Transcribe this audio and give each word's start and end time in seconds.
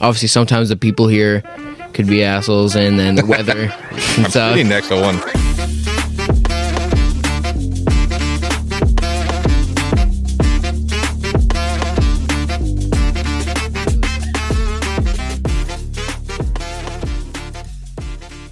obviously 0.00 0.28
sometimes 0.28 0.68
the 0.68 0.76
people 0.76 1.08
here 1.08 1.42
could 1.92 2.06
be 2.06 2.22
assholes, 2.22 2.76
and 2.76 2.98
then 2.98 3.16
the 3.16 3.26
weather 3.26 3.72
and 3.90 4.26
stuff. 4.28 4.52
Sitting 4.52 4.68
next 4.68 4.88
to 4.88 5.00
one. 5.00 5.18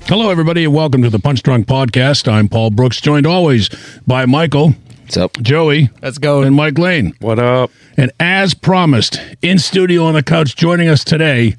Hello, 0.08 0.30
everybody, 0.30 0.64
and 0.64 0.72
welcome 0.72 1.02
to 1.02 1.10
the 1.10 1.18
Punch 1.18 1.42
Drunk 1.42 1.66
Podcast. 1.66 2.30
I'm 2.30 2.48
Paul 2.48 2.70
Brooks, 2.70 3.00
joined 3.00 3.26
always 3.26 3.68
by 4.06 4.24
Michael, 4.24 4.72
What's 5.06 5.16
up? 5.16 5.40
Joey, 5.40 5.88
Let's 6.02 6.18
go. 6.18 6.42
and 6.42 6.56
Mike 6.56 6.78
Lane. 6.78 7.14
What 7.20 7.38
up? 7.38 7.70
And 7.96 8.10
as 8.18 8.54
promised, 8.54 9.20
in 9.40 9.60
studio 9.60 10.02
on 10.02 10.14
the 10.14 10.22
couch, 10.24 10.56
joining 10.56 10.88
us 10.88 11.04
today 11.04 11.54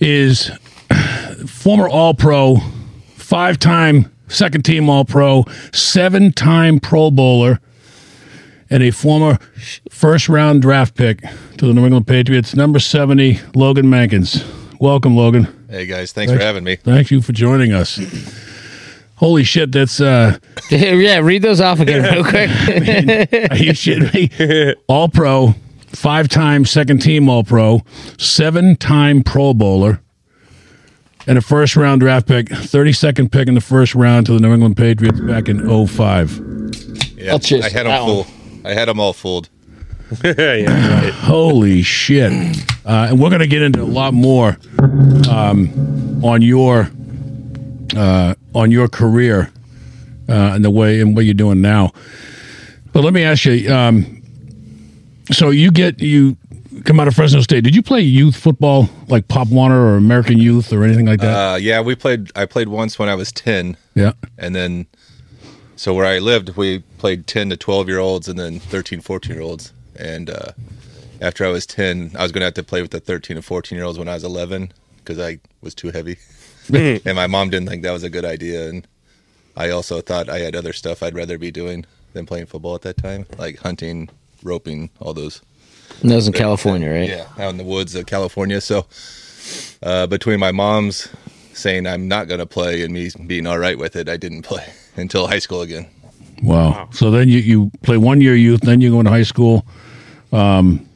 is 0.00 0.50
former 1.46 1.86
All 1.86 2.14
Pro, 2.14 2.56
five 3.16 3.58
time 3.58 4.10
second 4.28 4.64
team 4.64 4.88
All 4.88 5.04
Pro, 5.04 5.44
seven 5.74 6.32
time 6.32 6.80
Pro 6.80 7.10
Bowler, 7.10 7.60
and 8.70 8.82
a 8.82 8.90
former 8.92 9.38
first 9.90 10.30
round 10.30 10.62
draft 10.62 10.94
pick 10.94 11.20
to 11.58 11.66
the 11.66 11.74
New 11.74 11.84
England 11.84 12.06
Patriots, 12.06 12.56
number 12.56 12.78
70, 12.78 13.40
Logan 13.54 13.84
Mankins. 13.88 14.42
Welcome, 14.80 15.14
Logan. 15.14 15.66
Hey 15.68 15.84
guys, 15.84 16.12
thanks 16.14 16.32
for 16.32 16.38
having 16.38 16.64
me. 16.64 16.76
Thank 16.76 17.10
you 17.10 17.20
for 17.20 17.32
joining 17.32 17.74
us. 17.74 17.98
Holy 19.16 19.44
shit, 19.44 19.70
that's 19.72 20.00
uh 20.00 20.38
yeah, 20.70 21.18
read 21.18 21.42
those 21.42 21.60
off 21.60 21.80
again 21.80 22.02
real 22.02 22.24
quick. 22.28 22.50
Are 22.50 23.56
you 23.56 23.72
shitting 23.72 24.12
me? 24.12 24.74
All 24.88 25.08
pro, 25.08 25.54
five 25.88 26.28
time 26.28 26.64
second 26.64 26.98
team 27.00 27.28
All 27.28 27.44
Pro, 27.44 27.82
seven 28.18 28.76
time 28.76 29.22
Pro 29.22 29.54
Bowler, 29.54 30.00
and 31.26 31.38
a 31.38 31.40
first 31.40 31.76
round 31.76 32.00
draft 32.00 32.26
pick, 32.26 32.46
32nd 32.48 33.30
pick 33.30 33.46
in 33.48 33.54
the 33.54 33.60
first 33.60 33.94
round 33.94 34.26
to 34.26 34.32
the 34.32 34.40
New 34.40 34.52
England 34.52 34.76
Patriots 34.76 35.20
back 35.20 35.48
in 35.48 35.86
05. 35.86 36.40
Yeah, 37.16 37.32
I'll 37.32 37.38
choose 37.38 37.64
I 37.64 37.70
had 37.70 37.86
them 37.86 37.92
one. 38.04 38.24
full. 38.24 38.26
I 38.64 38.74
had 38.74 38.88
them 38.88 38.98
all 38.98 39.12
fooled. 39.12 39.48
Holy 40.22 41.82
shit. 41.82 42.32
Uh, 42.84 43.06
and 43.10 43.18
we're 43.18 43.30
going 43.30 43.40
to 43.40 43.46
get 43.46 43.62
into 43.62 43.80
a 43.82 43.84
lot 43.84 44.12
more 44.12 44.56
um, 45.30 46.20
on 46.24 46.42
your 46.42 46.90
uh, 47.96 48.34
on 48.54 48.70
your 48.70 48.88
career 48.88 49.50
uh, 50.28 50.52
and 50.54 50.64
the 50.64 50.70
way 50.70 51.00
and 51.00 51.14
what 51.14 51.24
you're 51.24 51.34
doing 51.34 51.60
now. 51.60 51.92
But 52.92 53.04
let 53.04 53.12
me 53.12 53.24
ask 53.24 53.44
you 53.44 53.72
um, 53.72 54.22
so 55.32 55.50
you 55.50 55.70
get 55.70 56.00
you 56.00 56.36
come 56.84 57.00
out 57.00 57.08
of 57.08 57.14
Fresno 57.14 57.40
State. 57.40 57.64
Did 57.64 57.74
you 57.74 57.82
play 57.82 58.00
youth 58.00 58.36
football 58.36 58.88
like 59.08 59.28
Pop 59.28 59.48
Warner 59.48 59.80
or 59.80 59.96
American 59.96 60.38
Youth 60.38 60.72
or 60.72 60.84
anything 60.84 61.06
like 61.06 61.20
that? 61.20 61.52
Uh, 61.52 61.56
yeah, 61.56 61.80
we 61.80 61.94
played. 61.94 62.30
I 62.36 62.46
played 62.46 62.68
once 62.68 62.98
when 62.98 63.08
I 63.08 63.14
was 63.14 63.32
ten, 63.32 63.76
yeah. 63.94 64.12
and 64.38 64.54
then 64.54 64.86
so 65.76 65.94
where 65.94 66.06
I 66.06 66.18
lived, 66.18 66.56
we 66.56 66.80
played 66.98 67.26
ten 67.26 67.50
to 67.50 67.56
twelve 67.56 67.88
year 67.88 67.98
olds, 67.98 68.28
and 68.28 68.38
then 68.38 68.60
13, 68.60 69.00
14 69.00 69.34
year 69.34 69.42
olds. 69.42 69.72
And 69.96 70.30
uh, 70.30 70.52
after 71.20 71.44
I 71.44 71.48
was 71.48 71.66
ten, 71.66 72.12
I 72.18 72.22
was 72.22 72.32
going 72.32 72.40
to 72.40 72.46
have 72.46 72.54
to 72.54 72.62
play 72.62 72.82
with 72.82 72.90
the 72.90 73.00
thirteen 73.00 73.36
and 73.36 73.44
fourteen 73.44 73.76
year 73.76 73.84
olds 73.84 73.98
when 73.98 74.08
I 74.08 74.14
was 74.14 74.24
eleven 74.24 74.72
because 75.04 75.18
I 75.18 75.38
was 75.60 75.74
too 75.74 75.90
heavy, 75.90 76.18
and 76.72 77.14
my 77.14 77.26
mom 77.26 77.50
didn't 77.50 77.68
think 77.68 77.82
that 77.82 77.92
was 77.92 78.02
a 78.02 78.10
good 78.10 78.24
idea, 78.24 78.68
and 78.68 78.86
I 79.56 79.70
also 79.70 80.00
thought 80.00 80.28
I 80.28 80.38
had 80.38 80.56
other 80.56 80.72
stuff 80.72 81.02
I'd 81.02 81.14
rather 81.14 81.38
be 81.38 81.50
doing 81.50 81.84
than 82.12 82.26
playing 82.26 82.46
football 82.46 82.74
at 82.74 82.82
that 82.82 82.96
time, 82.96 83.26
like 83.38 83.58
hunting, 83.58 84.08
roping, 84.42 84.90
all 85.00 85.14
those 85.14 85.42
And 86.00 86.10
that 86.10 86.16
was 86.16 86.26
in 86.26 86.32
California, 86.32 86.90
right? 86.90 87.08
Yeah, 87.08 87.28
out 87.38 87.50
in 87.50 87.56
the 87.58 87.64
woods 87.64 87.94
of 87.94 88.06
California. 88.06 88.60
So 88.60 88.86
uh, 89.82 90.06
between 90.06 90.40
my 90.40 90.52
mom's 90.52 91.08
saying 91.52 91.86
I'm 91.86 92.08
not 92.08 92.28
going 92.28 92.40
to 92.40 92.46
play 92.46 92.82
and 92.82 92.92
me 92.92 93.10
being 93.26 93.46
all 93.46 93.58
right 93.58 93.78
with 93.78 93.96
it, 93.96 94.08
I 94.08 94.16
didn't 94.16 94.42
play 94.42 94.64
until 94.96 95.26
high 95.26 95.38
school 95.38 95.62
again. 95.62 95.88
Wow. 96.42 96.88
So 96.92 97.10
then 97.10 97.28
you, 97.28 97.38
you 97.38 97.70
play 97.82 97.96
one 97.96 98.20
year 98.20 98.34
youth, 98.34 98.60
then 98.62 98.80
you 98.80 98.90
go 98.90 99.00
into 99.00 99.10
high 99.10 99.22
school. 99.22 99.66
Um, 100.32 100.88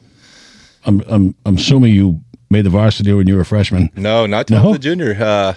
I'm, 0.85 1.01
I'm, 1.07 1.35
I'm 1.45 1.55
assuming 1.55 1.93
you 1.93 2.21
made 2.49 2.65
the 2.65 2.69
varsity 2.69 3.13
when 3.13 3.27
you 3.27 3.35
were 3.35 3.41
a 3.41 3.45
freshman. 3.45 3.89
No, 3.95 4.25
not 4.25 4.47
till 4.47 4.61
No? 4.63 4.73
the 4.73 4.79
junior. 4.79 5.15
Uh, 5.19 5.53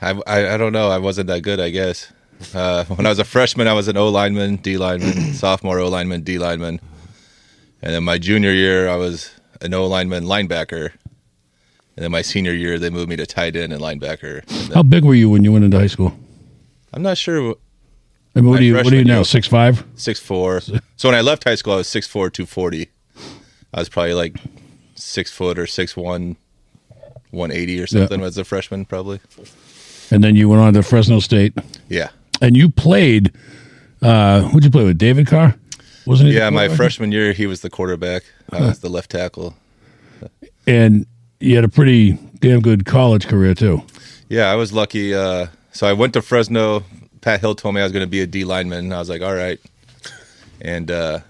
I, 0.00 0.10
I 0.26 0.54
I 0.54 0.56
don't 0.56 0.72
know. 0.72 0.88
I 0.90 0.98
wasn't 0.98 1.26
that 1.28 1.40
good. 1.42 1.60
I 1.60 1.70
guess. 1.70 2.12
Uh, 2.54 2.84
when 2.84 3.06
I 3.06 3.08
was 3.08 3.18
a 3.18 3.24
freshman, 3.24 3.66
I 3.66 3.72
was 3.72 3.88
an 3.88 3.96
O 3.96 4.08
lineman, 4.08 4.56
D 4.56 4.76
lineman, 4.76 5.32
sophomore 5.32 5.78
O 5.78 5.88
lineman, 5.88 6.20
D 6.22 6.38
lineman, 6.38 6.80
and 7.82 7.94
then 7.94 8.04
my 8.04 8.18
junior 8.18 8.52
year, 8.52 8.88
I 8.90 8.96
was 8.96 9.30
an 9.62 9.72
O 9.72 9.86
lineman, 9.86 10.24
linebacker, 10.24 10.90
and 11.96 12.04
then 12.04 12.10
my 12.10 12.20
senior 12.20 12.52
year, 12.52 12.78
they 12.78 12.90
moved 12.90 13.08
me 13.08 13.16
to 13.16 13.24
tight 13.26 13.56
end 13.56 13.72
and 13.72 13.80
linebacker. 13.80 14.42
And 14.66 14.74
How 14.74 14.82
big 14.82 15.02
were 15.02 15.14
you 15.14 15.30
when 15.30 15.44
you 15.44 15.52
went 15.52 15.64
into 15.64 15.78
high 15.78 15.86
school? 15.86 16.12
I'm 16.92 17.02
not 17.02 17.16
sure 17.16 17.54
I 18.34 18.40
mean, 18.42 18.50
what 18.50 18.58
do 18.58 18.66
you 18.66 18.74
what 18.74 18.92
are 18.92 18.96
you 18.96 19.04
now? 19.04 19.22
Six 19.22 19.46
five? 19.48 19.82
Six 19.94 20.20
four. 20.20 20.60
So 20.60 21.08
when 21.08 21.14
I 21.14 21.22
left 21.22 21.44
high 21.44 21.54
school, 21.54 21.72
I 21.72 21.76
was 21.76 21.88
six 21.88 22.06
four, 22.06 22.28
two 22.28 22.44
forty. 22.44 22.88
I 23.72 23.78
was 23.80 23.88
probably 23.88 24.12
like 24.12 24.36
six 24.96 25.30
foot 25.30 25.58
or 25.58 25.66
six 25.66 25.96
one, 25.96 26.36
one 27.30 27.50
eighty 27.52 27.80
or 27.80 27.86
something 27.86 28.20
as 28.22 28.36
a 28.38 28.44
freshman, 28.44 28.84
probably. 28.84 29.20
And 30.10 30.22
then 30.24 30.34
you 30.36 30.48
went 30.48 30.60
on 30.62 30.74
to 30.74 30.82
Fresno 30.82 31.20
State, 31.20 31.52
Yeah, 31.88 32.10
and 32.42 32.56
you 32.56 32.68
played. 32.68 33.32
Uh, 34.02 34.42
who'd 34.42 34.62
you 34.64 34.70
play 34.70 34.84
with? 34.84 34.98
David 34.98 35.26
Carr, 35.26 35.54
wasn't 36.04 36.30
he? 36.30 36.36
yeah. 36.36 36.50
My 36.50 36.68
freshman 36.68 37.10
year, 37.12 37.32
he 37.32 37.46
was 37.46 37.60
the 37.62 37.70
quarterback. 37.70 38.22
I 38.52 38.60
was 38.60 38.80
the 38.80 38.88
left 38.90 39.10
tackle. 39.12 39.54
and 40.66 41.06
you 41.40 41.54
had 41.56 41.64
a 41.64 41.68
pretty 41.68 42.12
damn 42.40 42.60
good 42.60 42.84
college 42.86 43.26
career 43.26 43.54
too. 43.54 43.82
Yeah, 44.28 44.50
I 44.50 44.54
was 44.56 44.72
lucky. 44.72 45.14
Uh, 45.14 45.46
so 45.72 45.86
I 45.86 45.92
went 45.92 46.12
to 46.14 46.22
Fresno. 46.22 46.84
Pat 47.20 47.40
Hill 47.40 47.54
told 47.54 47.74
me 47.74 47.80
I 47.80 47.84
was 47.84 47.92
going 47.92 48.04
to 48.04 48.10
be 48.10 48.20
a 48.20 48.26
D 48.26 48.44
lineman. 48.44 48.84
and 48.86 48.94
I 48.94 48.98
was 48.98 49.08
like, 49.08 49.22
all 49.22 49.34
right. 49.34 49.58
And 50.60 50.90
uh, 50.90 51.20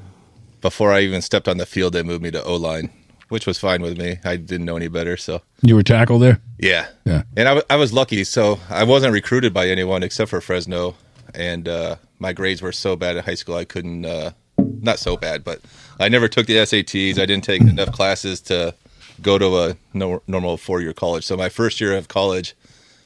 before 0.60 0.92
I 0.92 1.00
even 1.00 1.22
stepped 1.22 1.48
on 1.48 1.56
the 1.56 1.66
field, 1.66 1.92
they 1.92 2.02
moved 2.02 2.22
me 2.22 2.30
to 2.32 2.42
O 2.44 2.56
line, 2.56 2.90
which 3.28 3.46
was 3.46 3.58
fine 3.58 3.82
with 3.82 3.98
me. 3.98 4.18
I 4.24 4.36
didn't 4.36 4.66
know 4.66 4.76
any 4.76 4.88
better, 4.88 5.16
so. 5.16 5.42
You 5.62 5.74
were 5.74 5.82
tackle 5.82 6.18
there. 6.18 6.40
Yeah. 6.58 6.88
Yeah. 7.04 7.22
And 7.36 7.48
I, 7.48 7.54
w- 7.54 7.66
I 7.70 7.76
was 7.76 7.92
lucky. 7.92 8.24
So 8.24 8.60
I 8.70 8.84
wasn't 8.84 9.12
recruited 9.12 9.52
by 9.54 9.68
anyone 9.68 10.02
except 10.02 10.30
for 10.30 10.40
Fresno. 10.40 10.94
And 11.34 11.68
uh, 11.68 11.96
my 12.18 12.32
grades 12.32 12.62
were 12.62 12.72
so 12.72 12.96
bad 12.96 13.16
in 13.16 13.24
high 13.24 13.34
school, 13.34 13.56
I 13.56 13.64
couldn't, 13.64 14.04
uh, 14.06 14.30
not 14.58 14.98
so 14.98 15.16
bad, 15.16 15.44
but 15.44 15.60
I 16.00 16.08
never 16.08 16.28
took 16.28 16.46
the 16.46 16.54
SATs. 16.56 17.18
I 17.18 17.26
didn't 17.26 17.44
take 17.44 17.60
enough 17.62 17.92
classes 17.92 18.40
to 18.42 18.74
go 19.22 19.38
to 19.38 19.58
a 19.58 19.76
no, 19.92 20.22
normal 20.26 20.56
four 20.56 20.80
year 20.80 20.92
college. 20.92 21.24
So 21.26 21.36
my 21.36 21.48
first 21.48 21.80
year 21.80 21.94
of 21.96 22.08
college, 22.08 22.54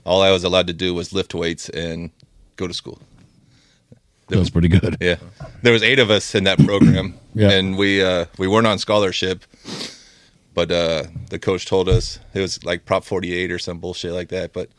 all 0.04 0.22
I 0.22 0.30
was 0.30 0.44
allowed 0.44 0.66
to 0.69 0.72
do 0.72 0.92
was 0.94 1.12
lift 1.12 1.34
weights 1.34 1.69
and 1.70 2.10
go 2.56 2.66
to 2.66 2.75
school. 2.75 3.00
That 4.28 4.38
was 4.38 4.50
pretty 4.50 4.69
good. 4.69 4.97
Yeah, 5.00 5.16
there 5.62 5.72
was 5.72 5.82
eight 5.82 5.98
of 5.98 6.09
us 6.10 6.34
in 6.36 6.44
that 6.44 6.59
program, 6.59 7.14
Yeah. 7.34 7.50
and 7.50 7.76
we 7.76 8.00
uh, 8.03 8.26
we 8.38 8.47
weren't 8.47 8.66
on 8.69 8.78
scholarship, 8.78 9.44
but 10.55 10.71
uh, 10.71 11.05
the 11.31 11.38
coach 11.38 11.66
told 11.66 11.88
us 11.88 12.19
it 12.34 12.41
was 12.41 12.62
like 12.65 12.84
Prop 12.84 13.05
48 13.05 13.53
or 13.53 13.59
some 13.59 13.78
bullshit 13.78 14.12
like 14.12 14.28
that. 14.28 14.53
But 14.53 14.71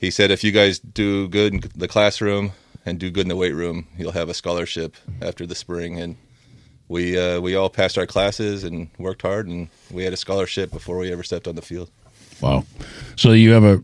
he 0.00 0.10
said 0.10 0.30
if 0.30 0.42
you 0.42 0.52
guys 0.52 0.78
do 0.78 1.28
good 1.28 1.54
in 1.54 1.62
the 1.74 1.88
classroom 1.88 2.52
and 2.84 2.98
do 2.98 3.10
good 3.10 3.22
in 3.22 3.28
the 3.28 3.36
weight 3.36 3.54
room, 3.54 3.86
you'll 3.96 4.12
have 4.12 4.28
a 4.28 4.34
scholarship 4.34 4.96
after 5.20 5.46
the 5.46 5.54
spring. 5.54 5.98
And 6.00 6.16
we 6.88 7.18
uh, 7.18 7.40
we 7.40 7.56
all 7.56 7.68
passed 7.68 7.98
our 7.98 8.06
classes 8.06 8.64
and 8.64 8.88
worked 8.98 9.22
hard, 9.22 9.48
and 9.48 9.68
we 9.90 10.04
had 10.04 10.12
a 10.12 10.16
scholarship 10.16 10.70
before 10.70 10.98
we 10.98 11.12
ever 11.12 11.22
stepped 11.22 11.48
on 11.48 11.56
the 11.56 11.62
field. 11.62 11.90
Wow. 12.40 12.64
So 13.16 13.32
you 13.32 13.52
have 13.52 13.64
a 13.64 13.82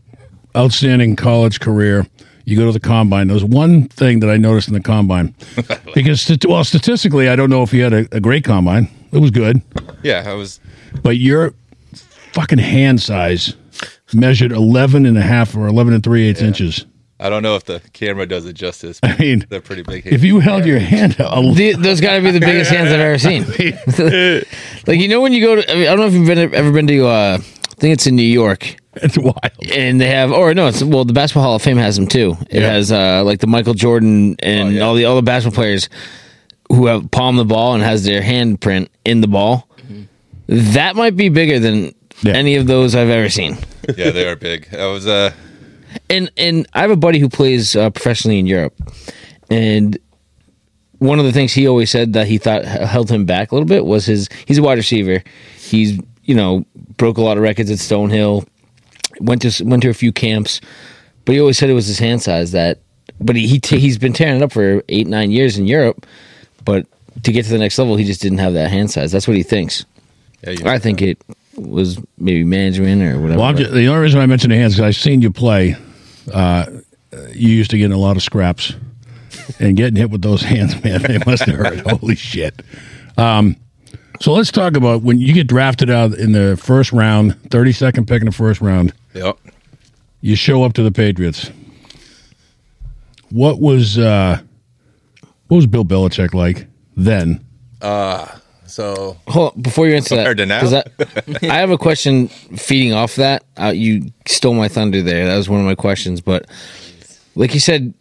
outstanding 0.55 1.15
college 1.15 1.59
career. 1.59 2.07
You 2.45 2.57
go 2.57 2.65
to 2.65 2.71
the 2.71 2.79
combine. 2.79 3.27
There 3.27 3.33
was 3.33 3.45
one 3.45 3.87
thing 3.87 4.19
that 4.19 4.29
I 4.29 4.35
noticed 4.35 4.67
in 4.67 4.73
the 4.73 4.81
combine 4.81 5.33
because, 5.95 6.37
well, 6.45 6.63
statistically, 6.65 7.29
I 7.29 7.37
don't 7.37 7.49
know 7.49 7.63
if 7.63 7.73
you 7.73 7.83
had 7.83 7.93
a, 7.93 8.07
a 8.11 8.19
great 8.19 8.43
combine. 8.43 8.89
It 9.13 9.19
was 9.19 9.31
good, 9.31 9.61
Yeah, 10.01 10.23
I 10.25 10.33
was 10.33 10.59
but 11.01 11.17
your 11.17 11.53
fucking 12.33 12.59
hand 12.59 13.01
size 13.01 13.55
measured 14.13 14.51
11 14.51 15.05
and 15.05 15.17
a 15.17 15.21
half 15.21 15.55
or 15.55 15.67
11 15.67 15.93
and 15.93 16.03
3 16.03 16.27
eighths 16.29 16.41
inches. 16.41 16.85
I 17.19 17.29
don't 17.29 17.41
know 17.41 17.55
if 17.55 17.63
the 17.63 17.79
camera 17.93 18.25
does 18.25 18.45
it 18.45 18.53
justice. 18.53 18.99
But 18.99 19.11
I 19.11 19.17
mean, 19.17 19.45
they're 19.49 19.61
pretty 19.61 19.81
big. 19.83 20.05
if 20.05 20.23
you 20.23 20.39
held 20.39 20.65
your 20.65 20.79
hand 20.79 21.19
out, 21.21 21.55
The- 21.55 21.73
those 21.73 22.01
got 22.01 22.15
to 22.17 22.21
be 22.21 22.31
the 22.31 22.39
biggest 22.39 22.69
hands 22.69 22.89
I've 22.91 22.99
ever 22.99 23.17
seen. 23.17 23.43
like 24.87 24.99
you 24.99 25.07
know 25.07 25.21
when 25.21 25.31
you 25.33 25.41
go 25.41 25.55
to, 25.55 25.71
I, 25.71 25.75
mean, 25.75 25.83
I 25.87 25.95
don't 25.95 25.99
know 25.99 26.07
if 26.07 26.13
you've 26.13 26.27
been, 26.27 26.53
ever 26.53 26.71
been 26.71 26.87
to, 26.87 27.07
uh, 27.07 27.37
I 27.39 27.75
think 27.75 27.93
it's 27.93 28.07
in 28.07 28.15
New 28.15 28.23
York, 28.23 28.75
it's 28.95 29.17
wild. 29.17 29.37
and 29.73 30.01
they 30.01 30.07
have, 30.09 30.31
or 30.31 30.53
no, 30.53 30.67
it's 30.67 30.83
well, 30.83 31.05
the 31.05 31.13
Basketball 31.13 31.43
Hall 31.43 31.55
of 31.55 31.61
Fame 31.61 31.77
has 31.77 31.95
them 31.95 32.07
too. 32.07 32.35
It 32.49 32.61
Yeah. 32.61 32.71
has 32.73 32.91
uh, 32.91 33.23
like 33.23 33.39
the 33.39 33.47
Michael 33.47 33.73
Jordan 33.73 34.35
and 34.39 34.69
Oh, 34.69 34.71
yeah. 34.71 34.81
all 34.81 34.95
the 34.95 35.05
all 35.05 35.15
the 35.15 35.21
basketball 35.21 35.55
players 35.63 35.89
who 36.69 36.87
have 36.87 37.09
palmed 37.11 37.39
the 37.39 37.45
ball 37.45 37.73
and 37.73 37.83
has 37.83 38.03
their 38.03 38.21
handprint 38.21 38.89
in 39.05 39.21
the 39.21 39.27
ball. 39.27 39.67
That 40.47 40.95
might 40.95 41.15
be 41.15 41.29
bigger 41.29 41.59
than 41.59 41.93
Yeah. 42.21 42.33
any 42.33 42.55
of 42.55 42.67
those 42.67 42.95
I've 42.95 43.09
ever 43.09 43.29
seen. 43.29 43.57
yeah, 43.97 44.11
they 44.11 44.27
are 44.27 44.35
big. 44.35 44.73
I 44.73 44.85
was 44.87 45.07
uh 45.07 45.31
and 46.09 46.31
and 46.37 46.67
I 46.73 46.81
have 46.81 46.91
a 46.91 46.95
buddy 46.95 47.19
who 47.19 47.29
plays 47.29 47.75
uh, 47.75 47.89
professionally 47.91 48.39
in 48.39 48.47
Europe, 48.47 48.73
and 49.49 49.97
one 50.99 51.19
of 51.19 51.25
the 51.25 51.31
things 51.31 51.53
he 51.53 51.67
always 51.67 51.89
said 51.91 52.13
that 52.13 52.27
he 52.27 52.37
thought 52.37 52.65
held 52.65 53.11
him 53.11 53.25
back 53.25 53.51
a 53.51 53.55
little 53.55 53.67
bit 53.67 53.85
was 53.85 54.05
his 54.05 54.27
he's 54.45 54.57
a 54.57 54.63
wide 54.63 54.77
receiver. 54.77 55.23
He's 55.59 55.99
you 56.23 56.33
know 56.35 56.65
broke 56.97 57.17
a 57.17 57.21
lot 57.21 57.37
of 57.37 57.43
records 57.43 57.69
at 57.71 57.77
Stonehill. 57.77 58.47
Went 59.19 59.41
to 59.43 59.63
went 59.65 59.83
to 59.83 59.89
a 59.89 59.93
few 59.93 60.11
camps, 60.11 60.59
but 61.25 61.33
he 61.33 61.39
always 61.39 61.57
said 61.57 61.69
it 61.69 61.73
was 61.73 61.87
his 61.87 61.99
hand 61.99 62.21
size 62.21 62.51
that. 62.51 62.79
But 63.19 63.35
he, 63.35 63.47
he 63.47 63.59
t- 63.59 63.79
he's 63.79 63.97
been 63.97 64.13
tearing 64.13 64.37
it 64.37 64.41
up 64.43 64.51
for 64.51 64.81
eight 64.89 65.07
nine 65.07 65.29
years 65.29 65.57
in 65.57 65.67
Europe, 65.67 66.05
but 66.65 66.87
to 67.21 67.31
get 67.31 67.43
to 67.45 67.51
the 67.51 67.59
next 67.59 67.77
level, 67.77 67.95
he 67.95 68.03
just 68.05 68.21
didn't 68.21 68.39
have 68.39 68.53
that 68.53 68.71
hand 68.71 68.89
size. 68.91 69.11
That's 69.11 69.27
what 69.27 69.37
he 69.37 69.43
thinks. 69.43 69.85
Yeah, 70.43 70.49
you 70.51 70.65
I 70.65 70.79
think 70.79 71.01
it 71.01 71.21
was 71.55 71.99
maybe 72.17 72.43
management 72.43 73.01
or 73.01 73.19
whatever. 73.19 73.39
Well, 73.39 73.49
I'm 73.49 73.57
just, 73.57 73.71
the 73.71 73.87
only 73.87 74.01
reason 74.01 74.19
I 74.19 74.25
mentioned 74.25 74.51
the 74.51 74.57
hands 74.57 74.73
is 74.73 74.79
I've 74.79 74.95
seen 74.95 75.21
you 75.21 75.31
play. 75.31 75.75
Uh, 76.31 76.65
you 77.31 77.49
used 77.49 77.71
to 77.71 77.77
get 77.77 77.85
in 77.85 77.91
a 77.91 77.97
lot 77.97 78.17
of 78.17 78.23
scraps, 78.23 78.73
and 79.59 79.77
getting 79.77 79.95
hit 79.95 80.09
with 80.09 80.21
those 80.21 80.41
hands, 80.43 80.81
man, 80.83 81.01
they 81.03 81.19
must 81.25 81.43
have 81.43 81.55
hurt. 81.55 81.79
Holy 81.79 82.15
shit! 82.15 82.61
Um, 83.17 83.55
so 84.19 84.33
let's 84.33 84.51
talk 84.51 84.75
about 84.75 85.01
when 85.01 85.19
you 85.19 85.33
get 85.33 85.47
drafted 85.47 85.89
out 85.89 86.13
in 86.13 86.31
the 86.31 86.57
first 86.57 86.91
round, 86.91 87.39
thirty 87.49 87.71
second 87.71 88.07
pick 88.07 88.21
in 88.21 88.25
the 88.25 88.31
first 88.31 88.61
round. 88.61 88.93
Yep. 89.13 89.37
You 90.21 90.35
show 90.35 90.63
up 90.63 90.73
to 90.73 90.83
the 90.83 90.91
Patriots. 90.91 91.51
What 93.29 93.59
was 93.59 93.97
uh, 93.97 94.41
what 95.47 95.57
was 95.57 95.67
Bill 95.67 95.85
Belichick 95.85 96.33
like 96.33 96.67
then? 96.95 97.43
So 98.73 99.17
Hold 99.27 99.53
on, 99.55 99.61
before 99.61 99.87
you 99.87 99.95
answer 99.95 100.15
that, 100.15 100.25
Compared 100.25 100.37
to 100.37 100.45
now? 100.47 100.59
'cause 100.59 100.73
I, 100.73 100.83
I 101.43 101.59
have 101.59 101.69
a 101.69 101.77
question 101.77 102.27
feeding 102.27 102.91
off 102.93 103.15
that. 103.17 103.43
Uh, 103.59 103.67
you 103.67 104.11
stole 104.25 104.55
my 104.55 104.67
thunder 104.67 105.03
there. 105.03 105.27
That 105.27 105.37
was 105.37 105.47
one 105.47 105.59
of 105.59 105.65
my 105.67 105.75
questions. 105.75 106.21
But 106.21 106.47
like 107.35 107.53
you 107.53 107.59
said, 107.59 107.93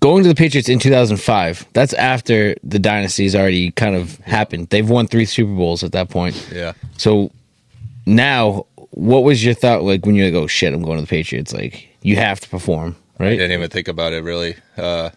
going 0.00 0.24
to 0.24 0.28
the 0.28 0.34
Patriots 0.34 0.68
in 0.68 0.80
2005, 0.80 1.66
that's 1.72 1.92
after 1.92 2.56
the 2.64 2.80
dynasty's 2.80 3.36
already 3.36 3.70
kind 3.70 3.94
of 3.94 4.16
happened. 4.20 4.70
They've 4.70 4.88
won 4.90 5.06
three 5.06 5.24
Super 5.24 5.54
Bowls 5.54 5.84
at 5.84 5.92
that 5.92 6.08
point. 6.10 6.34
yeah, 6.52 6.72
So 6.96 7.30
now, 8.06 8.66
what 8.90 9.22
was 9.22 9.44
your 9.44 9.54
thought 9.54 9.84
like 9.84 10.04
when 10.04 10.16
you're 10.16 10.26
like, 10.26 10.34
oh 10.34 10.48
shit, 10.48 10.74
I'm 10.74 10.82
going 10.82 10.96
to 10.96 11.02
the 11.02 11.08
Patriots? 11.08 11.52
Like, 11.54 11.86
you 12.02 12.16
have 12.16 12.40
to 12.40 12.48
perform, 12.48 12.96
right? 13.20 13.28
I 13.34 13.36
didn't 13.36 13.52
even 13.52 13.70
think 13.70 13.86
about 13.86 14.12
it 14.12 14.24
really. 14.24 14.56
Uh, 14.76 15.10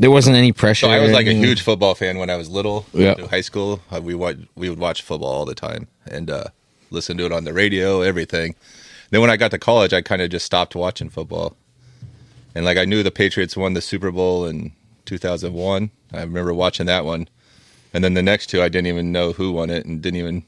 There 0.00 0.10
wasn't 0.10 0.36
any 0.36 0.52
pressure. 0.52 0.86
so 0.86 0.90
I 0.90 0.98
was 1.00 1.12
like 1.12 1.26
a 1.26 1.34
huge 1.34 1.60
football 1.60 1.94
fan 1.94 2.16
when 2.16 2.30
I 2.30 2.36
was 2.36 2.48
little. 2.48 2.86
Yeah. 2.94 3.14
High 3.26 3.42
school, 3.42 3.80
uh, 3.92 4.00
we 4.02 4.14
watch, 4.14 4.38
we 4.56 4.70
would 4.70 4.78
watch 4.78 5.02
football 5.02 5.30
all 5.30 5.44
the 5.44 5.54
time 5.54 5.88
and 6.10 6.30
uh, 6.30 6.44
listen 6.90 7.18
to 7.18 7.26
it 7.26 7.32
on 7.32 7.44
the 7.44 7.52
radio, 7.52 8.00
everything. 8.00 8.54
Then 9.10 9.20
when 9.20 9.30
I 9.30 9.36
got 9.36 9.50
to 9.50 9.58
college, 9.58 9.92
I 9.92 10.00
kind 10.00 10.22
of 10.22 10.30
just 10.30 10.46
stopped 10.46 10.74
watching 10.74 11.10
football. 11.10 11.54
And 12.54 12.64
like 12.64 12.78
I 12.78 12.84
knew 12.86 13.02
the 13.02 13.10
Patriots 13.10 13.56
won 13.56 13.74
the 13.74 13.80
Super 13.82 14.10
Bowl 14.10 14.46
in 14.46 14.72
2001. 15.04 15.90
I 16.12 16.20
remember 16.20 16.54
watching 16.54 16.86
that 16.86 17.04
one. 17.04 17.28
And 17.92 18.02
then 18.02 18.14
the 18.14 18.22
next 18.22 18.46
two, 18.46 18.62
I 18.62 18.68
didn't 18.68 18.86
even 18.86 19.12
know 19.12 19.32
who 19.32 19.52
won 19.52 19.68
it 19.68 19.84
and 19.84 20.00
didn't 20.00 20.20
even 20.20 20.44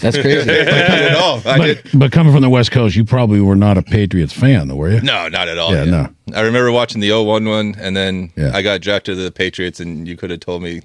That's 0.00 0.16
crazy. 0.18 0.46
not 0.48 0.48
at 0.68 1.14
all. 1.16 1.38
I 1.38 1.58
But, 1.58 1.64
did, 1.66 1.90
but 1.98 2.12
coming 2.12 2.32
from 2.32 2.42
the 2.42 2.50
West 2.50 2.70
Coast, 2.72 2.96
you 2.96 3.04
probably 3.04 3.40
were 3.40 3.56
not 3.56 3.76
a 3.78 3.82
Patriots 3.82 4.32
fan, 4.32 4.68
though, 4.68 4.76
were 4.76 4.90
you? 4.90 5.00
No, 5.00 5.28
not 5.28 5.48
at 5.48 5.58
all. 5.58 5.72
Yeah, 5.74 5.84
no. 5.84 6.08
I 6.34 6.40
remember 6.42 6.70
watching 6.72 7.00
the 7.00 7.10
01 7.12 7.44
one, 7.46 7.74
and 7.78 7.96
then 7.96 8.32
Yeah. 8.36 8.52
I 8.54 8.62
got 8.62 8.80
drafted 8.80 9.16
to 9.16 9.22
the 9.22 9.30
Patriots, 9.32 9.80
and 9.80 10.06
you 10.08 10.16
could 10.16 10.30
have 10.30 10.40
told 10.40 10.62
me 10.62 10.82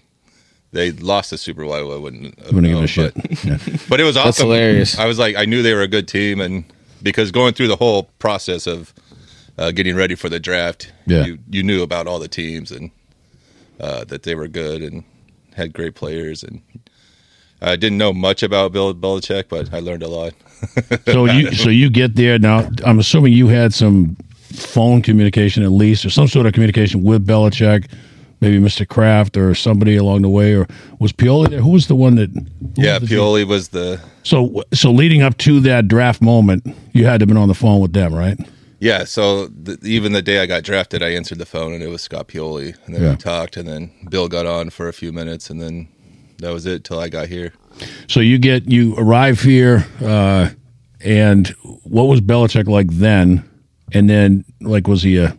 they 0.72 0.92
lost 0.92 1.30
the 1.32 1.38
Super 1.38 1.64
Bowl. 1.66 1.74
I 1.74 1.82
wouldn't 1.82 2.38
have 2.40 2.54
Wouldn't 2.54 2.64
give 2.66 2.74
known, 2.74 2.84
a 2.84 2.88
shit. 2.88 3.14
But, 3.16 3.44
Yeah. 3.44 3.58
but 3.90 4.00
it 4.00 4.04
was 4.04 4.16
awesome. 4.18 4.28
That's 4.28 4.38
hilarious. 4.40 4.98
I 5.00 5.06
was 5.06 5.18
like, 5.20 5.36
I 5.36 5.46
knew 5.46 5.62
they 5.64 5.74
were 5.74 5.82
a 5.82 5.88
good 5.88 6.08
team, 6.08 6.40
and 6.42 6.64
because 7.02 7.32
going 7.32 7.54
through 7.54 7.70
the 7.70 7.76
whole 7.78 8.04
process 8.20 8.68
of 8.68 8.94
uh, 9.58 9.72
getting 9.72 9.96
ready 9.96 10.16
for 10.16 10.30
the 10.30 10.40
draft, 10.40 10.92
Yeah. 11.08 11.26
you, 11.26 11.40
you 11.50 11.64
knew 11.64 11.82
about 11.84 12.08
all 12.08 12.20
the 12.20 12.28
teams 12.28 12.72
and 12.72 12.92
uh, 13.80 14.04
that 14.06 14.24
they 14.24 14.36
were 14.36 14.48
good 14.48 14.82
and 14.82 15.04
had 15.56 15.74
great 15.74 15.96
players. 15.96 16.44
And 16.44 16.62
I 17.62 17.76
didn't 17.76 17.98
know 17.98 18.14
much 18.14 18.42
about 18.44 18.72
Bill 18.72 18.94
Belichick, 18.94 19.46
but 19.50 19.74
I 19.74 19.80
learned 19.80 20.04
a 20.04 20.08
lot. 20.08 20.34
So 21.06 21.24
you 21.26 21.52
so 21.54 21.70
you 21.70 21.90
get 21.90 22.16
there 22.16 22.38
now. 22.38 22.70
I'm 22.86 23.00
assuming 23.00 23.32
you 23.34 23.48
had 23.48 23.74
some 23.74 24.18
phone 24.52 25.02
communication 25.02 25.64
at 25.64 25.72
least, 25.72 26.06
or 26.06 26.10
some 26.10 26.28
sort 26.28 26.46
of 26.46 26.54
communication 26.54 27.02
with 27.04 27.26
Belichick, 27.26 27.90
maybe 28.42 28.60
Mr. 28.60 28.86
Kraft 28.88 29.38
or 29.38 29.56
somebody 29.56 29.96
along 29.96 30.22
the 30.24 30.30
way, 30.30 30.54
or 30.56 30.68
was 31.00 31.14
Pioli 31.14 31.50
there? 31.50 31.62
Who 31.62 31.70
was 31.70 31.88
the 31.88 31.96
one 31.96 32.16
that? 32.16 32.30
Yeah, 32.76 32.98
was 33.00 33.10
the- 33.10 33.16
Pioli 33.16 33.48
was 33.48 33.70
the 33.70 34.02
So 34.24 34.64
so 34.74 34.92
leading 34.92 35.22
up 35.22 35.38
to 35.40 35.60
that 35.62 35.88
draft 35.88 36.22
moment, 36.22 36.66
you 36.94 37.06
had 37.06 37.20
to 37.20 37.24
have 37.24 37.28
been 37.30 37.38
on 37.38 37.48
the 37.48 37.56
phone 37.56 37.80
with 37.80 37.94
them, 37.94 38.14
right? 38.14 38.38
Yeah, 38.82 39.04
so 39.06 39.48
th- 39.66 39.80
even 39.84 40.12
the 40.14 40.22
day 40.22 40.40
I 40.42 40.46
got 40.46 40.64
drafted, 40.64 41.02
I 41.04 41.10
answered 41.10 41.38
the 41.38 41.46
phone 41.46 41.74
and 41.74 41.82
it 41.84 41.88
was 41.90 42.02
Scott 42.02 42.28
Pioli, 42.28 42.76
and 42.86 42.96
then 42.96 43.02
Yeah. 43.04 43.10
we 43.12 43.16
talked, 43.16 43.56
and 43.58 43.68
then 43.68 43.92
Bill 44.10 44.28
got 44.28 44.46
on 44.46 44.70
for 44.72 44.88
a 44.90 44.94
few 44.94 45.12
minutes, 45.14 45.50
and 45.50 45.62
then 45.62 45.88
that 46.40 46.52
was 46.52 46.66
it 46.66 46.84
till 46.84 47.00
I 47.00 47.10
got 47.10 47.28
here. 47.28 47.54
So 48.08 48.20
you 48.20 48.38
get 48.40 48.70
you 48.70 48.96
arrive 48.98 49.42
here, 49.42 49.86
uh, 50.02 50.50
and 51.02 51.48
what 51.84 52.04
was 52.06 52.20
Belichick 52.22 52.68
like 52.68 52.88
then? 52.92 53.44
And 53.94 54.10
then 54.10 54.46
like 54.62 54.88
was 54.88 55.02
he 55.04 55.18
a 55.18 55.38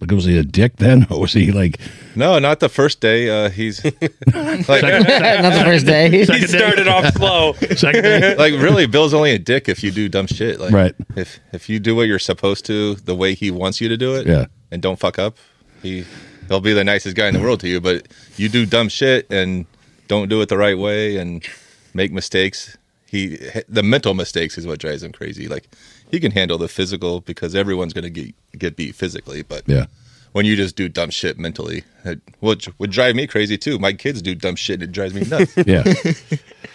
like 0.00 0.10
was 0.12 0.24
he 0.24 0.38
a 0.38 0.42
dick 0.42 0.76
then, 0.76 1.06
or 1.10 1.20
was 1.20 1.32
he 1.32 1.52
like 1.52 1.78
No, 2.14 2.38
not 2.38 2.60
the 2.60 2.68
first 2.68 3.00
day. 3.00 3.28
Uh, 3.28 3.50
he's 3.50 3.84
like, 3.84 4.00
Not 4.02 4.66
the 4.66 5.62
first 5.64 5.86
day. 5.86 6.10
He 6.24 6.46
started 6.46 6.88
off 6.88 7.12
slow. 7.14 7.52
second 7.76 8.02
day? 8.02 8.36
like 8.36 8.54
really, 8.54 8.86
Bill's 8.86 9.12
only 9.14 9.32
a 9.32 9.38
dick 9.38 9.68
if 9.68 9.82
you 9.82 9.90
do 9.90 10.08
dumb 10.08 10.26
shit. 10.26 10.60
Like, 10.60 10.72
Right. 10.72 10.94
If 11.16 11.40
if 11.52 11.68
you 11.68 11.78
do 11.80 11.94
what 11.96 12.06
you're 12.06 12.18
supposed 12.18 12.64
to 12.66 12.94
the 12.94 13.14
way 13.14 13.34
he 13.34 13.50
wants 13.50 13.80
you 13.80 13.88
to 13.88 13.96
do 13.96 14.14
it, 14.16 14.26
Yeah. 14.26 14.46
and 14.70 14.80
don't 14.80 14.98
fuck 14.98 15.18
up, 15.18 15.36
he 15.82 16.04
he'll 16.48 16.60
be 16.60 16.72
the 16.72 16.84
nicest 16.84 17.16
guy 17.16 17.26
in 17.28 17.34
the 17.34 17.40
world 17.40 17.60
to 17.60 17.68
you. 17.68 17.80
But 17.80 18.08
you 18.36 18.48
do 18.48 18.64
dumb 18.64 18.88
shit 18.88 19.26
and 19.30 19.66
don't 20.10 20.28
do 20.28 20.40
it 20.42 20.48
the 20.48 20.58
right 20.58 20.76
way 20.76 21.16
and 21.18 21.46
make 21.94 22.10
mistakes. 22.12 22.76
He 23.06 23.38
the 23.68 23.82
mental 23.84 24.12
mistakes 24.14 24.58
is 24.58 24.66
what 24.66 24.80
drives 24.80 25.04
him 25.04 25.12
crazy. 25.12 25.46
Like 25.46 25.68
he 26.10 26.18
can 26.18 26.32
handle 26.32 26.58
the 26.58 26.66
physical 26.68 27.20
because 27.20 27.54
everyone's 27.54 27.92
gonna 27.92 28.10
get 28.10 28.34
get 28.58 28.74
beat 28.74 28.96
physically, 28.96 29.42
but 29.42 29.62
Yeah. 29.68 29.86
when 30.32 30.46
you 30.46 30.56
just 30.56 30.74
do 30.74 30.88
dumb 30.88 31.10
shit 31.10 31.38
mentally, 31.38 31.84
it, 32.04 32.20
which 32.40 32.68
would 32.78 32.90
drive 32.90 33.14
me 33.14 33.28
crazy 33.28 33.56
too. 33.56 33.78
My 33.78 33.92
kids 33.92 34.20
do 34.20 34.34
dumb 34.34 34.56
shit 34.56 34.74
and 34.74 34.82
it 34.82 34.92
drives 34.92 35.14
me 35.14 35.22
nuts. 35.22 35.54
Yeah. 35.66 35.84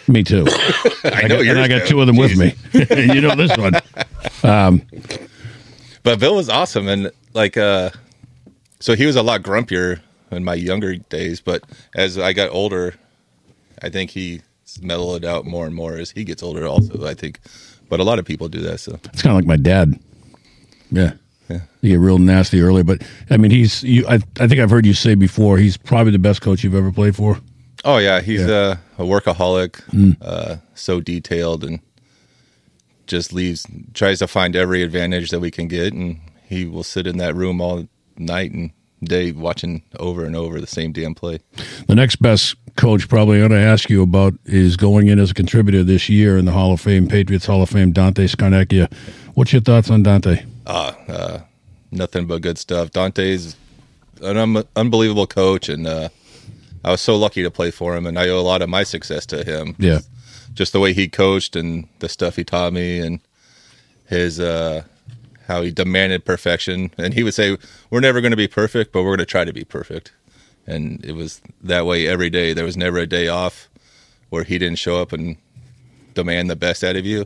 Me 0.08 0.24
too. 0.24 0.46
I 1.04 1.28
know 1.28 1.38
and 1.40 1.46
yours 1.46 1.58
I 1.58 1.68
got 1.68 1.88
two 1.88 2.00
of 2.00 2.08
them 2.08 2.16
with 2.16 2.32
Jeez. 2.32 3.04
me. 3.04 3.14
you 3.16 3.20
know 3.22 3.36
this 3.36 3.56
one. 3.58 3.74
But 6.04 6.20
Bill 6.20 6.36
was 6.36 6.50
awesome, 6.50 6.88
and 6.88 7.12
like, 7.34 7.58
uh, 7.58 7.90
so 8.80 8.96
he 8.96 9.06
was 9.06 9.16
a 9.16 9.24
lot 9.24 9.42
grumpier 9.42 10.00
in 10.32 10.44
my 10.44 10.54
younger 10.54 10.96
days. 10.98 11.42
But 11.42 11.64
as 11.96 12.18
I 12.20 12.32
got 12.34 12.50
older, 12.52 12.94
I 13.82 13.90
think 13.90 14.12
he 14.12 14.42
mellowed 14.82 15.24
out 15.26 15.46
more 15.46 15.66
and 15.66 15.76
more 15.76 15.96
as 15.98 16.12
he 16.12 16.24
gets 16.24 16.42
older. 16.44 16.66
Also, 16.68 17.06
I 17.06 17.14
think, 17.14 17.40
but 17.90 18.00
a 18.00 18.04
lot 18.04 18.20
of 18.20 18.26
people 18.26 18.48
do 18.50 18.62
that. 18.62 18.80
So 18.80 19.00
It's 19.14 19.22
kind 19.22 19.32
of 19.32 19.36
like 19.38 19.46
my 19.46 19.58
dad. 19.58 20.00
Yeah. 20.92 21.14
Yeah. 21.50 21.60
You 21.82 21.92
get 21.92 22.00
real 22.00 22.18
nasty 22.18 22.60
early, 22.62 22.82
but 22.82 23.04
I 23.30 23.38
mean, 23.38 23.52
he's. 23.52 23.84
You, 23.84 24.08
I, 24.08 24.16
I 24.40 24.48
think 24.48 24.60
I've 24.60 24.72
heard 24.72 24.86
you 24.86 24.94
say 24.96 25.14
before. 25.14 25.58
He's 25.60 25.78
probably 25.78 26.12
the 26.12 26.18
best 26.20 26.42
coach 26.42 26.64
you've 26.64 26.74
ever 26.74 26.92
played 26.92 27.16
for. 27.16 27.40
Oh 27.84 27.98
yeah, 28.00 28.20
he's 28.22 28.42
Yeah. 28.42 28.78
A, 28.98 29.04
a 29.04 29.06
workaholic, 29.06 29.74
Mm. 29.92 30.18
uh, 30.22 30.56
so 30.74 31.00
detailed, 31.02 31.64
and 31.64 31.80
just 33.06 33.32
leaves 33.32 33.66
tries 33.94 34.20
to 34.20 34.28
find 34.28 34.56
every 34.56 34.82
advantage 34.82 35.30
that 35.30 35.40
we 35.40 35.52
can 35.52 35.68
get, 35.68 35.94
and 35.94 36.20
he 36.48 36.66
will 36.66 36.84
sit 36.84 37.06
in 37.06 37.18
that 37.20 37.36
room 37.36 37.62
all 37.62 37.88
night 38.18 38.52
and 38.52 38.72
day 39.06 39.32
watching 39.32 39.84
over 40.00 40.26
and 40.26 40.36
over 40.36 40.60
the 40.60 40.68
same 40.68 40.92
damn 40.92 41.16
play. 41.16 41.40
The 41.88 41.96
next 41.96 42.18
best 42.22 42.56
coach, 42.76 43.08
probably, 43.08 43.42
I'm 43.42 43.50
going 43.50 43.62
to 43.62 43.68
ask 43.68 43.90
you 43.90 44.02
about 44.04 44.34
is 44.46 44.76
going 44.78 45.08
in 45.08 45.20
as 45.20 45.32
a 45.32 45.34
contributor 45.34 45.84
this 45.84 46.10
year 46.10 46.38
in 46.38 46.46
the 46.46 46.52
Hall 46.52 46.74
of 46.74 46.82
Fame, 46.82 47.08
Patriots 47.08 47.46
Hall 47.46 47.62
of 47.62 47.70
Fame, 47.70 47.92
Dante 47.92 48.26
Scarnecchia. 48.28 48.92
What's 49.34 49.54
your 49.54 49.62
thoughts 49.62 49.90
on 49.90 50.04
Dante? 50.04 50.44
Nothing 51.92 52.26
but 52.28 52.42
good 52.42 52.58
stuff. 52.58 52.92
Dante's 52.92 53.56
an 54.22 54.38
un- 54.38 54.64
unbelievable 54.76 55.28
coach, 55.28 55.70
and 55.70 55.88
uh, 55.88 56.10
I 56.84 56.92
was 56.92 57.02
so 57.02 57.16
lucky 57.16 57.42
to 57.44 57.52
play 57.52 57.72
for 57.72 57.96
him, 57.96 58.06
and 58.06 58.20
I 58.20 58.28
owe 58.30 58.40
a 58.40 58.42
lot 58.42 58.62
of 58.62 58.70
my 58.70 58.84
success 58.84 59.26
to 59.28 59.44
him. 59.44 59.76
Yeah. 59.80 60.00
just 60.54 60.74
the 60.74 60.80
way 60.80 60.94
he 60.94 61.08
coached 61.08 61.56
and 61.56 61.88
the 62.00 62.10
stuff 62.10 62.36
he 62.36 62.44
taught 62.44 62.74
me 62.74 63.00
and 63.00 63.20
his 64.08 64.40
uh 64.40 64.84
how 65.48 65.62
he 65.62 65.72
demanded 65.72 66.26
perfection. 66.26 66.92
And 66.98 67.14
he 67.14 67.24
would 67.24 67.34
say 67.34 67.58
we're 67.90 68.00
never 68.00 68.22
going 68.22 68.32
to 68.32 68.38
be 68.38 68.48
perfect 68.48 68.92
but 68.92 69.04
we're 69.04 69.10
going 69.16 69.20
to 69.20 69.26
try 69.26 69.46
to 69.46 69.54
be 69.54 69.64
perfect. 69.64 70.12
And 70.68 71.04
it 71.06 71.14
was 71.14 71.42
that 71.62 71.86
way 71.86 72.08
every 72.08 72.30
day. 72.30 72.54
There 72.54 72.66
was 72.66 72.78
never 72.78 72.98
a 72.98 73.08
day 73.08 73.28
off 73.28 73.70
where 74.30 74.44
he 74.44 74.58
didn't 74.58 74.80
show 74.80 75.02
up 75.02 75.14
and 75.14 75.38
demand 76.14 76.50
the 76.50 76.56
best 76.56 76.84
out 76.84 76.96
of 76.96 77.06
you. 77.06 77.26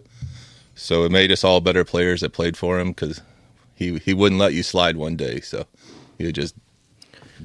So 0.76 1.04
it 1.04 1.12
made 1.12 1.32
us 1.32 1.44
all 1.44 1.62
better 1.62 1.86
players 1.86 2.22
that 2.22 2.32
played 2.32 2.58
for 2.58 2.80
him 2.80 2.90
because 2.90 3.22
he 3.76 3.98
he 4.00 4.14
wouldn't 4.14 4.40
let 4.40 4.54
you 4.54 4.64
slide 4.64 4.98
one 4.98 5.16
day. 5.16 5.40
So 5.42 5.66
he 6.18 6.26
would 6.26 6.36
just 6.36 6.56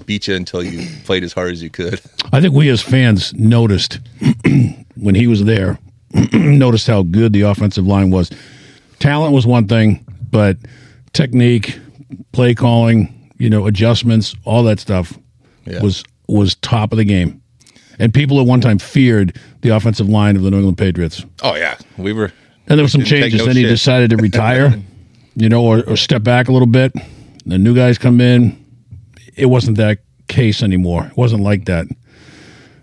beat 0.07 0.26
you 0.26 0.35
until 0.35 0.62
you 0.62 0.87
played 1.04 1.23
as 1.23 1.33
hard 1.33 1.52
as 1.52 1.62
you 1.62 1.71
could. 1.71 2.00
I 2.33 2.40
think 2.40 2.54
we 2.54 2.69
as 2.69 2.83
fans 2.83 3.33
noticed 3.35 4.00
when 4.97 5.14
he 5.14 5.26
was 5.26 5.45
there, 5.45 5.78
noticed 6.33 6.87
how 6.87 7.02
good 7.02 7.33
the 7.33 7.43
offensive 7.43 7.87
line 7.87 8.11
was. 8.11 8.31
Talent 8.99 9.33
was 9.35 9.47
one 9.47 9.69
thing, 9.69 10.04
but 10.35 10.57
technique, 11.12 11.79
play 12.33 12.57
calling, 12.57 13.31
you 13.38 13.49
know, 13.49 13.67
adjustments, 13.67 14.35
all 14.45 14.64
that 14.64 14.81
stuff 14.81 15.17
Yeah. 15.64 15.81
was 15.81 16.03
was 16.26 16.57
top 16.57 16.91
of 16.93 16.99
the 16.99 17.05
game. 17.05 17.41
and 18.00 18.12
people 18.12 18.41
at 18.41 18.47
one 18.47 18.61
time 18.61 18.79
feared 18.79 19.38
the 19.61 19.69
offensive 19.69 20.09
line 20.09 20.35
of 20.35 20.43
the 20.43 20.50
New 20.50 20.57
England 20.57 20.76
Patriots. 20.76 21.25
Oh 21.45 21.55
yeah, 21.55 21.76
we 21.97 22.12
were. 22.12 22.33
And 22.67 22.76
there 22.79 22.85
were 22.85 22.88
some 22.88 23.05
changes. 23.05 23.38
no 23.38 23.47
then 23.47 23.55
he 23.57 23.62
shit. 23.62 23.71
decided 23.71 24.11
to 24.11 24.17
retire, 24.17 24.75
you 25.37 25.49
know, 25.49 25.62
or, 25.62 25.85
or 25.88 25.97
step 25.97 26.25
back 26.25 26.49
a 26.49 26.53
little 26.53 26.67
bit. 26.67 26.93
The 27.47 27.59
new 27.59 27.75
guys 27.76 27.97
come 27.97 28.21
in. 28.21 28.59
It 29.37 29.47
wasn't 29.47 29.76
that 29.76 29.99
case 30.26 30.62
anymore. 30.64 31.07
It 31.07 31.17
wasn't 31.17 31.43
like 31.45 31.67
that. 31.67 31.87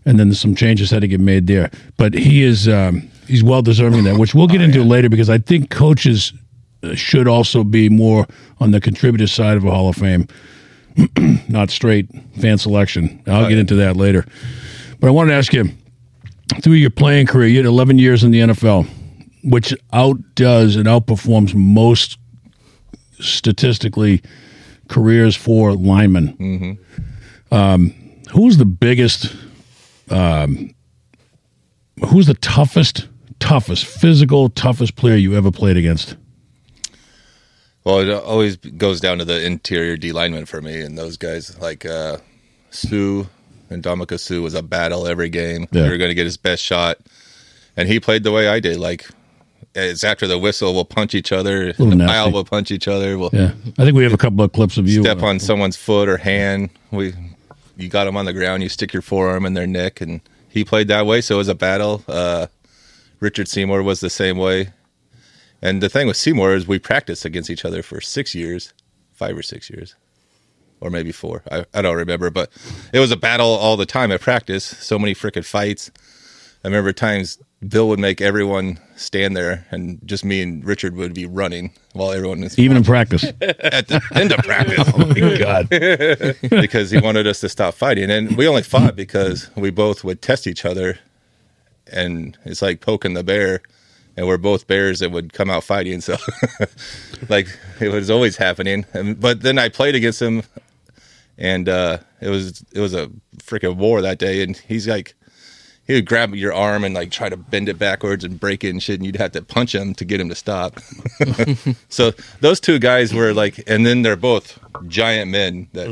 And 0.06 0.18
then 0.18 0.34
some 0.34 0.56
changes 0.56 0.90
had 0.92 1.02
to 1.02 1.08
get 1.10 1.20
made 1.20 1.48
there. 1.48 1.70
But 1.98 2.14
he 2.14 2.44
is 2.44 2.70
um, 2.70 3.10
he's 3.28 3.44
well 3.44 3.62
deserving 3.62 4.00
of 4.00 4.06
that, 4.06 4.18
which 4.18 4.34
we'll 4.34 4.48
get 4.48 4.62
into 4.62 4.82
later 4.84 5.10
because 5.10 5.30
I 5.30 5.40
think 5.40 5.70
coaches 5.70 6.32
should 6.94 7.28
also 7.28 7.64
be 7.64 7.90
more 7.90 8.28
on 8.60 8.72
the 8.72 8.82
contributor 8.82 9.28
side 9.28 9.58
of 9.58 9.66
a 9.66 9.72
Hall 9.72 9.90
of 9.90 9.96
Fame, 9.96 10.28
not 11.48 11.70
straight 11.70 12.08
fan 12.40 12.58
selection. 12.58 13.22
I'll 13.28 13.48
get 13.50 13.58
into 13.58 13.76
that 13.76 13.96
later. 13.96 14.26
But 15.00 15.08
I 15.08 15.12
wanted 15.12 15.32
to 15.32 15.38
ask 15.38 15.54
you 15.54 15.70
through 16.62 16.74
your 16.74 16.90
playing 16.90 17.28
career, 17.28 17.48
you 17.48 17.58
had 17.58 17.66
11 17.66 17.98
years 17.98 18.24
in 18.24 18.32
the 18.32 18.40
NFL, 18.42 18.88
which 19.44 19.74
outdoes 19.94 20.76
and 20.76 20.86
outperforms 20.86 21.54
most 21.56 22.18
statistically 23.20 24.22
careers 24.88 25.36
for 25.36 25.74
linemen. 25.74 26.78
Um, 27.52 27.94
who's 28.32 28.58
the 28.58 28.66
biggest, 28.66 29.34
um, 30.10 30.74
who's 32.10 32.28
the 32.28 32.34
toughest, 32.36 33.08
toughest, 33.40 33.86
physical, 33.86 34.50
toughest 34.50 34.96
player 34.96 35.16
you 35.16 35.36
ever 35.36 35.52
played 35.52 35.78
against? 35.78 36.16
Well, 37.84 38.00
it 38.00 38.10
always 38.12 38.58
goes 38.58 39.00
down 39.00 39.18
to 39.20 39.26
the 39.26 39.44
interior 39.44 39.98
D 39.98 40.12
lineman 40.12 40.46
for 40.46 40.62
me, 40.62 40.82
and 40.82 40.98
those 40.98 41.18
guys 41.18 41.58
like 41.60 41.86
uh, 41.86 42.18
Suh 42.70 43.26
and 43.70 43.84
Ndamukong 43.84 44.20
Suh 44.20 44.42
was 44.42 44.54
a 44.54 44.62
battle 44.62 45.08
every 45.08 45.30
game. 45.30 45.68
Yeah. 45.72 45.84
We 45.84 45.90
were 45.90 45.98
going 45.98 46.10
to 46.10 46.16
get 46.16 46.26
his 46.26 46.38
best 46.38 46.64
shot, 46.64 46.98
and 47.76 47.88
he 47.88 48.00
played 48.00 48.24
the 48.24 48.32
way 48.32 48.48
I 48.48 48.60
did. 48.60 48.78
Like 48.78 49.10
it's 49.74 50.04
after 50.04 50.28
the 50.28 50.38
whistle, 50.38 50.74
we'll 50.74 50.86
punch 50.86 51.16
each 51.16 51.32
other. 51.32 51.74
The 51.74 51.86
nasty. 51.86 52.12
pile 52.12 52.32
will 52.32 52.46
punch 52.46 52.72
each 52.72 52.88
other. 52.88 53.18
We'll 53.18 53.32
Yeah, 53.34 53.54
I 53.78 53.84
think 53.84 53.96
we 53.96 54.04
have 54.04 54.14
a 54.14 54.18
couple 54.18 54.44
of 54.44 54.52
clips 54.52 54.78
of 54.78 54.88
you. 54.88 55.02
step 55.02 55.22
uh, 55.24 55.28
on 55.28 55.40
someone's 55.40 55.78
foot 55.78 56.08
or 56.08 56.18
hand. 56.18 56.70
We 56.92 57.14
you 57.78 57.90
got 57.90 58.06
them 58.06 58.18
on 58.18 58.26
the 58.26 58.34
ground. 58.34 58.64
You 58.64 58.70
stick 58.70 58.94
your 58.94 59.02
forearm 59.02 59.46
in 59.46 59.54
their 59.54 59.68
neck, 59.68 60.02
and 60.02 60.22
he 60.50 60.64
played 60.64 60.88
that 60.90 61.06
way. 61.06 61.22
So 61.22 61.36
it 61.36 61.38
was 61.40 61.48
a 61.48 61.56
battle. 61.56 62.04
Uh, 62.08 62.48
Richard 63.20 63.48
Seymour 63.48 63.82
was 63.84 64.02
the 64.02 64.10
same 64.10 64.38
way. 64.38 64.70
And 65.62 65.82
the 65.82 65.90
thing 65.90 66.08
with 66.08 66.18
Seymour 66.18 66.56
is 66.56 66.68
we 66.68 66.80
practiced 66.80 67.26
against 67.26 67.50
each 67.50 67.66
other 67.66 67.84
for 67.84 68.02
six 68.02 68.34
years, 68.34 68.74
five 69.14 69.38
or 69.38 69.44
six 69.44 69.70
years, 69.70 69.96
or 70.80 70.90
maybe 70.90 71.12
four. 71.12 71.44
I, 71.52 71.66
I 71.74 71.82
don't 71.82 71.96
remember, 71.96 72.30
but 72.30 72.50
it 72.94 73.00
was 73.00 73.12
a 73.12 73.18
battle 73.18 73.48
all 73.48 73.78
the 73.78 73.86
time 73.86 74.12
at 74.12 74.22
practice. 74.22 74.66
So 74.66 74.98
many 74.98 75.14
freaking 75.14 75.46
fights. 75.46 75.92
I 76.64 76.68
remember 76.68 76.94
times 76.94 77.40
Bill 77.68 77.88
would 77.90 78.00
make 78.00 78.22
everyone 78.22 78.80
stand 78.96 79.38
there, 79.38 79.68
and 79.70 80.00
just 80.04 80.26
me 80.26 80.42
and 80.42 80.66
Richard 80.66 80.96
would 80.96 81.14
be 81.14 81.28
running 81.28 81.74
while 81.94 82.12
everyone 82.12 82.42
was 82.42 82.58
even 82.58 82.78
in 82.78 82.84
practice. 82.84 83.24
at 83.42 83.88
the 83.88 84.02
end 84.16 84.32
of 84.32 84.40
practice 84.40 84.92
oh 84.96 85.06
my 85.06 85.38
God, 85.38 85.70
because 86.62 86.90
he 86.90 87.00
wanted 87.00 87.28
us 87.28 87.40
to 87.42 87.50
stop 87.50 87.76
fighting. 87.76 88.10
And 88.10 88.36
we 88.36 88.48
only 88.48 88.64
fought 88.64 88.96
because 88.96 89.52
we 89.56 89.70
both 89.70 90.04
would 90.04 90.22
test 90.24 90.48
each 90.48 90.66
other. 90.66 91.00
And 91.92 92.38
it's 92.46 92.62
like 92.62 92.80
poking 92.80 93.14
the 93.14 93.24
bear. 93.24 93.62
And 94.22 94.28
we're 94.28 94.38
both 94.38 94.68
bears 94.68 95.00
that 95.00 95.10
would 95.10 95.34
come 95.34 95.50
out 95.50 95.64
fighting. 95.64 96.00
So, 96.00 96.16
like, 97.30 97.48
it 97.80 97.90
was 97.90 98.12
always 98.12 98.38
happening. 98.38 98.86
And, 98.94 99.20
but 99.20 99.42
then 99.42 99.58
I 99.58 99.68
played 99.68 99.96
against 99.96 100.22
him. 100.22 100.44
And 101.40 101.68
uh, 101.68 101.98
it 102.20 102.30
was 102.30 102.64
it 102.72 102.80
was 102.80 102.94
a 102.94 103.10
freaking 103.40 103.78
war 103.78 104.00
that 104.04 104.20
day. 104.20 104.44
And 104.44 104.56
he's 104.56 104.88
like, 104.88 105.16
he 105.88 105.94
would 105.96 106.06
grab 106.06 106.36
your 106.36 106.54
arm 106.54 106.84
and 106.84 106.94
like 106.94 107.10
try 107.10 107.30
to 107.30 107.36
bend 107.38 107.68
it 107.68 107.80
backwards 107.80 108.24
and 108.24 108.40
break 108.40 108.64
it 108.64 108.70
and 108.70 108.84
shit. 108.84 109.00
And 109.00 109.08
you'd 109.08 109.16
have 109.16 109.32
to 109.32 109.42
punch 109.42 109.74
him 109.74 109.96
to 109.96 110.06
get 110.06 110.22
him 110.22 110.30
to 110.30 110.36
stop. 110.36 110.80
so 111.90 112.12
those 112.42 112.60
two 112.60 112.78
guys 112.78 113.16
were 113.16 113.34
like, 113.34 113.64
and 113.66 113.88
then 113.88 114.04
they're 114.04 114.16
both 114.16 114.60
giant 114.88 115.32
men 115.32 115.68
that 115.74 115.88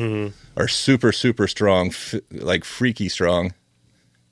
are 0.56 0.68
super, 0.68 1.12
super 1.12 1.48
strong, 1.48 1.88
f- 1.88 2.14
like 2.30 2.64
freaky 2.64 3.10
strong. 3.10 3.56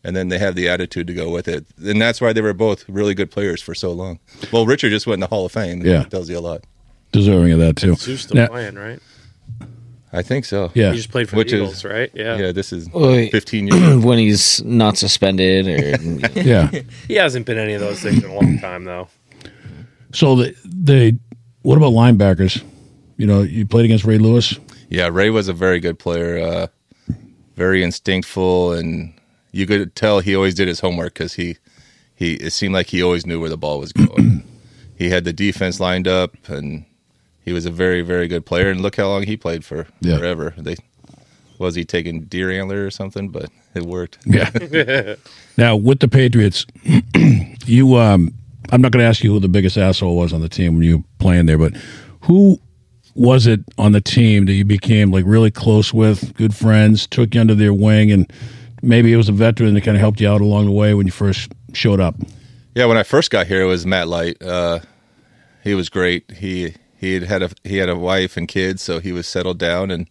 And 0.08 0.16
then 0.16 0.30
they 0.30 0.40
have 0.40 0.56
the 0.56 0.70
attitude 0.70 1.06
to 1.08 1.14
go 1.14 1.30
with 1.30 1.48
it. 1.48 1.66
And 1.86 2.02
that's 2.02 2.20
why 2.22 2.32
they 2.34 2.42
were 2.42 2.54
both 2.54 2.88
really 2.88 3.14
good 3.14 3.30
players 3.30 3.62
for 3.62 3.76
so 3.76 3.92
long. 3.92 4.20
Well, 4.54 4.66
Richard 4.66 4.90
just 4.90 5.06
went 5.06 5.16
in 5.16 5.20
the 5.20 5.28
Hall 5.28 5.46
of 5.46 5.52
Fame. 5.52 5.86
Yeah. 5.86 6.00
That 6.00 6.10
tells 6.12 6.30
you 6.30 6.38
a 6.38 6.40
lot. 6.40 6.64
deserving 7.12 7.52
of 7.52 7.60
that 7.60 7.76
too. 7.76 7.96
Suh's 7.96 8.22
still 8.22 8.38
Now- 8.38 8.48
playing, 8.48 8.76
right? 8.76 9.00
I 10.14 10.22
think 10.22 10.46
so. 10.46 10.72
Yeah, 10.74 10.92
He 10.92 10.98
just 10.98 11.12
played 11.12 11.28
for 11.30 11.36
Which 11.36 11.52
the 11.52 11.58
is- 11.58 11.62
Eagles, 11.64 11.84
right? 11.86 12.10
Yeah. 12.14 12.38
Yeah, 12.38 12.52
this 12.54 12.72
is 12.72 12.90
Wait. 12.94 13.30
15 13.32 13.68
years. 13.68 13.98
when 14.06 14.18
he's 14.18 14.64
not 14.64 14.98
suspended 14.98 15.68
or 15.68 16.40
yeah. 16.42 16.72
He 17.10 17.16
hasn't 17.16 17.46
been 17.46 17.58
any 17.58 17.74
of 17.74 17.82
those 17.82 18.00
things 18.02 18.24
in 18.24 18.30
a 18.30 18.34
long 18.34 18.58
time, 18.60 18.86
though. 18.86 19.10
So 20.14 20.36
the 20.38 20.56
they, 20.66 21.18
what 21.64 21.76
about 21.78 21.92
linebackers? 21.92 22.64
You 23.18 23.28
know, 23.28 23.42
you 23.42 23.66
played 23.66 23.84
against 23.86 24.06
Ray 24.06 24.18
Lewis. 24.18 24.58
Yeah, 24.90 25.10
Ray 25.12 25.30
was 25.30 25.50
a 25.50 25.54
very 25.54 25.82
good 25.82 26.00
player, 26.00 26.38
uh, 26.40 26.68
very 27.58 27.84
instinctful, 27.84 28.72
and 28.74 29.14
you 29.52 29.66
could 29.66 29.96
tell 29.96 30.20
he 30.20 30.36
always 30.36 30.54
did 30.56 30.68
his 30.68 30.80
homework 30.80 31.14
because 31.14 31.34
he, 31.34 31.58
he 32.16 32.34
it 32.36 32.52
seemed 32.54 32.74
like 32.74 32.88
he 32.88 33.02
always 33.02 33.26
knew 33.26 33.40
where 33.40 33.50
the 33.50 33.58
ball 33.58 33.80
was 33.80 33.92
going. 33.94 34.44
he 34.98 35.10
had 35.10 35.24
the 35.24 35.34
defense 35.34 35.80
lined 35.80 36.08
up, 36.08 36.36
and 36.48 36.86
he 37.44 37.54
was 37.54 37.66
a 37.66 37.72
very, 37.72 38.02
very 38.02 38.28
good 38.28 38.46
player. 38.46 38.70
And 38.70 38.82
look 38.82 38.96
how 38.98 39.08
long 39.08 39.24
he 39.24 39.38
played 39.38 39.64
for 39.66 39.88
Yeah. 40.02 40.18
forever. 40.18 40.54
They 40.58 40.76
was 41.60 41.74
he 41.76 41.86
taking 41.86 42.22
deer 42.26 42.52
antler 42.52 42.86
or 42.86 42.92
something, 42.92 43.30
but 43.30 43.50
it 43.74 43.84
worked. 43.84 44.20
Yeah. 44.26 45.16
now 45.58 45.76
with 45.76 46.00
the 46.00 46.08
Patriots, 46.08 46.66
you 47.66 47.96
um, 47.96 48.34
I'm 48.72 48.82
not 48.82 48.92
going 48.92 49.02
to 49.04 49.08
ask 49.08 49.24
you 49.24 49.32
who 49.34 49.40
the 49.40 49.48
biggest 49.48 49.78
asshole 49.78 50.16
was 50.18 50.34
on 50.34 50.42
the 50.42 50.50
team 50.50 50.74
when 50.76 50.84
you 50.84 50.98
were 51.00 51.04
playing 51.20 51.46
there, 51.46 51.58
but 51.58 51.74
who 52.22 52.60
was 53.16 53.48
it 53.48 53.62
on 53.80 53.94
the 53.94 54.02
team 54.02 54.46
that 54.46 54.54
you 54.54 54.66
became 54.66 55.10
like 55.12 55.24
really 55.26 55.50
close 55.50 55.92
with, 55.94 56.36
good 56.36 56.54
friends, 56.54 57.08
took 57.08 57.34
you 57.34 57.42
under 57.42 57.56
their 57.56 57.74
wing, 57.74 58.12
and 58.12 58.32
maybe 58.88 59.12
it 59.14 59.18
was 59.18 59.30
a 59.30 59.34
veteran 59.34 59.74
that 59.74 59.82
kind 59.82 59.98
of 59.98 60.02
helped 60.02 60.22
you 60.22 60.30
out 60.30 60.42
along 60.42 60.66
the 60.66 60.72
way 60.72 60.94
when 60.94 61.06
you 61.06 61.12
first 61.12 61.52
showed 61.74 62.00
up. 62.00 62.16
Yeah, 62.74 62.86
when 62.86 62.98
I 62.98 63.04
first 63.04 63.30
got 63.30 63.48
here, 63.48 63.62
it 63.62 63.66
was 63.66 63.86
Matt 63.86 64.08
Light. 64.08 64.42
Uh, 64.42 64.80
he 65.64 65.76
was 65.76 65.90
great. 65.90 66.32
He 66.32 66.76
he 66.96 67.16
had 67.16 67.24
had 67.24 67.44
a 67.44 67.50
he 67.64 67.78
had 67.78 67.90
a 67.90 67.96
wife 67.96 68.38
and 68.38 68.48
kids, 68.48 68.82
so 68.82 69.00
he 69.00 69.12
was 69.12 69.28
settled 69.28 69.58
down. 69.58 69.92
And 69.92 70.08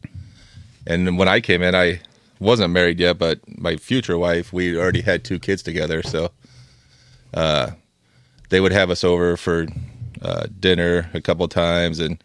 and 0.87 1.19
when 1.19 1.29
I 1.29 1.41
came 1.41 1.63
in, 1.63 1.75
I 1.75 2.01
wasn't 2.39 2.73
married 2.73 3.01
yet, 3.01 3.19
but 3.19 3.41
my 3.59 3.77
future 3.77 4.19
wife, 4.19 4.53
we 4.53 4.77
already 4.77 5.01
had 5.01 5.25
two 5.25 5.39
kids 5.39 5.63
together. 5.63 6.03
So, 6.03 6.33
uh, 7.33 7.71
they 8.51 8.61
would 8.61 8.73
have 8.73 8.91
us 8.91 9.03
over 9.03 9.37
for 9.37 9.67
uh, 10.21 10.47
dinner 10.61 11.11
a 11.15 11.21
couple 11.21 11.49
times, 11.49 11.99
and 11.99 12.23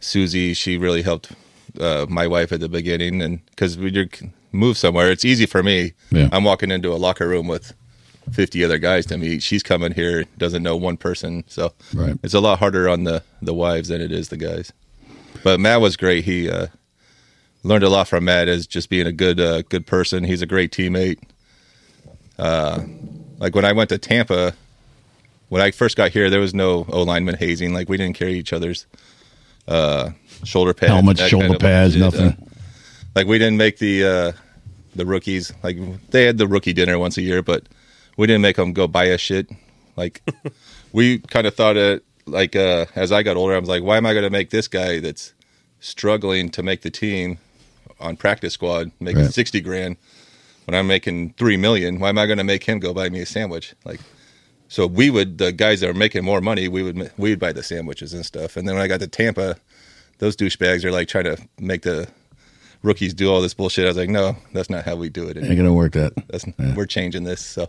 Susie, 0.00 0.54
she 0.54 0.78
really 0.78 1.02
helped 1.02 1.32
uh, 1.78 2.06
my 2.08 2.26
wife 2.26 2.52
at 2.52 2.60
the 2.60 2.68
beginning, 2.68 3.20
and 3.22 3.44
because 3.50 3.76
when 3.76 3.94
you 3.94 4.08
move 4.52 4.76
somewhere, 4.78 5.10
it's 5.10 5.24
easy 5.24 5.46
for 5.46 5.62
me. 5.62 5.92
Yeah. 6.10 6.28
I'm 6.32 6.44
walking 6.44 6.70
into 6.70 6.92
a 6.92 6.96
locker 6.96 7.28
room 7.28 7.46
with 7.46 7.72
50 8.32 8.64
other 8.64 8.78
guys 8.78 9.06
to 9.06 9.18
meet. 9.18 9.42
She's 9.42 9.62
coming 9.62 9.92
here, 9.92 10.24
doesn't 10.38 10.62
know 10.62 10.76
one 10.76 10.96
person. 10.96 11.44
So 11.48 11.72
Right. 11.94 12.16
it's 12.22 12.34
a 12.34 12.40
lot 12.40 12.58
harder 12.58 12.88
on 12.88 13.04
the, 13.04 13.22
the 13.42 13.54
wives 13.54 13.88
than 13.88 14.00
it 14.00 14.12
is 14.12 14.28
the 14.28 14.36
guys. 14.36 14.72
But 15.44 15.60
Matt 15.60 15.80
was 15.80 15.96
great. 15.96 16.24
He 16.24 16.50
uh, 16.50 16.66
learned 17.62 17.84
a 17.84 17.88
lot 17.88 18.08
from 18.08 18.24
Matt 18.24 18.48
as 18.48 18.66
just 18.66 18.88
being 18.90 19.06
a 19.06 19.12
good 19.12 19.40
uh, 19.40 19.62
good 19.62 19.86
person. 19.86 20.24
He's 20.24 20.42
a 20.42 20.46
great 20.46 20.70
teammate. 20.72 21.18
Uh, 22.38 22.82
like 23.38 23.54
when 23.54 23.64
I 23.64 23.72
went 23.72 23.88
to 23.90 23.98
Tampa, 23.98 24.54
when 25.48 25.62
I 25.62 25.70
first 25.70 25.96
got 25.96 26.10
here, 26.10 26.30
there 26.30 26.40
was 26.40 26.54
no 26.54 26.86
O 26.90 27.02
lineman 27.02 27.36
hazing. 27.36 27.72
Like 27.72 27.88
we 27.88 27.96
didn't 27.96 28.16
carry 28.16 28.34
each 28.34 28.52
other's 28.52 28.86
uh, 29.70 30.10
shoulder 30.44 30.74
pads, 30.74 30.92
Helmets, 30.92 31.20
that 31.20 31.28
shoulder 31.30 31.56
pads, 31.58 31.94
shit. 31.94 32.00
nothing. 32.02 32.28
Uh, 32.28 32.36
like 33.14 33.26
we 33.26 33.38
didn't 33.38 33.56
make 33.56 33.78
the 33.78 34.04
uh, 34.04 34.32
the 34.94 35.06
rookies 35.06 35.52
like 35.62 35.76
they 36.10 36.24
had 36.24 36.38
the 36.38 36.46
rookie 36.46 36.72
dinner 36.72 36.98
once 36.98 37.16
a 37.16 37.22
year, 37.22 37.42
but 37.42 37.64
we 38.16 38.26
didn't 38.26 38.42
make 38.42 38.56
them 38.56 38.72
go 38.72 38.86
buy 38.86 39.04
a 39.04 39.18
shit. 39.18 39.48
Like 39.96 40.22
we 40.92 41.18
kind 41.18 41.46
of 41.46 41.54
thought 41.54 41.76
it 41.76 42.04
like 42.26 42.54
uh, 42.56 42.86
as 42.94 43.12
I 43.12 43.22
got 43.22 43.36
older, 43.36 43.54
I 43.54 43.58
was 43.58 43.68
like, 43.68 43.82
why 43.82 43.96
am 43.96 44.06
I 44.06 44.12
going 44.12 44.24
to 44.24 44.30
make 44.30 44.50
this 44.50 44.68
guy 44.68 45.00
that's 45.00 45.32
struggling 45.80 46.50
to 46.50 46.62
make 46.62 46.82
the 46.82 46.90
team 46.90 47.38
on 47.98 48.16
practice 48.16 48.54
squad 48.54 48.90
making 49.00 49.22
Right. 49.22 49.32
sixty 49.32 49.60
grand 49.60 49.96
when 50.66 50.74
I'm 50.78 50.86
making 50.86 51.34
three 51.34 51.56
million? 51.56 51.98
Why 51.98 52.08
am 52.10 52.18
I 52.18 52.26
going 52.26 52.38
to 52.38 52.44
make 52.44 52.64
him 52.64 52.78
go 52.80 52.92
buy 52.94 53.08
me 53.08 53.20
a 53.20 53.26
sandwich? 53.26 53.74
Like. 53.84 54.00
So 54.70 54.86
we 54.86 55.10
would 55.10 55.38
the 55.38 55.50
guys 55.50 55.80
that 55.80 55.90
are 55.90 55.94
making 55.94 56.24
more 56.24 56.40
money, 56.40 56.68
we 56.68 56.84
would 56.84 57.10
we 57.18 57.30
would 57.30 57.40
buy 57.40 57.52
the 57.52 57.62
sandwiches 57.62 58.14
and 58.14 58.24
stuff. 58.24 58.56
And 58.56 58.66
then 58.68 58.76
when 58.76 58.84
I 58.84 58.86
got 58.86 59.00
to 59.00 59.08
Tampa, 59.08 59.56
those 60.18 60.36
douchebags 60.36 60.84
are 60.84 60.92
like 60.92 61.08
trying 61.08 61.24
to 61.24 61.36
make 61.58 61.82
the 61.82 62.06
rookies 62.84 63.12
do 63.12 63.28
all 63.30 63.40
this 63.40 63.52
bullshit. 63.52 63.84
I 63.84 63.88
was 63.88 63.96
like, 63.96 64.08
no, 64.08 64.36
that's 64.52 64.70
not 64.70 64.84
how 64.84 64.94
we 64.94 65.08
do 65.08 65.28
it. 65.28 65.36
Ain't 65.36 65.56
gonna 65.56 65.74
work 65.74 65.94
that. 65.94 66.12
That's 66.28 66.44
we're 66.76 66.86
changing 66.86 67.24
this. 67.24 67.44
So 67.44 67.68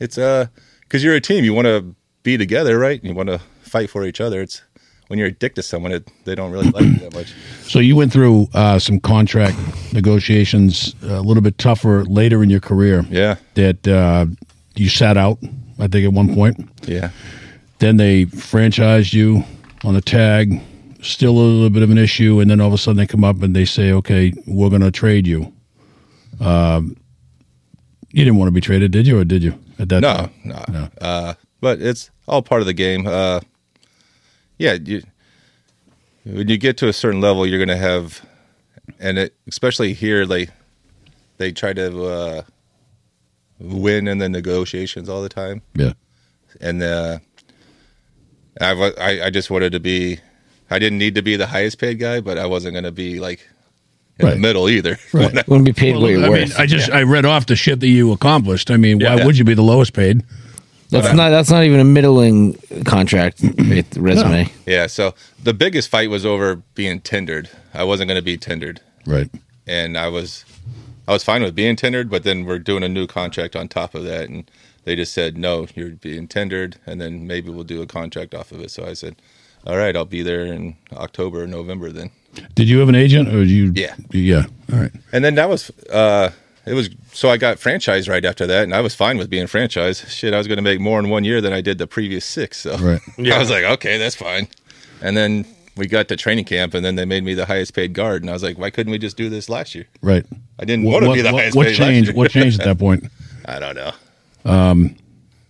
it's 0.00 0.16
uh 0.16 0.46
because 0.80 1.04
you're 1.04 1.14
a 1.14 1.20
team, 1.20 1.44
you 1.44 1.52
want 1.52 1.66
to 1.66 1.94
be 2.22 2.38
together, 2.38 2.78
right? 2.78 3.04
You 3.04 3.12
want 3.12 3.28
to 3.28 3.38
fight 3.60 3.90
for 3.90 4.06
each 4.06 4.22
other. 4.22 4.40
It's 4.40 4.62
when 5.08 5.18
you're 5.18 5.28
addicted 5.28 5.60
to 5.60 5.68
someone, 5.68 5.92
it, 5.92 6.10
they 6.24 6.34
don't 6.34 6.50
really 6.50 6.70
like 6.70 6.84
you 6.84 6.98
that 7.00 7.14
much. 7.14 7.34
So 7.68 7.80
you 7.80 7.96
went 7.96 8.10
through 8.14 8.48
uh, 8.54 8.78
some 8.78 8.98
contract 8.98 9.58
negotiations 9.92 10.94
a 11.02 11.20
little 11.20 11.42
bit 11.42 11.58
tougher 11.58 12.02
later 12.04 12.42
in 12.42 12.48
your 12.48 12.60
career. 12.60 13.04
Yeah, 13.10 13.36
That 13.54 13.86
uh, 13.86 14.24
you 14.74 14.88
sat 14.88 15.18
out, 15.18 15.38
I 15.78 15.86
think, 15.88 16.04
at 16.06 16.12
one 16.12 16.34
point. 16.34 16.68
yeah, 16.82 17.10
Then 17.78 17.96
they 17.96 18.26
franchised 18.26 19.12
you 19.12 19.44
on 19.84 19.94
the 19.94 20.00
tag. 20.00 20.60
Still 21.00 21.30
a 21.30 21.38
little 21.38 21.70
bit 21.70 21.82
of 21.84 21.90
an 21.90 21.98
issue, 21.98 22.40
and 22.40 22.50
then 22.50 22.60
all 22.60 22.66
of 22.66 22.74
a 22.74 22.78
sudden 22.78 22.96
they 22.96 23.06
come 23.06 23.22
up 23.22 23.40
and 23.42 23.54
they 23.54 23.64
say, 23.64 23.92
"Okay, 23.92 24.32
we're 24.46 24.68
going 24.68 24.82
to 24.82 24.90
trade 24.90 25.28
you." 25.28 25.52
Um, 26.40 26.96
you 28.10 28.24
didn't 28.24 28.36
want 28.36 28.48
to 28.48 28.52
be 28.52 28.60
traded, 28.60 28.90
did 28.90 29.06
you, 29.06 29.18
or 29.18 29.24
did 29.24 29.44
you 29.44 29.56
at 29.78 29.88
that 29.90 30.00
no, 30.00 30.14
time? 30.14 30.32
no. 30.72 30.88
Uh, 31.00 31.34
but 31.60 31.80
it's 31.80 32.10
all 32.26 32.42
part 32.42 32.60
of 32.62 32.66
the 32.66 32.72
game. 32.72 33.06
Uh, 33.06 33.40
yeah, 34.58 34.72
you, 34.72 35.02
when 36.24 36.48
you 36.48 36.58
get 36.58 36.76
to 36.78 36.88
a 36.88 36.92
certain 36.92 37.20
level, 37.20 37.46
you're 37.46 37.58
going 37.64 37.68
to 37.68 37.76
have, 37.76 38.26
and 38.98 39.18
it, 39.18 39.34
especially 39.46 39.92
here, 39.92 40.26
they 40.26 40.48
they 41.36 41.52
try 41.52 41.72
to 41.72 42.04
uh, 42.06 42.42
win 43.60 44.08
in 44.08 44.18
the 44.18 44.28
negotiations 44.28 45.08
all 45.08 45.22
the 45.22 45.28
time. 45.28 45.62
Yeah, 45.74 45.92
and 46.60 46.82
uh, 46.82 47.18
I, 48.60 48.74
wa- 48.74 48.90
I 48.98 49.22
I 49.26 49.30
just 49.30 49.50
wanted 49.50 49.72
to 49.72 49.80
be. 49.80 50.18
I 50.70 50.78
didn't 50.78 50.98
need 50.98 51.14
to 51.14 51.22
be 51.22 51.36
the 51.36 51.46
highest 51.46 51.78
paid 51.78 51.98
guy, 51.98 52.20
but 52.20 52.36
I 52.36 52.44
wasn't 52.46 52.74
going 52.74 52.84
to 52.84 52.92
be 52.92 53.20
like 53.20 53.40
in 54.18 54.26
Right. 54.26 54.34
the 54.34 54.40
middle 54.40 54.68
either. 54.68 54.98
Right. 55.14 55.32
Wouldn't 55.48 55.64
be 55.64 55.72
paid 55.72 55.96
what 55.96 56.08
you're 56.10 56.24
I 56.24 56.28
worth. 56.28 56.48
mean, 56.50 56.58
I 56.58 56.66
just 56.66 56.90
I 56.90 57.02
read 57.04 57.24
off 57.24 57.46
the 57.46 57.56
shit 57.56 57.80
that 57.80 57.88
you 57.88 58.12
accomplished. 58.12 58.70
I 58.70 58.76
mean, 58.76 58.98
why 58.98 59.16
Yeah. 59.16 59.24
would 59.24 59.38
you 59.38 59.44
be 59.44 59.54
the 59.54 59.62
lowest 59.62 59.92
paid? 59.94 60.22
that's 60.90 61.14
not 61.14 61.28
that's 61.30 61.50
not 61.50 61.64
even 61.64 61.80
a 61.80 61.84
middling 61.84 62.54
contract 62.86 63.42
right, 63.58 63.86
resume. 63.96 64.50
yeah. 64.66 64.86
So 64.86 65.14
the 65.42 65.52
biggest 65.54 65.88
fight 65.90 66.08
was 66.10 66.24
over 66.26 66.56
being 66.74 67.00
tendered. 67.00 67.48
I 67.74 67.84
wasn't 67.84 68.08
going 68.08 68.18
to 68.18 68.24
be 68.24 68.36
tendered, 68.38 68.80
Right. 69.06 69.30
and 69.66 69.96
I 69.98 70.08
was 70.08 70.44
I 71.08 71.12
was 71.12 71.24
fine 71.24 71.42
with 71.42 71.54
being 71.54 71.74
tendered, 71.74 72.10
but 72.10 72.22
then 72.22 72.44
we're 72.44 72.58
doing 72.58 72.82
a 72.82 72.88
new 72.88 73.06
contract 73.06 73.56
on 73.56 73.66
top 73.66 73.94
of 73.94 74.04
that, 74.04 74.28
and 74.28 74.48
they 74.84 74.94
just 74.94 75.14
said 75.14 75.38
no, 75.38 75.66
you're 75.74 75.92
being 75.92 76.28
tendered, 76.28 76.76
and 76.84 77.00
then 77.00 77.26
maybe 77.26 77.48
we'll 77.50 77.64
do 77.64 77.80
a 77.80 77.86
contract 77.86 78.34
off 78.34 78.52
of 78.52 78.60
it. 78.60 78.70
So 78.70 78.84
I 78.84 78.92
said, 78.92 79.16
all 79.66 79.78
right, 79.78 79.96
I'll 79.96 80.04
be 80.04 80.22
there 80.22 80.44
in 80.44 80.76
October, 80.92 81.44
or 81.44 81.46
November 81.46 81.90
then. 81.90 82.10
Did 82.54 82.68
you 82.68 82.78
have 82.80 82.90
an 82.90 82.94
agent, 82.94 83.28
or 83.28 83.40
did 83.40 83.50
you? 83.50 83.72
Yeah. 83.74 83.96
Yeah. 84.10 84.44
All 84.70 84.78
right. 84.78 84.92
And 85.10 85.24
then 85.24 85.34
that 85.36 85.48
was 85.48 85.70
uh 85.90 86.30
it 86.66 86.74
was 86.74 86.90
so 87.12 87.30
I 87.30 87.38
got 87.38 87.56
franchised 87.56 88.08
right 88.08 88.24
after 88.24 88.46
that 88.46 88.64
and 88.64 88.74
I 88.74 88.82
was 88.82 88.94
fine 88.94 89.16
with 89.16 89.30
being 89.30 89.46
franchised. 89.46 90.06
Shit, 90.08 90.34
I 90.34 90.38
was 90.38 90.46
gonna 90.46 90.62
make 90.62 90.78
more 90.78 90.98
in 90.98 91.08
one 91.08 91.24
year 91.24 91.40
than 91.40 91.54
I 91.54 91.62
did 91.62 91.78
the 91.78 91.86
previous 91.86 92.26
six. 92.26 92.58
So 92.58 92.76
Right. 92.76 93.00
yeah. 93.16 93.36
I 93.36 93.38
was 93.38 93.50
like, 93.50 93.64
okay, 93.64 93.96
that's 93.96 94.14
fine. 94.14 94.46
And 95.00 95.16
then 95.16 95.46
we 95.78 95.86
got 95.86 96.08
to 96.08 96.16
training 96.16 96.44
camp 96.44 96.74
and 96.74 96.84
then 96.84 96.96
they 96.96 97.04
made 97.04 97.24
me 97.24 97.34
the 97.34 97.46
highest 97.46 97.74
paid 97.74 97.92
guard 97.94 98.22
and 98.22 98.30
I 98.30 98.32
was 98.32 98.42
like, 98.42 98.58
why 98.58 98.70
couldn't 98.70 98.90
we 98.90 98.98
just 98.98 99.16
do 99.16 99.28
this 99.30 99.48
last 99.48 99.74
year? 99.74 99.86
Right. 100.02 100.26
I 100.58 100.64
didn't 100.64 100.84
want 100.84 101.02
to 101.04 101.08
What, 101.08 101.14
be 101.14 101.22
the 101.22 101.32
what, 101.32 101.40
highest 101.40 101.56
what 101.56 101.66
paid 101.68 101.76
changed? 101.76 102.08
last 102.08 102.14
year. 102.14 102.16
What 102.16 102.30
changed 102.30 102.60
at 102.60 102.64
that 102.66 102.78
point? 102.78 103.06
I 103.46 103.58
don't 103.58 103.76
know. 103.76 103.92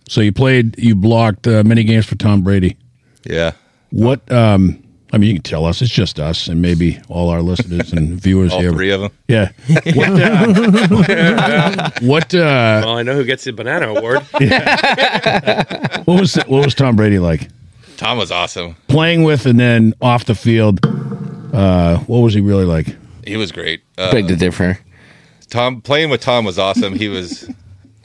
So 0.07 0.21
you 0.21 0.31
played, 0.31 0.77
you 0.79 0.95
blocked 0.95 1.47
uh, 1.47 1.63
many 1.63 1.83
games 1.83 2.05
for 2.05 2.15
Tom 2.15 2.41
Brady. 2.41 2.77
Yeah. 3.25 3.51
What? 3.91 4.31
um 4.31 4.83
I 5.11 5.17
mean, 5.17 5.29
you 5.29 5.35
can 5.37 5.41
tell 5.43 5.65
us. 5.65 5.81
It's 5.81 5.89
just 5.91 6.19
us, 6.19 6.47
and 6.47 6.61
maybe 6.61 6.99
all 7.09 7.29
our 7.29 7.41
listeners 7.41 7.91
and 7.93 8.21
viewers 8.21 8.53
All 8.53 8.59
here. 8.61 8.71
three 8.71 8.91
of 8.91 9.01
them. 9.01 9.11
Yeah. 9.27 9.49
What? 9.95 10.09
Uh, 11.09 11.89
what? 12.01 12.35
Uh, 12.35 12.81
Well, 12.85 12.97
I 12.97 13.01
know 13.01 13.15
who 13.15 13.23
gets 13.23 13.43
the 13.43 13.51
banana 13.51 13.87
award. 13.89 14.19
what 16.05 16.19
was 16.21 16.35
what 16.47 16.63
was 16.65 16.75
Tom 16.75 16.95
Brady 16.95 17.17
like 17.17 17.47
Tom 17.99 18.17
was 18.17 18.31
awesome. 18.31 18.75
playing 18.87 19.23
with, 19.23 19.45
and 19.45 19.59
then 19.59 19.93
off 20.01 20.25
the 20.25 20.35
field? 20.35 20.79
Uh, 21.53 21.97
what 21.99 22.19
was 22.19 22.33
he 22.33 22.41
really 22.41 22.65
like? 22.65 22.95
He 23.27 23.35
was 23.37 23.51
great. 23.51 23.81
Uh, 23.97 24.11
Beg 24.11 24.27
to 24.29 24.35
differ. 24.35 24.79
Tom 25.49 25.81
playing 25.81 26.09
with 26.09 26.21
Tom 26.21 26.45
was 26.45 26.57
awesome. 26.57 26.93
He 26.95 27.09
was 27.09 27.49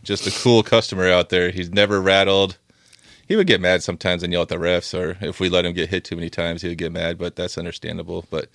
just 0.02 0.26
a 0.26 0.30
cool 0.42 0.62
customer 0.62 1.08
out 1.08 1.28
there. 1.28 1.50
He's 1.50 1.70
never 1.70 2.00
rattled. 2.00 2.58
He 3.28 3.36
would 3.36 3.46
get 3.46 3.60
mad 3.60 3.82
sometimes 3.82 4.22
and 4.22 4.32
yell 4.32 4.42
at 4.42 4.48
the 4.48 4.56
refs, 4.56 4.98
or 4.98 5.16
if 5.24 5.40
we 5.40 5.48
let 5.48 5.64
him 5.64 5.72
get 5.72 5.88
hit 5.90 6.04
too 6.04 6.16
many 6.16 6.28
times, 6.28 6.62
he 6.62 6.68
would 6.68 6.78
get 6.78 6.92
mad. 6.92 7.16
But 7.18 7.36
that's 7.36 7.56
understandable. 7.56 8.24
But 8.30 8.48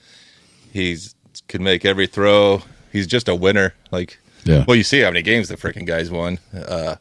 he's 0.74 1.16
could 1.48 1.62
make 1.62 1.86
every 1.86 2.06
throw. 2.08 2.64
He's 2.92 3.08
just 3.08 3.30
a 3.30 3.36
winner. 3.36 3.74
Like, 3.92 4.20
Yeah. 4.44 4.66
well, 4.68 4.76
you 4.76 4.84
see 4.84 5.00
how 5.00 5.10
many 5.10 5.22
games 5.22 5.48
the 5.48 5.56
freaking 5.56 5.86
guys 5.86 6.12
won. 6.12 6.40
Uh, 6.54 6.96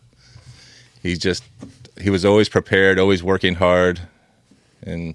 he's 1.02 1.18
just 1.18 1.42
he 2.00 2.08
was 2.10 2.24
always 2.24 2.48
prepared, 2.48 2.98
always 2.98 3.22
working 3.22 3.56
hard, 3.56 4.00
and 4.82 5.14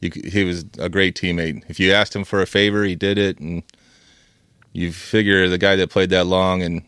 you, 0.00 0.10
he 0.30 0.44
was 0.44 0.64
a 0.78 0.88
great 0.88 1.14
teammate. 1.16 1.62
If 1.68 1.78
you 1.80 1.92
asked 1.92 2.14
him 2.14 2.24
for 2.24 2.40
a 2.42 2.46
favor, 2.46 2.84
he 2.84 2.94
did 2.94 3.18
it, 3.18 3.38
and 3.38 3.62
you 4.72 4.92
figure 4.92 5.48
the 5.48 5.58
guy 5.58 5.76
that 5.76 5.90
played 5.90 6.10
that 6.10 6.26
long 6.26 6.62
and 6.62 6.82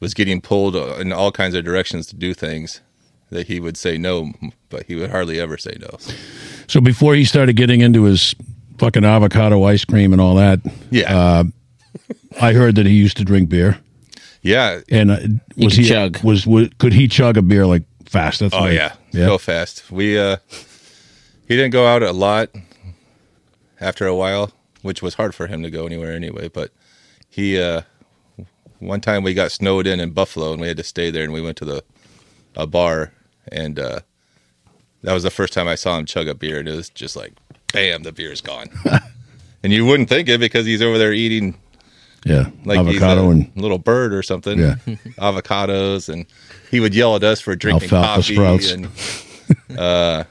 was 0.00 0.14
getting 0.14 0.40
pulled 0.40 0.76
in 0.76 1.12
all 1.12 1.32
kinds 1.32 1.54
of 1.54 1.64
directions 1.64 2.06
to 2.08 2.16
do 2.16 2.34
things 2.34 2.80
that 3.30 3.46
he 3.48 3.60
would 3.60 3.76
say 3.76 3.98
no, 3.98 4.32
but 4.70 4.84
he 4.86 4.94
would 4.94 5.10
hardly 5.10 5.40
ever 5.40 5.58
say 5.58 5.76
no. 5.80 5.96
So 6.66 6.80
before 6.80 7.14
he 7.14 7.24
started 7.24 7.56
getting 7.56 7.80
into 7.80 8.04
his 8.04 8.34
fucking 8.78 9.04
avocado 9.04 9.64
ice 9.64 9.84
cream 9.84 10.12
and 10.12 10.20
all 10.20 10.36
that, 10.36 10.60
Yeah, 10.90 11.16
Uh, 11.16 11.44
I 12.40 12.52
heard 12.52 12.76
that 12.76 12.86
he 12.86 12.92
used 12.94 13.16
to 13.16 13.24
drink 13.24 13.48
beer. 13.48 13.78
yeah. 14.42 14.80
And 14.90 15.10
uh, 15.10 15.16
was 15.56 15.74
could 15.74 15.82
he 15.84 15.88
chug. 15.88 16.22
Was, 16.22 16.46
was 16.46 16.68
could 16.78 16.92
he 16.92 17.08
chug 17.08 17.36
a 17.36 17.42
beer 17.42 17.66
like 17.66 17.82
fast? 18.06 18.40
That's 18.40 18.54
Oh 18.54 18.60
what- 18.60 18.72
yeah, 18.74 18.94
yeah. 19.12 19.26
so 19.26 19.38
fast. 19.38 19.90
We 19.90 20.18
uh, 20.18 20.36
he 21.48 21.56
didn't 21.56 21.72
go 21.72 21.86
out 21.86 22.02
a 22.02 22.12
lot 22.12 22.50
after 23.80 24.06
a 24.06 24.14
while, 24.14 24.52
which 24.82 25.02
was 25.02 25.14
hard 25.14 25.34
for 25.34 25.46
him 25.46 25.62
to 25.62 25.70
go 25.70 25.86
anywhere 25.86 26.12
anyway. 26.12 26.48
But 26.48 26.70
he 27.28 27.60
uh, 27.60 27.82
one 28.78 29.00
time 29.00 29.22
we 29.22 29.34
got 29.34 29.50
snowed 29.50 29.86
in 29.86 29.98
in 29.98 30.10
Buffalo 30.10 30.52
and 30.52 30.60
we 30.60 30.68
had 30.68 30.76
to 30.76 30.84
stay 30.84 31.10
there, 31.10 31.24
and 31.24 31.32
we 31.32 31.40
went 31.40 31.56
to 31.58 31.64
the 31.64 31.84
a 32.54 32.66
bar, 32.66 33.12
and 33.50 33.78
uh, 33.78 34.00
that 35.02 35.14
was 35.14 35.22
the 35.22 35.30
first 35.30 35.52
time 35.52 35.66
I 35.68 35.74
saw 35.74 35.98
him 35.98 36.04
chug 36.04 36.28
a 36.28 36.34
beer, 36.34 36.58
and 36.58 36.68
it 36.68 36.76
was 36.76 36.90
just 36.90 37.16
like, 37.16 37.32
bam, 37.72 38.02
the 38.02 38.12
beer's 38.12 38.40
gone. 38.40 38.68
and 39.62 39.72
you 39.72 39.86
wouldn't 39.86 40.08
think 40.08 40.28
it 40.28 40.40
because 40.40 40.66
he's 40.66 40.82
over 40.82 40.98
there 40.98 41.12
eating 41.12 41.56
yeah, 42.24 42.50
like 42.64 42.80
avocado 42.80 43.30
and 43.30 43.50
little 43.54 43.78
bird 43.78 44.12
or 44.12 44.22
something. 44.22 44.58
Yeah. 44.58 44.74
avocados, 45.18 46.08
and 46.08 46.26
he 46.70 46.80
would 46.80 46.94
yell 46.94 47.16
at 47.16 47.24
us 47.24 47.40
for 47.40 47.54
drinking 47.56 47.92
Alfalfa 47.92 48.06
coffee 48.06 48.34
sprouts. 48.34 48.70
and 48.72 49.78
uh, 49.78 50.24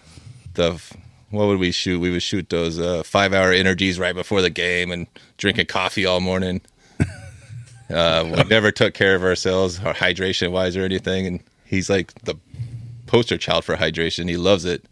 the 0.54 0.82
what 1.30 1.48
would 1.48 1.60
we 1.60 1.72
shoot? 1.72 2.00
We 2.00 2.12
would 2.12 2.24
shoot 2.24 2.50
those 2.50 2.80
uh, 2.80 3.04
five 3.04 3.34
hour 3.34 3.52
energies 3.52 4.00
right 4.00 4.16
before 4.16 4.42
the 4.42 4.50
game 4.50 4.92
and 4.92 5.08
drinking 5.38 5.66
coffee 5.68 6.06
all 6.06 6.20
morning. 6.20 6.62
Uh, 7.90 8.26
we 8.36 8.44
never 8.50 8.70
took 8.70 8.94
care 8.94 9.16
of 9.16 9.24
ourselves, 9.24 9.80
or 9.80 9.94
hydration 9.94 10.52
wise, 10.52 10.76
or 10.76 10.82
anything. 10.84 11.26
And 11.26 11.40
he's 11.64 11.90
like 11.90 12.14
the 12.24 12.36
poster 13.06 13.38
child 13.38 13.64
for 13.64 13.78
hydration. 13.78 14.28
He 14.30 14.36
loves 14.36 14.66
it, 14.66 14.84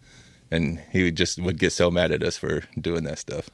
and 0.49 0.79
he 0.93 1.03
would 1.03 1.17
just 1.17 1.37
would 1.37 1.59
get 1.59 1.73
so 1.73 1.91
mad 1.91 2.13
at 2.13 2.23
us 2.23 2.37
for 2.37 2.63
doing 2.79 3.03
that 3.03 3.19
stuff. 3.19 3.49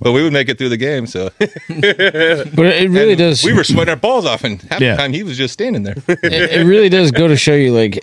But 0.00 0.12
we 0.12 0.22
would 0.22 0.32
make 0.32 0.48
it 0.48 0.56
through 0.56 0.70
the 0.70 0.78
game, 0.78 1.06
so 1.06 1.28
But 1.38 1.48
it 1.68 2.88
really 2.88 3.10
and 3.10 3.18
does. 3.18 3.44
We 3.44 3.52
were 3.52 3.64
sweating 3.64 3.90
our 3.90 3.96
balls 3.96 4.24
off, 4.24 4.44
and 4.44 4.62
half 4.62 4.80
Yeah. 4.80 4.92
the 4.92 4.96
time 5.02 5.12
he 5.12 5.22
was 5.24 5.36
just 5.36 5.52
standing 5.52 5.82
there. 5.82 5.96
it, 6.08 6.52
it 6.62 6.66
really 6.66 6.88
does 6.88 7.10
go 7.10 7.28
to 7.28 7.36
show 7.36 7.54
you, 7.54 7.72
like, 7.74 8.02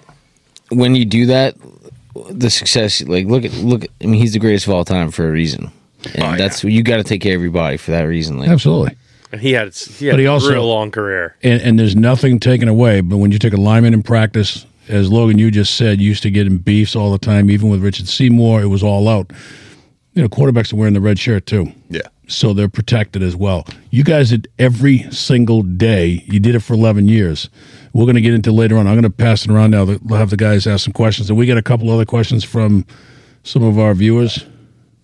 when 0.70 0.94
you 0.94 1.06
do 1.06 1.26
that, 1.26 1.56
the 2.32 2.50
success. 2.50 3.02
Like, 3.04 3.26
look 3.28 3.44
at 3.46 3.54
look. 3.54 3.86
I 4.02 4.06
mean, 4.06 4.20
he's 4.20 4.34
the 4.34 4.40
greatest 4.40 4.68
of 4.68 4.74
all 4.74 4.86
time 4.86 5.12
for 5.12 5.28
a 5.28 5.32
reason, 5.32 5.72
and 6.14 6.24
Oh, 6.24 6.30
yeah. 6.32 6.36
that's 6.38 6.64
you 6.64 6.84
got 6.84 6.98
to 6.98 7.04
take 7.04 7.22
care 7.22 7.36
of 7.36 7.42
your 7.42 7.52
body 7.52 7.78
for 7.78 7.92
that 7.92 8.04
reason. 8.04 8.38
Like, 8.40 8.50
absolutely. 8.50 8.96
And 9.32 9.42
he 9.42 9.52
had 9.54 9.74
he 9.76 10.06
had 10.08 10.14
But 10.14 10.20
he 10.20 10.26
a 10.26 10.32
also- 10.32 10.52
real 10.52 10.68
long 10.68 10.92
career. 10.92 11.36
And, 11.42 11.62
and 11.62 11.80
there's 11.80 11.96
nothing 11.96 12.40
taken 12.40 12.68
away. 12.68 13.02
But 13.02 13.18
when 13.18 13.32
you 13.32 13.40
take 13.40 13.54
a 13.54 13.58
lineman 13.58 13.94
in 13.96 14.04
practice, 14.04 14.66
as 14.90 15.12
Logan 15.12 15.40
you 15.40 15.50
just 15.50 15.76
said, 15.76 16.00
you 16.00 16.08
used 16.10 16.22
to 16.24 16.30
get 16.30 16.46
in 16.46 16.58
beefs 16.60 16.96
all 16.96 17.12
the 17.12 17.18
time. 17.18 17.50
Even 17.50 17.70
with 17.70 17.82
Richard 17.84 18.08
Seymour, 18.08 18.62
it 18.62 18.68
was 18.68 18.84
all 18.84 19.08
out. 19.10 19.32
You 20.14 20.22
know, 20.22 20.30
quarterbacks 20.30 20.72
are 20.72 20.76
wearing 20.76 20.94
the 20.94 21.02
red 21.02 21.18
shirt 21.18 21.48
too. 21.48 21.72
yeah, 21.90 22.02
so 22.28 22.54
they're 22.54 22.70
protected 22.70 23.22
as 23.22 23.36
well. 23.36 23.66
You 23.92 24.04
guys 24.04 24.30
did 24.30 24.48
every 24.58 25.00
single 25.12 25.62
day. 25.64 26.24
You 26.28 26.40
did 26.40 26.56
it 26.56 26.60
for 26.62 26.74
11 26.74 27.08
years. 27.10 27.50
We're 27.94 28.06
going 28.06 28.16
to 28.16 28.22
get 28.22 28.34
into 28.34 28.52
later 28.52 28.78
on. 28.78 28.88
I'm 28.88 28.94
going 28.94 29.04
to 29.04 29.10
pass 29.10 29.46
it 29.46 29.52
around 29.52 29.72
now. 29.72 29.84
We'll 29.86 30.18
have 30.20 30.30
the 30.30 30.38
guys 30.38 30.66
ask 30.66 30.84
some 30.86 30.94
questions. 30.94 31.30
And 31.30 31.38
we 31.38 31.46
get 31.46 31.58
a 31.58 31.62
couple 31.62 31.90
other 31.92 32.06
questions 32.06 32.44
from 32.44 32.86
some 33.44 33.62
of 33.64 33.78
our 33.78 33.94
viewers. 33.94 34.46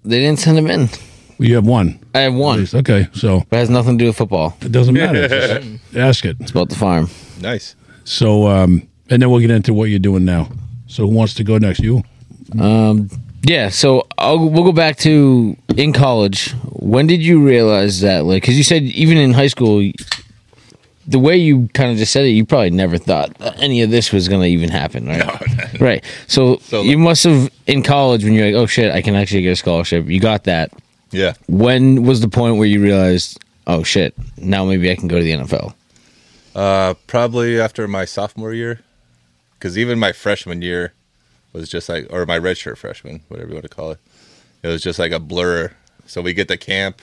they 0.03 0.19
didn't 0.19 0.39
send 0.39 0.57
them 0.57 0.67
in. 0.67 0.87
Well, 1.37 1.47
you 1.47 1.55
have 1.55 1.65
one. 1.67 1.99
I 2.15 2.21
have 2.21 2.33
one, 2.33 2.65
Okay, 2.73 3.07
so 3.13 3.43
but 3.49 3.57
it 3.57 3.59
has 3.59 3.69
nothing 3.69 3.97
to 3.97 4.03
do 4.03 4.07
with 4.09 4.17
football. 4.17 4.57
it 4.61 4.71
doesn't 4.71 4.93
matter. 4.95 5.27
Just 5.27 5.95
ask 5.95 6.25
it. 6.25 6.35
It's 6.39 6.51
about 6.51 6.69
the 6.69 6.75
farm. 6.75 7.09
nice. 7.41 7.75
So, 8.05 8.47
um, 8.47 8.87
and 9.09 9.21
then 9.21 9.29
we'll 9.29 9.39
get 9.39 9.51
into 9.51 9.73
what 9.73 9.85
you're 9.85 9.99
doing 9.99 10.25
now. 10.25 10.49
So, 10.87 11.07
who 11.07 11.13
wants 11.15 11.33
to 11.35 11.43
go 11.43 11.57
next? 11.59 11.79
You? 11.79 12.03
Um, 12.59 13.09
Yeah, 13.43 13.69
so 13.69 14.07
I'll, 14.17 14.49
we'll 14.49 14.63
go 14.63 14.71
back 14.71 14.97
to 14.97 15.55
in 15.79 15.93
college. 15.93 16.51
When 16.73 17.07
did 17.07 17.23
you 17.23 17.41
realize 17.41 18.01
that? 18.01 18.25
Like, 18.25 18.41
because 18.41 18.57
you 18.57 18.63
said 18.63 18.83
even 18.83 19.17
in 19.17 19.31
high 19.31 19.47
school, 19.47 19.89
the 21.07 21.19
way 21.19 21.37
you 21.37 21.69
kind 21.73 21.89
of 21.89 21.97
just 21.97 22.11
said 22.11 22.25
it, 22.25 22.29
you 22.29 22.45
probably 22.45 22.69
never 22.69 22.97
thought 22.97 23.31
any 23.57 23.81
of 23.81 23.89
this 23.89 24.11
was 24.11 24.27
going 24.27 24.41
to 24.41 24.47
even 24.49 24.69
happen, 24.69 25.07
right? 25.07 25.79
right. 25.79 26.03
So, 26.27 26.57
So, 26.57 26.81
you 26.81 26.97
must 26.97 27.23
have 27.23 27.49
in 27.65 27.81
college 27.81 28.25
when 28.25 28.33
you're 28.33 28.47
like, 28.47 28.55
oh 28.55 28.65
shit, 28.65 28.93
I 28.93 29.01
can 29.01 29.15
actually 29.15 29.41
get 29.41 29.51
a 29.51 29.55
scholarship. 29.55 30.07
You 30.07 30.19
got 30.19 30.43
that. 30.43 30.71
Yeah. 31.11 31.33
When 31.47 32.03
was 32.03 32.19
the 32.19 32.27
point 32.27 32.57
where 32.57 32.67
you 32.67 32.81
realized, 32.83 33.41
oh 33.65 33.83
shit, 33.83 34.13
now 34.37 34.65
maybe 34.65 34.91
I 34.91 34.95
can 34.95 35.07
go 35.07 35.17
to 35.17 35.23
the 35.23 35.31
NFL? 35.31 35.73
Uh, 36.53 36.95
probably 37.07 37.59
after 37.59 37.87
my 37.87 38.03
sophomore 38.03 38.53
year, 38.53 38.81
because 39.53 39.77
even 39.77 39.97
my 39.97 40.11
freshman 40.11 40.61
year 40.61 40.93
was 41.53 41.69
just 41.69 41.87
like, 41.87 42.05
or 42.09 42.25
my 42.25 42.37
redshirt 42.37 42.77
freshman, 42.77 43.21
whatever 43.29 43.47
you 43.47 43.55
want 43.55 43.63
to 43.63 43.69
call 43.69 43.91
it, 43.91 43.99
it 44.63 44.67
was 44.67 44.81
just 44.81 44.99
like 44.99 45.11
a 45.11 45.19
blur. 45.19 45.71
So 46.05 46.21
we 46.21 46.33
get 46.33 46.47
to 46.47 46.57
camp. 46.57 47.01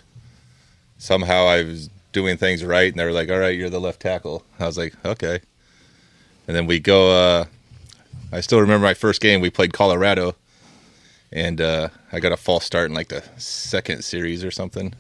Somehow 0.99 1.47
I 1.47 1.63
was 1.63 1.91
doing 2.13 2.37
things 2.37 2.65
right, 2.65 2.91
and 2.91 2.99
they 2.99 3.05
were 3.05 3.13
like, 3.13 3.31
"All 3.31 3.39
right, 3.39 3.57
you're 3.57 3.71
the 3.71 3.81
left 3.81 4.01
tackle." 4.01 4.45
I 4.59 4.67
was 4.67 4.79
like, 4.79 4.95
"Okay." 5.05 5.41
And 6.47 6.57
then 6.57 6.67
we 6.67 6.81
go. 6.81 7.11
Uh, 7.11 7.45
I 8.33 8.41
still 8.41 8.61
remember 8.61 8.85
my 8.85 8.95
first 8.95 9.21
game. 9.21 9.41
We 9.41 9.51
played 9.51 9.73
Colorado, 9.73 10.35
and 11.33 11.61
uh, 11.61 11.89
I 12.13 12.21
got 12.21 12.33
a 12.33 12.37
false 12.37 12.65
start 12.65 12.89
in 12.89 12.95
like 12.95 13.09
the 13.09 13.23
second 13.37 14.05
series 14.05 14.45
or 14.45 14.51
something. 14.51 14.95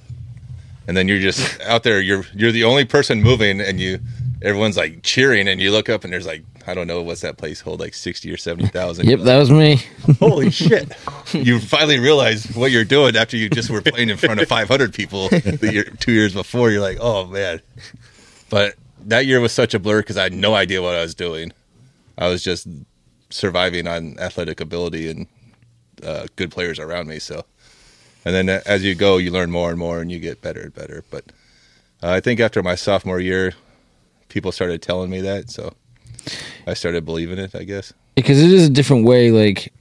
And 0.87 0.97
then 0.97 1.09
you're 1.09 1.19
just 1.19 1.61
out 1.63 1.83
there. 1.83 2.01
You're 2.01 2.25
you're 2.35 2.53
the 2.53 2.65
only 2.65 2.85
person 2.85 3.23
moving, 3.23 3.61
and 3.61 3.81
you 3.81 4.01
everyone's 4.43 4.77
like 4.77 5.03
cheering, 5.03 5.49
and 5.49 5.61
you 5.61 5.71
look 5.71 5.89
up, 5.89 6.05
and 6.05 6.13
there's 6.13 6.27
like 6.27 6.45
I 6.67 6.75
don't 6.75 6.87
know 6.87 7.03
what's 7.03 7.21
that 7.21 7.37
place 7.37 7.61
hold 7.61 7.81
like 7.81 7.95
sixty 7.95 8.31
or 8.31 8.37
seventy 8.37 8.69
thousand. 8.69 9.09
Yep, 9.09 9.21
that 9.21 9.37
was 9.39 9.51
me. 9.51 9.81
Holy 10.19 10.51
shit! 10.51 10.93
you 11.33 11.61
finally 11.61 11.99
realize 11.99 12.45
what 12.55 12.71
you're 12.71 12.85
doing 12.85 13.17
after 13.17 13.37
you 13.37 13.49
just 13.49 13.71
were 13.71 13.83
playing 13.83 14.11
in 14.11 14.17
front 14.17 14.41
of 14.41 14.49
500 14.49 14.95
people 14.95 15.29
the 15.29 15.71
year, 15.73 15.85
two 15.85 16.13
years 16.13 16.33
before. 16.33 16.71
You're 16.71 16.81
like, 16.81 16.99
oh 17.01 17.27
man. 17.27 17.61
But 18.49 18.75
that 19.07 19.27
year 19.27 19.41
was 19.41 19.53
such 19.53 19.75
a 19.75 19.79
blur 19.79 20.01
because 20.01 20.17
I 20.17 20.25
had 20.25 20.33
no 20.33 20.55
idea 20.55 20.83
what 20.83 20.95
I 20.95 21.03
was 21.03 21.15
doing. 21.15 21.53
I 22.19 22.29
was 22.29 22.43
just 22.43 22.69
surviving 23.31 23.87
on 23.87 24.19
athletic 24.19 24.61
ability 24.61 25.11
and 25.11 25.27
uh, 26.03 26.27
good 26.37 26.51
players 26.51 26.79
around 26.79 27.09
me. 27.09 27.19
So, 27.19 27.45
and 28.25 28.35
then 28.35 28.49
as 28.49 28.85
you 28.85 28.95
go, 28.95 29.17
you 29.17 29.31
learn 29.31 29.51
more 29.51 29.71
and 29.71 29.79
more, 29.79 30.01
and 30.01 30.11
you 30.11 30.19
get 30.19 30.43
better 30.43 30.61
and 30.61 30.75
better. 30.75 31.05
But 31.11 31.25
uh, 32.03 32.11
I 32.11 32.21
think 32.21 32.41
after 32.41 32.63
my 32.63 32.75
sophomore 32.75 33.21
year, 33.21 33.55
people 34.37 34.53
started 34.53 34.83
telling 34.83 35.09
me 35.09 35.23
that, 35.23 35.49
so 35.51 35.73
I 36.67 36.75
started 36.75 37.07
believing 37.07 37.39
it. 37.39 37.55
I 37.55 37.65
guess. 37.65 37.93
because 38.17 38.39
it 38.43 38.53
is 38.53 38.67
a 38.67 38.71
different 38.71 39.07
way 39.07 39.31
like 39.31 39.73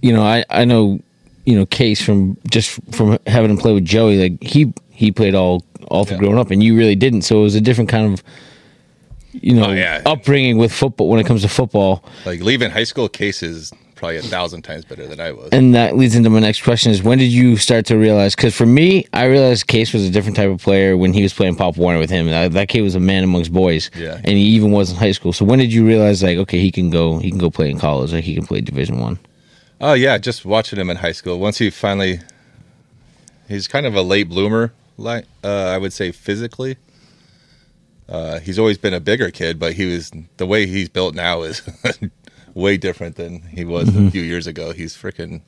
you 0.00 0.12
know 0.12 0.22
i 0.22 0.44
i 0.60 0.64
know 0.64 1.00
you 1.44 1.56
know 1.56 1.66
case 1.66 2.00
from 2.06 2.36
just 2.50 2.68
from 2.96 3.18
having 3.26 3.50
him 3.50 3.56
play 3.56 3.72
with 3.74 3.84
joey 3.84 4.16
like 4.24 4.36
he 4.42 4.72
he 4.90 5.10
played 5.10 5.34
all 5.34 5.64
all 5.90 6.04
through 6.04 6.16
Yeah. 6.18 6.22
growing 6.24 6.38
up 6.38 6.50
and 6.52 6.62
you 6.62 6.76
really 6.76 6.94
didn't 6.94 7.22
so 7.22 7.40
it 7.40 7.42
was 7.50 7.56
a 7.56 7.60
different 7.68 7.88
kind 7.90 8.06
of 8.12 8.22
you 9.32 9.54
know 9.54 9.70
Oh, 9.70 9.72
yeah. 9.72 10.02
upbringing 10.06 10.56
with 10.62 10.72
football 10.72 11.08
when 11.10 11.18
it 11.20 11.26
comes 11.26 11.42
to 11.42 11.48
football 11.48 12.04
Like 12.26 12.40
leaving 12.50 12.70
high 12.70 12.84
school, 12.92 13.08
Case 13.08 13.42
is 13.42 13.72
probably 13.98 14.16
a 14.16 14.22
thousand 14.22 14.62
times 14.62 14.84
better 14.86 15.06
than 15.06 15.20
I 15.20 15.32
was. 15.32 15.50
and 15.52 15.74
that 15.74 15.96
leads 15.96 16.14
into 16.16 16.30
my 16.30 16.38
next 16.40 16.62
question 16.62 16.90
is 16.92 17.02
when 17.02 17.18
did 17.18 17.32
you 17.32 17.56
start 17.58 17.84
to 17.86 17.96
realize 17.98 18.34
because 18.34 18.54
for 18.56 18.64
me 18.66 19.06
i 19.12 19.24
realized 19.24 19.66
case 19.66 19.92
was 19.92 20.04
a 20.06 20.10
different 20.10 20.36
type 20.36 20.48
of 20.50 20.62
player 20.62 20.96
when 20.96 21.12
he 21.12 21.22
was 21.22 21.34
playing 21.34 21.56
pop 21.56 21.76
warner 21.76 21.98
with 21.98 22.08
him 22.10 22.26
that, 22.26 22.52
that 22.52 22.68
kid 22.68 22.80
was 22.82 22.94
a 22.94 23.00
man 23.00 23.24
amongst 23.24 23.52
boys 23.52 23.90
Yeah. 23.96 24.14
and 24.24 24.28
he 24.38 24.44
even 24.56 24.70
was 24.70 24.90
in 24.90 24.96
high 24.96 25.12
school 25.12 25.32
so 25.32 25.44
when 25.44 25.58
did 25.58 25.72
you 25.72 25.86
realize 25.86 26.22
like 26.22 26.38
okay 26.38 26.60
he 26.60 26.70
can 26.70 26.88
go 26.90 27.18
he 27.18 27.28
can 27.30 27.38
go 27.38 27.50
play 27.50 27.70
in 27.70 27.78
college 27.78 28.12
like 28.12 28.24
he 28.24 28.34
can 28.34 28.46
play 28.46 28.60
division 28.60 28.98
one 29.00 29.18
Oh 29.80 29.92
yeah, 29.92 30.18
just 30.18 30.44
watching 30.44 30.76
him 30.80 30.90
in 30.90 30.96
high 30.96 31.12
school. 31.12 31.38
Once 31.38 31.58
he 31.58 31.70
finally, 31.70 32.18
he's 33.48 33.68
kind 33.68 33.86
of 33.86 33.94
a 33.94 34.02
late 34.02 34.28
bloomer. 34.28 34.72
Like 34.96 35.24
uh, 35.44 35.66
I 35.66 35.78
would 35.78 35.92
say 35.92 36.10
physically, 36.10 36.78
uh, 38.08 38.40
he's 38.40 38.58
always 38.58 38.76
been 38.76 38.92
a 38.92 38.98
bigger 38.98 39.30
kid, 39.30 39.58
but 39.60 39.74
he 39.74 39.84
was 39.86 40.10
the 40.38 40.46
way 40.46 40.66
he's 40.66 40.88
built 40.88 41.14
now 41.14 41.42
is 41.42 41.62
way 42.58 42.76
different 42.76 43.16
than 43.16 43.40
he 43.42 43.64
was 43.64 43.88
a 43.96 44.10
few 44.10 44.22
years 44.22 44.46
ago. 44.46 44.72
He's 44.72 44.96
freaking, 44.96 45.40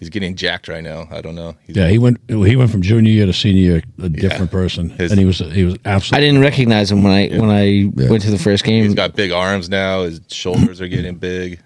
he's 0.00 0.08
getting 0.08 0.34
jacked 0.34 0.68
right 0.68 0.82
now. 0.82 1.06
I 1.10 1.20
don't 1.20 1.34
know. 1.34 1.54
He's, 1.66 1.76
Yeah, 1.76 1.88
he 1.88 1.98
went. 1.98 2.18
He 2.28 2.56
went 2.56 2.70
from 2.70 2.82
junior 2.82 3.10
year 3.12 3.26
to 3.26 3.32
senior 3.32 3.62
year, 3.62 3.82
a 4.02 4.08
different 4.08 4.50
person, 4.50 4.90
His- 4.90 5.10
and 5.12 5.18
he 5.20 5.26
was 5.26 5.38
he 5.38 5.64
was 5.64 5.76
absolutely. 5.84 6.26
I 6.26 6.28
didn't 6.28 6.42
recognize 6.42 6.90
him 6.90 7.02
when 7.02 7.12
I 7.12 7.28
when 7.38 7.50
I 7.50 7.90
went 8.10 8.22
to 8.22 8.30
the 8.30 8.38
first 8.38 8.64
game. 8.64 8.84
He's 8.84 8.94
got 8.94 9.14
big 9.14 9.30
arms 9.32 9.68
now. 9.68 10.02
His 10.04 10.20
shoulders 10.28 10.80
are 10.80 10.88
getting 10.88 11.16
big. 11.16 11.60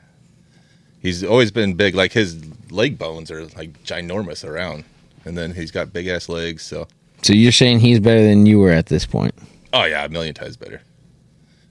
He's 1.00 1.24
always 1.24 1.50
been 1.50 1.74
big. 1.74 1.94
Like 1.94 2.12
his 2.12 2.36
leg 2.70 2.98
bones 2.98 3.30
are 3.30 3.46
like 3.56 3.82
ginormous 3.84 4.44
around, 4.44 4.84
and 5.24 5.36
then 5.38 5.54
he's 5.54 5.70
got 5.70 5.92
big 5.92 6.06
ass 6.08 6.28
legs. 6.28 6.62
So 6.62 6.88
so 7.22 7.32
you're 7.32 7.52
saying 7.52 7.80
he's 7.80 8.00
better 8.00 8.22
than 8.22 8.44
you 8.46 8.58
were 8.58 8.70
at 8.70 8.86
this 8.86 9.06
point, 9.06 9.34
Oh 9.72 9.84
yeah, 9.84 10.04
a 10.04 10.08
million 10.08 10.34
times 10.34 10.56
better. 10.56 10.82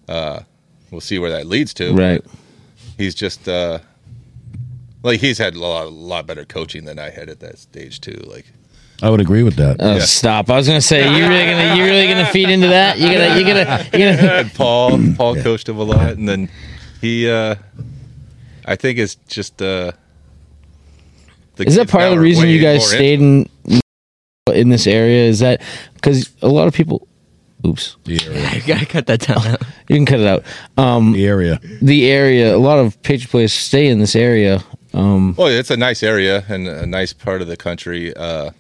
Uh, 0.07 0.41
we'll 0.89 1.01
see 1.01 1.19
where 1.19 1.29
that 1.31 1.45
leads 1.45 1.73
to. 1.75 1.93
right? 1.93 2.23
He's 2.99 3.15
just 3.15 3.47
uh, 3.47 3.79
like 5.03 5.21
he's 5.21 5.37
had 5.37 5.55
a 5.55 5.59
lot, 5.59 5.85
a 5.85 5.89
lot 5.89 6.27
better 6.27 6.43
coaching 6.43 6.83
than 6.83 6.99
I 6.99 7.09
had 7.11 7.29
at 7.29 7.39
that 7.39 7.57
stage 7.57 8.01
too. 8.01 8.21
Like 8.27 8.45
I 9.01 9.09
would 9.09 9.21
agree 9.21 9.41
with 9.41 9.55
that. 9.55 9.77
Oh, 9.79 9.93
Yeah. 9.95 9.99
stop! 10.01 10.49
I 10.49 10.57
was 10.57 10.67
gonna 10.67 10.81
say 10.81 11.03
you 11.03 11.25
really 11.25 11.45
gonna 11.45 11.75
you 11.77 11.83
really 11.85 12.07
gonna 12.07 12.25
feed 12.25 12.49
into 12.49 12.67
that. 12.67 12.99
You 12.99 13.07
gonna 13.07 13.39
you 13.39 13.45
gonna 13.45 13.85
you 13.93 13.99
gonna. 13.99 14.33
and 14.41 14.53
Paul, 14.53 14.99
Paul 15.15 15.41
coached 15.41 15.69
him 15.69 15.77
a 15.77 15.83
lot, 15.83 16.11
and 16.11 16.27
then 16.27 16.49
he, 16.99 17.29
uh, 17.29 17.55
I 18.65 18.75
think 18.75 18.99
it's 18.99 19.15
just 19.29 19.61
uh, 19.61 19.93
the 21.55 21.63
Is 21.63 21.75
that 21.75 21.89
part 21.89 22.03
of 22.03 22.11
the 22.11 22.19
reason 22.19 22.49
you 22.49 22.59
guys 22.59 22.85
stayed 22.85 23.21
in 23.21 23.49
in 24.53 24.67
this 24.67 24.87
area? 24.87 25.23
Is 25.23 25.39
that 25.39 25.61
because 25.93 26.29
a 26.41 26.49
lot 26.49 26.67
of 26.67 26.73
people? 26.73 27.07
Oops, 27.67 27.97
the 28.05 28.21
area. 28.25 28.47
I 28.53 28.59
gotta 28.65 28.85
cut 28.85 29.07
that 29.07 29.19
down. 29.21 29.45
out. 29.45 29.61
you 29.89 29.95
can 29.97 30.05
cut 30.05 30.19
it 30.19 30.27
out. 30.27 30.43
Um, 30.77 31.11
The 31.11 31.25
area. 31.27 31.59
the 31.81 32.09
area. 32.09 32.55
A 32.55 32.57
lot 32.57 32.79
of 32.79 33.01
Patriot 33.01 33.29
players 33.29 33.53
stay 33.53 33.87
in 33.87 33.99
this 33.99 34.15
area. 34.15 34.63
Um, 34.93 35.35
Well, 35.37 35.47
it's 35.47 35.69
a 35.69 35.77
nice 35.77 36.01
area 36.01 36.43
and 36.47 36.67
a 36.67 36.85
nice 36.85 37.13
part 37.13 37.41
of 37.41 37.47
the 37.47 37.57
country. 37.57 38.15
Uh, 38.15 38.51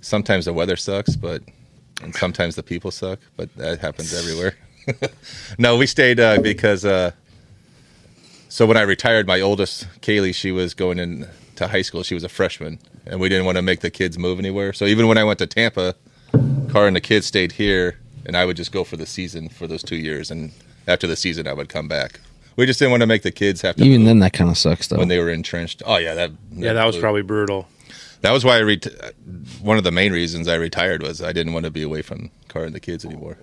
sometimes 0.00 0.46
the 0.46 0.52
weather 0.52 0.76
sucks, 0.76 1.14
but 1.16 1.42
and 2.02 2.14
sometimes 2.14 2.56
the 2.56 2.62
people 2.62 2.90
suck, 2.90 3.18
but 3.36 3.54
that 3.56 3.80
happens 3.80 4.14
everywhere. 4.14 4.54
no, 5.58 5.76
we 5.76 5.86
stayed 5.86 6.18
uh, 6.18 6.40
because 6.40 6.84
uh, 6.86 7.10
so 8.48 8.64
when 8.66 8.76
I 8.78 8.82
retired, 8.82 9.26
my 9.26 9.40
oldest 9.42 9.86
Kaylee, 10.00 10.34
she 10.34 10.50
was 10.52 10.72
going 10.74 10.98
into 10.98 11.28
high 11.68 11.82
school. 11.82 12.02
She 12.02 12.14
was 12.14 12.24
a 12.24 12.28
freshman, 12.30 12.78
and 13.06 13.20
we 13.20 13.28
didn't 13.28 13.44
want 13.44 13.56
to 13.56 13.62
make 13.62 13.80
the 13.80 13.90
kids 13.90 14.18
move 14.18 14.38
anywhere. 14.38 14.72
So 14.72 14.86
even 14.86 15.06
when 15.06 15.18
I 15.18 15.24
went 15.24 15.38
to 15.40 15.46
Tampa, 15.46 15.94
Car 16.70 16.86
and 16.86 16.94
the 16.96 17.00
kids 17.00 17.26
stayed 17.26 17.52
here, 17.52 17.98
and 18.26 18.36
I 18.36 18.44
would 18.44 18.56
just 18.56 18.72
go 18.72 18.84
for 18.84 18.96
the 18.96 19.06
season 19.06 19.48
for 19.48 19.66
those 19.66 19.82
two 19.82 19.96
years, 19.96 20.30
and 20.30 20.52
after 20.86 21.06
the 21.06 21.16
season, 21.16 21.46
I 21.46 21.52
would 21.52 21.68
come 21.68 21.88
back. 21.88 22.20
We 22.56 22.66
just 22.66 22.78
didn't 22.78 22.90
want 22.92 23.02
to 23.02 23.06
make 23.06 23.22
the 23.22 23.30
kids 23.30 23.62
have 23.62 23.76
to 23.76 23.84
even 23.84 24.00
move 24.00 24.06
then, 24.08 24.18
that 24.20 24.32
kind 24.32 24.50
of 24.50 24.58
sucks 24.58 24.88
though. 24.88 24.98
when 24.98 25.08
they 25.08 25.18
were 25.18 25.30
entrenched. 25.30 25.82
Oh 25.86 25.96
yeah, 25.96 26.14
that 26.14 26.30
Yeah, 26.52 26.72
that 26.74 26.84
was 26.84 26.96
blew- 26.96 27.00
probably 27.02 27.22
brutal. 27.22 27.66
that 28.20 28.32
was 28.32 28.44
why 28.44 28.56
I 28.56 28.60
ret- 28.60 29.14
one 29.62 29.78
of 29.78 29.84
the 29.84 29.90
main 29.92 30.12
reasons 30.12 30.46
I 30.48 30.56
retired 30.56 31.02
was 31.02 31.22
I 31.22 31.32
didn't 31.32 31.52
want 31.54 31.64
to 31.64 31.70
be 31.70 31.82
away 31.82 32.02
from 32.02 32.30
Car 32.48 32.64
and 32.64 32.74
the 32.74 32.80
kids 32.80 33.04
anymore, 33.04 33.38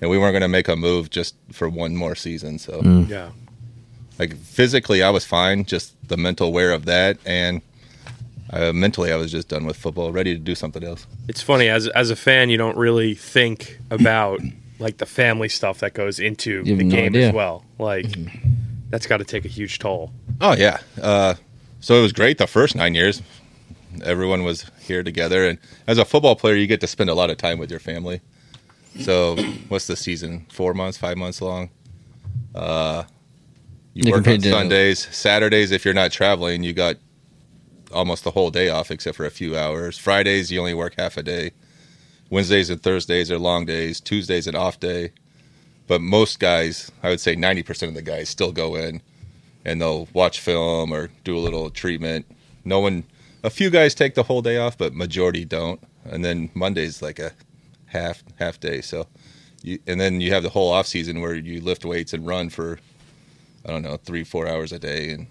and 0.00 0.10
we 0.10 0.18
weren't 0.18 0.32
going 0.32 0.42
to 0.42 0.48
make 0.48 0.68
a 0.68 0.76
move 0.76 1.10
just 1.10 1.34
for 1.52 1.68
one 1.68 1.96
more 1.96 2.14
season. 2.14 2.58
So 2.58 2.82
mm. 2.82 3.08
Yeah. 3.08 3.30
like 4.18 4.36
physically, 4.36 5.02
I 5.02 5.10
was 5.10 5.24
fine, 5.24 5.64
just 5.64 5.94
the 6.08 6.16
mental 6.18 6.52
wear 6.52 6.72
of 6.72 6.84
that, 6.84 7.16
and 7.24 7.62
uh, 8.52 8.72
mentally, 8.72 9.12
I 9.12 9.16
was 9.16 9.30
just 9.30 9.48
done 9.48 9.64
with 9.66 9.76
football, 9.76 10.12
ready 10.12 10.34
to 10.34 10.40
do 10.40 10.54
something 10.54 10.82
else. 10.84 11.06
It's 11.28 11.42
funny 11.42 11.68
as 11.68 11.88
as 11.88 12.10
a 12.10 12.16
fan, 12.16 12.50
you 12.50 12.56
don't 12.56 12.76
really 12.76 13.14
think 13.14 13.78
about 13.90 14.40
like 14.78 14.98
the 14.98 15.06
family 15.06 15.48
stuff 15.48 15.80
that 15.80 15.94
goes 15.94 16.18
into 16.18 16.64
the 16.64 16.82
no 16.84 16.94
game 16.96 17.06
idea. 17.14 17.28
as 17.28 17.34
well. 17.34 17.64
Like 17.78 18.06
that's 18.90 19.06
got 19.06 19.18
to 19.18 19.24
take 19.24 19.44
a 19.44 19.48
huge 19.48 19.78
toll. 19.78 20.12
Oh 20.40 20.54
yeah. 20.56 20.78
Uh, 21.00 21.34
so 21.80 21.94
it 21.94 22.02
was 22.02 22.12
great 22.12 22.38
the 22.38 22.46
first 22.46 22.74
nine 22.74 22.94
years. 22.94 23.22
Everyone 24.04 24.44
was 24.44 24.70
here 24.80 25.02
together, 25.02 25.48
and 25.48 25.58
as 25.86 25.98
a 25.98 26.04
football 26.04 26.36
player, 26.36 26.54
you 26.54 26.66
get 26.66 26.80
to 26.80 26.86
spend 26.86 27.10
a 27.10 27.14
lot 27.14 27.28
of 27.30 27.36
time 27.38 27.58
with 27.58 27.70
your 27.70 27.80
family. 27.80 28.20
So, 29.00 29.36
what's 29.68 29.86
the 29.86 29.96
season? 29.96 30.46
Four 30.52 30.74
months, 30.74 30.96
five 30.98 31.16
months 31.16 31.40
long. 31.40 31.70
Uh, 32.54 33.04
you 33.94 34.04
Yeah, 34.06 34.12
work 34.12 34.28
on 34.28 34.40
Sundays, 34.40 35.08
Saturdays. 35.14 35.70
If 35.72 35.84
you're 35.84 35.94
not 35.94 36.12
traveling, 36.12 36.62
you 36.62 36.72
got 36.72 36.96
almost 37.92 38.24
the 38.24 38.32
whole 38.32 38.50
day 38.50 38.68
off, 38.68 38.90
except 38.90 39.16
for 39.16 39.26
a 39.26 39.30
few 39.30 39.56
hours. 39.56 39.98
Fridays, 39.98 40.50
you 40.50 40.58
only 40.58 40.74
work 40.74 40.94
half 40.98 41.16
a 41.16 41.22
day. 41.22 41.52
Wednesdays 42.30 42.70
and 42.70 42.82
Thursdays 42.82 43.30
are 43.30 43.38
long 43.38 43.66
days. 43.66 44.00
Tuesdays 44.00 44.46
an 44.46 44.54
off 44.54 44.78
day. 44.78 45.12
But 45.86 46.00
most 46.00 46.38
guys, 46.38 46.92
I 47.02 47.08
would 47.08 47.20
say 47.20 47.34
90% 47.34 47.88
of 47.88 47.94
the 47.94 48.02
guys 48.02 48.28
still 48.28 48.52
go 48.52 48.76
in 48.76 49.02
and 49.64 49.80
they'll 49.80 50.08
watch 50.12 50.40
film 50.40 50.92
or 50.92 51.10
do 51.24 51.36
a 51.36 51.40
little 51.40 51.70
treatment. 51.70 52.26
No 52.64 52.78
one, 52.80 53.04
a 53.42 53.50
few 53.50 53.70
guys 53.70 53.94
take 53.94 54.14
the 54.14 54.22
whole 54.22 54.42
day 54.42 54.56
off, 54.56 54.78
but 54.78 54.94
majority 54.94 55.44
don't. 55.44 55.80
And 56.04 56.24
then 56.24 56.50
Monday's 56.54 57.02
like 57.02 57.18
a 57.18 57.32
half 57.86 58.22
half 58.38 58.58
day. 58.60 58.80
So, 58.80 59.06
you, 59.62 59.78
and 59.86 60.00
then 60.00 60.20
you 60.20 60.32
have 60.32 60.42
the 60.42 60.50
whole 60.50 60.72
off 60.72 60.86
season 60.86 61.20
where 61.20 61.34
you 61.34 61.60
lift 61.60 61.84
weights 61.84 62.12
and 62.12 62.26
run 62.26 62.50
for, 62.50 62.78
I 63.66 63.70
don't 63.70 63.82
know, 63.82 63.96
three 63.96 64.24
four 64.24 64.48
hours 64.48 64.72
a 64.72 64.78
day, 64.78 65.10
and 65.10 65.26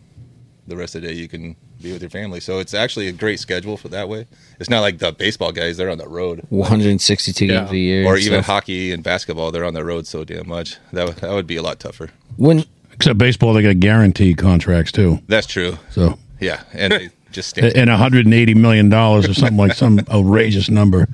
the 0.67 0.77
rest 0.77 0.95
of 0.95 1.01
the 1.01 1.07
day 1.07 1.13
you 1.13 1.27
can 1.27 1.55
be 1.81 1.91
with 1.93 2.01
your 2.01 2.09
family. 2.09 2.39
So 2.39 2.59
it's 2.59 2.73
actually 2.73 3.07
a 3.07 3.11
great 3.11 3.39
schedule 3.39 3.77
for 3.77 3.87
that 3.89 4.09
way. 4.09 4.27
It's 4.59 4.69
not 4.69 4.81
like 4.81 4.97
the 4.99 5.11
baseball 5.11 5.51
guys; 5.51 5.77
they're 5.77 5.89
on 5.89 5.97
the 5.97 6.07
road, 6.07 6.43
162 6.49 7.45
Yeah. 7.45 7.59
games 7.61 7.71
a 7.71 7.77
year. 7.77 8.05
or 8.05 8.17
even 8.17 8.33
stuff. 8.43 8.45
hockey 8.45 8.91
and 8.91 9.03
basketball. 9.03 9.51
They're 9.51 9.65
on 9.65 9.73
the 9.73 9.85
road 9.85 10.05
so 10.07 10.23
damn 10.23 10.47
much. 10.47 10.77
That 10.93 11.07
would, 11.07 11.15
that 11.17 11.31
would 11.31 11.47
be 11.47 11.55
a 11.57 11.61
lot 11.61 11.79
tougher. 11.79 12.09
when 12.37 12.63
Except 12.93 13.17
baseball, 13.17 13.53
they 13.53 13.61
got 13.61 13.79
guaranteed 13.79 14.37
contracts 14.37 14.91
too. 14.91 15.19
That's 15.27 15.47
true. 15.47 15.77
So 15.89 16.19
Yeah, 16.41 16.63
and 16.73 16.91
they 16.91 17.09
just 17.31 17.49
stand. 17.49 17.77
and 17.77 17.89
180 17.89 18.53
million 18.55 18.89
dollars 18.89 19.29
or 19.29 19.33
something 19.33 19.57
like 19.57 19.73
some 19.73 19.99
outrageous 20.11 20.69
number. 20.69 21.07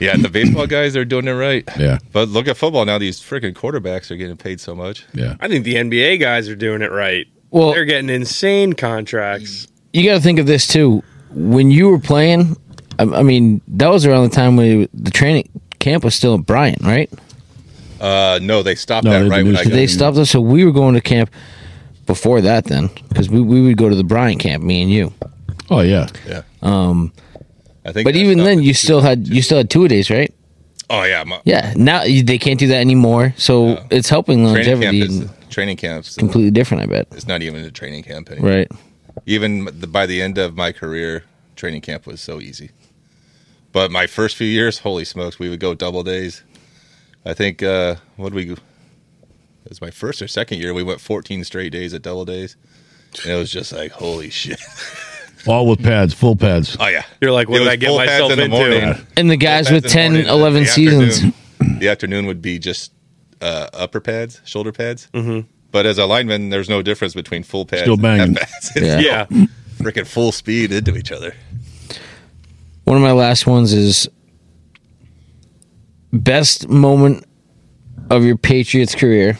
yeah, 0.00 0.16
the 0.16 0.30
baseball 0.30 0.66
guys 0.66 0.96
are 0.96 1.04
doing 1.04 1.28
it 1.28 1.32
right. 1.32 1.62
Yeah. 1.78 1.98
But 2.12 2.28
look 2.30 2.48
at 2.48 2.56
football 2.56 2.86
now; 2.86 2.96
these 2.96 3.20
freaking 3.20 3.52
quarterbacks 3.52 4.10
are 4.10 4.16
getting 4.16 4.38
paid 4.38 4.60
so 4.60 4.74
much. 4.74 5.04
Yeah. 5.12 5.36
I 5.40 5.48
think 5.48 5.64
the 5.66 5.74
NBA 5.74 6.20
guys 6.20 6.48
are 6.48 6.56
doing 6.56 6.80
it 6.80 6.90
right. 6.90 7.26
Well- 7.50 7.72
they're 7.72 7.84
getting 7.84 8.08
insane 8.08 8.72
contracts. 8.72 9.66
You 9.92 10.04
got 10.04 10.14
to 10.14 10.20
think 10.20 10.38
of 10.38 10.46
this 10.46 10.66
too. 10.66 11.02
When 11.32 11.70
you 11.70 11.88
were 11.88 11.98
playing, 11.98 12.56
I, 12.98 13.02
I 13.04 13.22
mean, 13.22 13.60
that 13.68 13.88
was 13.88 14.04
around 14.06 14.28
the 14.28 14.34
time 14.34 14.56
when 14.56 14.88
the 14.94 15.10
training 15.10 15.48
camp 15.78 16.04
was 16.04 16.14
still 16.14 16.34
at 16.34 16.46
Bryant, 16.46 16.82
right? 16.82 17.10
Uh, 18.00 18.38
no, 18.42 18.62
they 18.62 18.74
stopped 18.74 19.04
No, 19.04 19.10
that 19.12 19.24
they 19.24 19.28
right 19.28 19.44
when 19.44 19.56
I 19.56 19.60
reduced 19.60 19.64
got 19.64 19.72
it. 19.72 19.76
They 19.76 19.86
stopped 19.86 20.16
us, 20.16 20.30
so 20.30 20.40
we 20.40 20.64
were 20.64 20.72
going 20.72 20.94
to 20.94 21.00
camp 21.00 21.30
before 22.06 22.40
that. 22.40 22.64
Then, 22.64 22.88
because 23.08 23.28
we, 23.28 23.40
we 23.40 23.60
would 23.62 23.76
go 23.76 23.88
to 23.88 23.94
the 23.94 24.04
Bryant 24.04 24.40
camp, 24.40 24.62
me 24.64 24.82
and 24.82 24.90
you. 24.90 25.12
Oh 25.70 25.80
yeah. 25.80 26.08
Yeah, 26.26 26.42
Um, 26.62 27.12
I 27.84 27.92
think. 27.92 28.04
but 28.06 28.14
that 28.14 28.18
even 28.20 28.38
stopped 28.38 28.46
then, 28.46 28.58
in 28.58 28.64
you 28.64 28.74
still 28.74 29.00
had 29.02 29.28
you 29.28 29.42
still 29.42 29.58
had 29.58 29.70
two 29.70 29.84
a 29.84 29.88
days, 29.88 30.10
right? 30.10 30.32
Oh 30.88 31.04
yeah, 31.04 31.22
my, 31.24 31.40
Yeah. 31.44 31.72
Now 31.76 32.02
you- 32.02 32.24
they 32.24 32.38
can't 32.38 32.58
do 32.58 32.66
that 32.68 32.78
anymore, 32.80 33.32
so 33.36 33.74
No. 33.74 33.84
it's 33.90 34.08
helping 34.08 34.38
training 34.50 34.64
camp 34.64 34.80
longevity. 34.82 35.00
is 35.02 35.20
and 35.20 35.50
training 35.50 35.76
camps. 35.76 36.16
completely 36.16 36.50
different, 36.50 36.82
I 36.82 36.86
bet. 36.86 37.06
It's 37.12 37.28
not 37.28 37.42
even 37.42 37.62
a 37.64 37.70
training 37.70 38.02
camp 38.02 38.30
anymore. 38.30 38.50
Right. 38.50 38.68
Even 39.26 39.64
the, 39.66 39.86
by 39.86 40.06
the 40.06 40.20
end 40.22 40.38
of 40.38 40.56
my 40.56 40.72
career, 40.72 41.24
training 41.56 41.80
camp 41.82 42.06
was 42.06 42.20
so 42.20 42.40
easy. 42.40 42.70
But 43.72 43.90
my 43.90 44.06
first 44.06 44.36
few 44.36 44.46
years, 44.46 44.80
holy 44.80 45.04
smokes, 45.04 45.38
we 45.38 45.48
would 45.48 45.60
go 45.60 45.74
double 45.74 46.02
days. 46.02 46.42
I 47.24 47.34
think 47.34 47.62
uh, 47.62 47.96
what 48.16 48.32
did 48.32 48.34
we? 48.34 48.52
It 48.52 48.58
was 49.68 49.80
my 49.80 49.90
first 49.90 50.20
or 50.22 50.28
second 50.28 50.58
year. 50.58 50.72
We 50.74 50.82
went 50.82 51.00
14 51.00 51.44
straight 51.44 51.70
days 51.70 51.94
at 51.94 52.02
double 52.02 52.24
days, 52.24 52.56
and 53.22 53.32
it 53.32 53.36
was 53.36 53.50
just 53.52 53.72
like 53.72 53.92
holy 53.92 54.30
shit. 54.30 54.60
All 55.46 55.66
with 55.66 55.82
pads, 55.82 56.12
full 56.12 56.36
pads. 56.36 56.76
Oh 56.80 56.88
yeah, 56.88 57.04
You're 57.20 57.30
like, 57.32 57.48
what 57.48 57.58
did 57.60 57.68
I 57.68 57.76
get 57.76 57.94
myself 57.96 58.32
in 58.32 58.38
the 58.38 58.44
into? 58.44 58.56
morning. 58.56 59.06
And 59.16 59.30
the 59.30 59.36
guys 59.38 59.70
with 59.70 59.86
10, 59.88 60.12
morning, 60.12 60.28
11 60.28 60.62
the 60.64 60.68
seasons. 60.68 61.12
afternoon- 61.24 61.78
the 61.78 61.88
afternoon 61.88 62.26
would 62.26 62.42
be 62.42 62.58
just 62.58 62.92
uh, 63.40 63.68
upper 63.72 64.00
pads, 64.00 64.40
shoulder 64.44 64.70
pads. 64.72 65.08
Mm-hmm. 65.14 65.48
But 65.72 65.86
as 65.86 65.98
a 65.98 66.06
lineman, 66.06 66.50
there's 66.50 66.68
no 66.68 66.82
difference 66.82 67.14
between 67.14 67.42
full 67.44 67.64
pads 67.64 67.82
Still 67.82 67.94
and 67.94 68.02
banging. 68.02 68.34
half 68.34 68.50
pads. 68.50 68.72
It's 68.76 68.86
Yeah. 68.86 69.00
Yeah, 69.30 69.46
freaking 69.78 70.06
full 70.06 70.32
speed 70.32 70.72
into 70.72 70.96
each 70.96 71.12
other. 71.12 71.34
One 72.84 72.96
of 72.96 73.02
my 73.02 73.12
last 73.12 73.46
ones 73.46 73.72
is 73.72 74.08
best 76.12 76.68
moment 76.68 77.24
of 78.10 78.24
your 78.24 78.36
Patriots 78.36 78.94
career, 78.94 79.38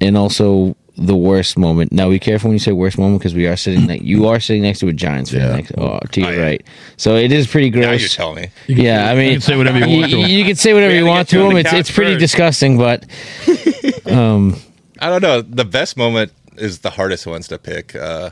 and 0.00 0.16
also 0.16 0.74
the 0.96 1.16
worst 1.16 1.58
moment. 1.58 1.92
Now, 1.92 2.08
be 2.08 2.18
careful 2.18 2.48
when 2.48 2.54
you 2.54 2.58
say 2.58 2.72
worst 2.72 2.98
moment 2.98 3.20
because 3.20 3.34
we 3.34 3.46
are 3.46 3.56
sitting 3.56 3.86
next. 3.86 4.02
You 4.04 4.26
are 4.26 4.40
sitting 4.40 4.62
next 4.62 4.78
to 4.80 4.88
a 4.88 4.92
Giants 4.92 5.30
fan 5.30 5.40
Yeah. 5.42 5.56
next, 5.56 5.72
oh, 5.78 6.00
to 6.12 6.20
your 6.20 6.30
Oh, 6.30 6.32
yeah. 6.32 6.42
right. 6.42 6.66
So 6.96 7.14
it 7.16 7.30
is 7.30 7.46
pretty 7.46 7.70
Now 7.70 7.92
you 7.92 7.98
gross. 7.98 8.16
tell 8.16 8.34
me. 8.34 8.48
yeah, 8.66 9.10
I 9.10 9.14
mean, 9.14 9.26
You 9.26 9.32
can 9.34 9.40
say 9.42 9.56
whatever 9.56 9.78
you 9.78 9.86
you, 9.86 10.00
want 10.00 10.10
to 10.12 10.22
'em. 10.22 10.30
you 10.30 10.44
can 10.44 10.56
say 10.56 10.72
whatever 10.72 10.92
We 10.92 10.98
you 10.98 11.04
gotta 11.04 11.10
want 11.16 11.28
get 11.28 11.32
you 11.34 11.38
to 11.40 11.44
on 11.44 11.48
them. 11.50 11.54
the 11.54 11.60
It's 11.60 11.70
couch 11.70 11.80
it's 11.80 11.90
pretty 11.90 12.12
first. 12.14 12.20
disgusting, 12.20 12.78
but 12.78 13.04
I 15.00 15.08
don't 15.08 15.22
know. 15.22 15.40
The 15.42 15.64
best 15.64 15.96
moment 15.96 16.32
is 16.56 16.80
the 16.80 16.90
hardest 16.90 17.26
ones 17.26 17.48
to 17.48 17.58
pick. 17.58 17.94
Uh, 17.94 18.30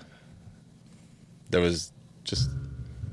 there 1.50 1.61
was 1.61 1.92
just 2.24 2.50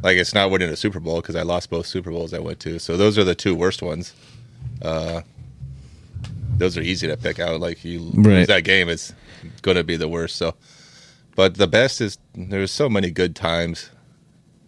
like 0.01 0.17
it's 0.17 0.33
not 0.33 0.49
winning 0.51 0.69
a 0.69 0.75
Super 0.75 0.99
Bowl 0.99 1.21
because 1.21 1.35
I 1.35 1.43
lost 1.43 1.69
both 1.69 1.85
Super 1.85 2.11
Bowls 2.11 2.33
I 2.33 2.39
went 2.39 2.59
to. 2.61 2.79
So 2.79 2.97
those 2.97 3.17
are 3.17 3.23
the 3.23 3.35
two 3.35 3.55
worst 3.55 3.81
ones. 3.81 4.13
Uh, 4.81 5.21
those 6.57 6.77
are 6.77 6.81
easy 6.81 7.07
to 7.07 7.17
pick 7.17 7.39
out. 7.39 7.59
Like 7.59 7.83
you 7.85 7.99
Right. 8.15 8.25
lose 8.37 8.47
that 8.47 8.63
game, 8.63 8.89
it's 8.89 9.13
going 9.61 9.77
to 9.77 9.83
be 9.83 9.95
the 9.97 10.07
worst. 10.07 10.35
So, 10.35 10.55
but 11.35 11.55
the 11.55 11.67
best 11.67 12.01
is 12.01 12.17
there's 12.35 12.71
so 12.71 12.89
many 12.89 13.11
good 13.11 13.35
times, 13.35 13.89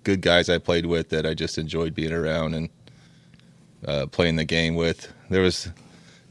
good 0.03 0.21
guys 0.21 0.49
I 0.49 0.57
played 0.57 0.85
with 0.85 1.09
that 1.09 1.25
I 1.25 1.33
just 1.33 1.57
enjoyed 1.57 1.93
being 1.95 2.13
around 2.13 2.53
and 2.53 2.69
uh, 3.87 4.05
playing 4.07 4.35
the 4.35 4.45
game 4.45 4.75
with. 4.75 5.11
There 5.29 5.41
was 5.41 5.69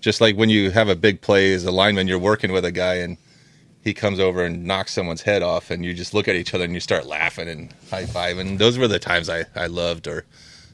just 0.05 0.21
like 0.21 0.37
when 0.37 0.51
you 0.51 0.71
have 0.71 0.91
a 0.91 0.95
big 0.95 1.23
play 1.23 1.55
as 1.55 1.65
a 1.65 1.71
lineman, 1.71 2.07
you're 2.07 2.19
working 2.19 2.53
with 2.53 2.63
a 2.67 2.71
guy 2.71 2.97
and 2.97 3.17
he 3.81 3.95
comes 3.95 4.21
over 4.21 4.45
and 4.45 4.65
knocks 4.65 4.93
someone's 4.93 5.23
head 5.23 5.43
off, 5.43 5.71
and 5.71 5.83
you 5.83 5.95
just 5.95 6.13
look 6.13 6.29
at 6.29 6.37
each 6.37 6.53
other 6.53 6.65
and 6.65 6.75
you 6.75 6.81
start 6.81 7.07
laughing 7.07 7.49
and 7.49 7.75
high 7.91 8.05
fiving. 8.05 8.59
Those 8.59 8.77
were 8.77 8.87
the 8.87 8.99
times 8.99 9.31
I, 9.31 9.47
I 9.57 9.67
loved, 9.67 10.07
or 10.07 10.27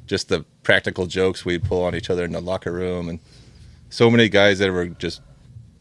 just 0.06 0.28
the 0.28 0.44
practical 0.64 1.06
jokes 1.06 1.44
we'd 1.44 1.62
pull 1.62 1.84
on 1.84 1.94
each 1.94 2.10
other 2.10 2.24
in 2.24 2.32
the 2.32 2.40
locker 2.40 2.72
room, 2.72 3.08
and 3.08 3.20
so 3.88 4.10
many 4.10 4.28
guys 4.28 4.58
that 4.58 4.72
were 4.72 4.86
just 4.86 5.20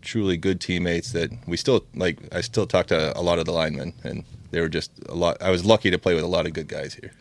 truly 0.02 0.38
good 0.38 0.62
teammates 0.62 1.12
that 1.14 1.32
we 1.48 1.58
still 1.58 1.86
like. 1.96 2.20
I 2.32 2.42
still 2.42 2.68
talk 2.68 2.86
to 2.88 3.18
a 3.18 3.22
lot 3.22 3.40
of 3.40 3.46
the 3.46 3.52
linemen, 3.52 3.94
and 4.04 4.24
they 4.52 4.62
were 4.62 4.70
just 4.70 4.92
a 5.08 5.16
lot. 5.16 5.42
I 5.42 5.50
was 5.50 5.66
lucky 5.66 5.90
to 5.90 5.98
play 5.98 6.14
with 6.14 6.24
a 6.24 6.28
lot 6.28 6.46
of 6.46 6.54
good 6.54 6.68
guys 6.68 6.94
here. 6.96 7.14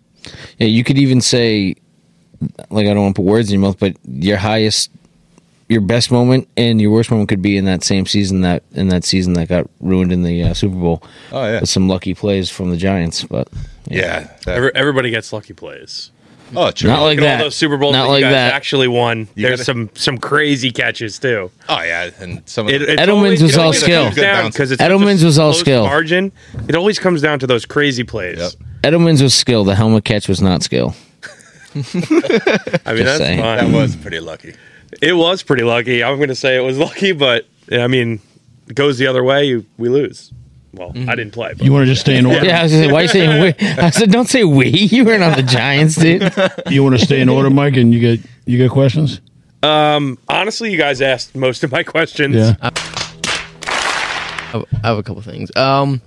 yeah, 0.59 0.67
you 0.67 0.85
could 0.85 0.99
even 0.99 1.23
say, 1.23 1.75
like, 2.71 2.87
I 2.87 2.95
don't 2.95 3.03
want 3.03 3.17
to 3.17 3.23
put 3.23 3.31
words 3.31 3.49
in 3.51 3.61
your 3.61 3.69
mouth, 3.69 3.79
but 3.79 3.97
your 4.05 4.38
highest, 4.38 4.91
your 5.69 5.81
best 5.83 6.11
moment 6.11 6.49
and 6.57 6.81
your 6.81 6.91
worst 6.91 7.11
moment 7.11 7.29
could 7.29 7.43
be 7.43 7.57
in 7.57 7.65
that 7.67 7.85
same 7.85 8.07
season 8.07 8.41
that 8.43 8.63
in 8.73 8.89
that 8.89 9.05
season 9.05 9.35
that 9.35 9.49
got 9.49 9.67
ruined 9.81 10.13
in 10.13 10.23
the 10.23 10.43
uh, 10.43 10.55
Super 10.55 10.77
Bowl. 10.77 11.03
Oh 11.33 11.45
yeah, 11.45 11.61
with 11.61 11.69
some 11.69 11.89
lucky 11.89 12.15
plays 12.15 12.49
from 12.51 12.71
the 12.71 12.77
Giants, 12.77 13.25
but 13.25 13.49
yeah. 13.87 14.31
that- 14.45 14.49
Every, 14.57 14.71
everybody 14.75 15.11
gets 15.11 15.33
lucky 15.33 15.53
plays. 15.53 16.11
oh, 16.57 16.71
true. 16.71 16.89
Not 16.89 17.03
like 17.03 17.19
that. 17.21 17.39
all 17.41 17.45
those 17.47 17.57
Super 17.57 17.77
Bowls 17.77 17.93
Not 17.93 18.05
that 18.05 18.11
like 18.11 18.23
that. 18.23 18.55
actually 18.55 18.89
won. 18.89 19.29
You 19.35 19.43
There's 19.47 19.61
gotta- 19.61 19.65
some 19.65 19.91
some 19.95 20.17
crazy 20.17 20.71
catches 20.71 21.19
too. 21.19 21.51
oh 21.69 21.83
yeah, 21.83 22.11
and 22.19 22.43
some 22.49 22.67
of 22.67 22.73
It, 22.73 22.81
it's 22.81 23.03
Edelman's 23.03 23.09
always- 23.11 23.43
was 23.43 23.59
all 23.59 23.73
skill. 23.75 24.05
comes 24.05 24.15
Good 24.15 24.21
down 24.23 24.47
it's 24.47 24.57
Edelman's 24.59 25.23
was 25.25 25.39
all 25.39 25.53
skill. 25.53 25.85
Margin. 25.85 26.33
It 26.67 26.75
always 26.77 26.99
comes 26.99 27.21
down 27.21 27.39
to 27.41 27.47
those 27.47 27.67
crazy 27.67 28.05
plays. 28.05 28.39
Yep. 28.39 28.53
Edelman's 28.85 29.23
was 29.23 29.35
skill. 29.35 29.65
The 29.65 29.75
helmet 29.75 30.05
catch 30.07 30.29
was 30.29 30.41
not 30.41 30.63
skill. 30.63 30.95
I 31.75 31.79
mean, 32.95 33.05
that's 33.05 33.19
saying. 33.19 33.41
that 33.41 33.71
was 33.71 33.95
pretty 33.97 34.21
lucky. 34.21 34.55
It 35.03 35.12
was 35.14 35.42
pretty 35.42 35.64
lucky. 35.64 36.03
I'm 36.03 36.16
going 36.16 36.29
to 36.29 36.35
say 36.35 36.57
it 36.57 36.61
was 36.61 36.79
lucky, 36.87 37.12
but 37.12 37.46
I 37.70 37.87
mean, 37.87 38.20
it 38.68 38.74
goes 38.74 38.98
the 38.98 39.07
other 39.07 39.22
way. 39.24 39.44
You, 39.44 39.66
we 39.77 39.88
lose. 39.88 40.33
Well, 40.74 40.92
I 41.09 41.14
didn't 41.14 41.33
play. 41.33 41.55
But 41.55 41.64
You 41.64 41.72
want 41.72 41.83
to 41.87 41.87
just 41.92 42.03
stay 42.03 42.18
in 42.18 42.27
order? 42.27 42.44
Yeah, 42.44 42.61
I 42.61 42.62
was 42.64 42.72
gonna 42.72 42.85
say, 42.87 42.92
why 42.92 42.98
are 42.98 43.03
you 43.03 43.09
saying 43.09 43.42
we? 43.42 43.66
I 43.83 43.90
said, 43.90 44.11
don't 44.11 44.29
say 44.29 44.44
we. 44.44 44.68
You 44.70 45.05
weren't 45.05 45.22
on 45.22 45.33
the 45.33 45.42
Giants, 45.42 45.96
dude. 45.96 46.33
You 46.70 46.83
want 46.83 46.98
to 46.98 47.05
stay 47.05 47.20
in 47.20 47.29
order, 47.29 47.48
Mike? 47.51 47.77
And 47.77 47.92
you 47.92 48.01
get 48.01 48.20
you 48.46 48.59
get 48.59 48.70
questions? 48.70 49.20
honestly, 49.62 50.70
you 50.70 50.79
guys 50.79 51.01
asked 51.03 51.35
most 51.35 51.64
of 51.64 51.72
my 51.72 51.83
questions. 51.83 52.37
Yeah. 52.37 52.55
I 52.61 52.70
have- 54.53 54.64
I 54.83 54.88
have 54.88 54.98
a 54.98 55.03
couple 55.03 55.20
things. 55.22 55.55
Um, 55.57 56.01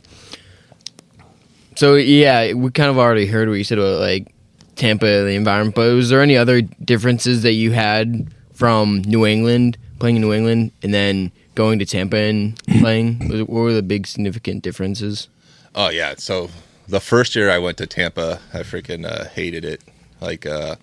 so 1.76 1.96
yeah, 1.96 2.54
we 2.54 2.72
kind 2.72 2.90
of 2.90 2.98
already 2.98 3.26
heard 3.26 3.48
what 3.50 3.56
you 3.56 3.64
said 3.64 3.78
about 3.78 4.00
like 4.00 4.34
Tampa, 4.76 5.06
the 5.06 5.34
environment. 5.34 5.76
But 5.76 5.94
was 5.94 6.10
there 6.10 6.22
any 6.22 6.38
other 6.38 6.62
differences 6.62 7.44
that 7.44 7.54
you 7.54 7.72
had 7.72 8.34
from 8.62 9.02
New 9.08 9.26
England 9.26 9.76
playing 9.98 10.18
in 10.18 10.22
New 10.22 10.32
England 10.32 10.72
and 10.84 10.94
then 10.94 11.32
going 11.56 11.80
to 11.80 11.86
Tampa 11.86 12.18
and 12.18 12.64
playing? 12.80 13.18
What 13.28 13.50
were 13.50 13.74
the 13.74 13.82
big 13.82 14.06
significant 14.06 14.62
differences? 14.62 15.30
Oh 15.74 15.90
yeah. 15.90 16.14
So 16.20 16.52
the 16.88 17.00
first 17.00 17.36
year 17.36 17.50
I 17.50 17.58
went 17.58 17.80
to 17.80 17.88
Tampa, 17.88 18.40
I 18.54 18.60
freaking 18.60 19.04
uh, 19.04 19.26
hated 19.30 19.66
it. 19.66 19.82
Like 20.20 20.46
uh, 20.46 20.76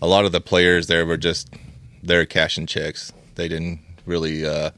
a 0.00 0.08
lot 0.08 0.24
of 0.24 0.32
the 0.32 0.40
players 0.40 0.88
there 0.88 1.06
were 1.06 1.16
just 1.16 1.54
they're 2.02 2.26
cashing 2.26 2.66
checks. 2.66 3.12
They 3.36 3.46
didn't 3.46 3.78
really 4.04 4.44
uh, 4.44 4.72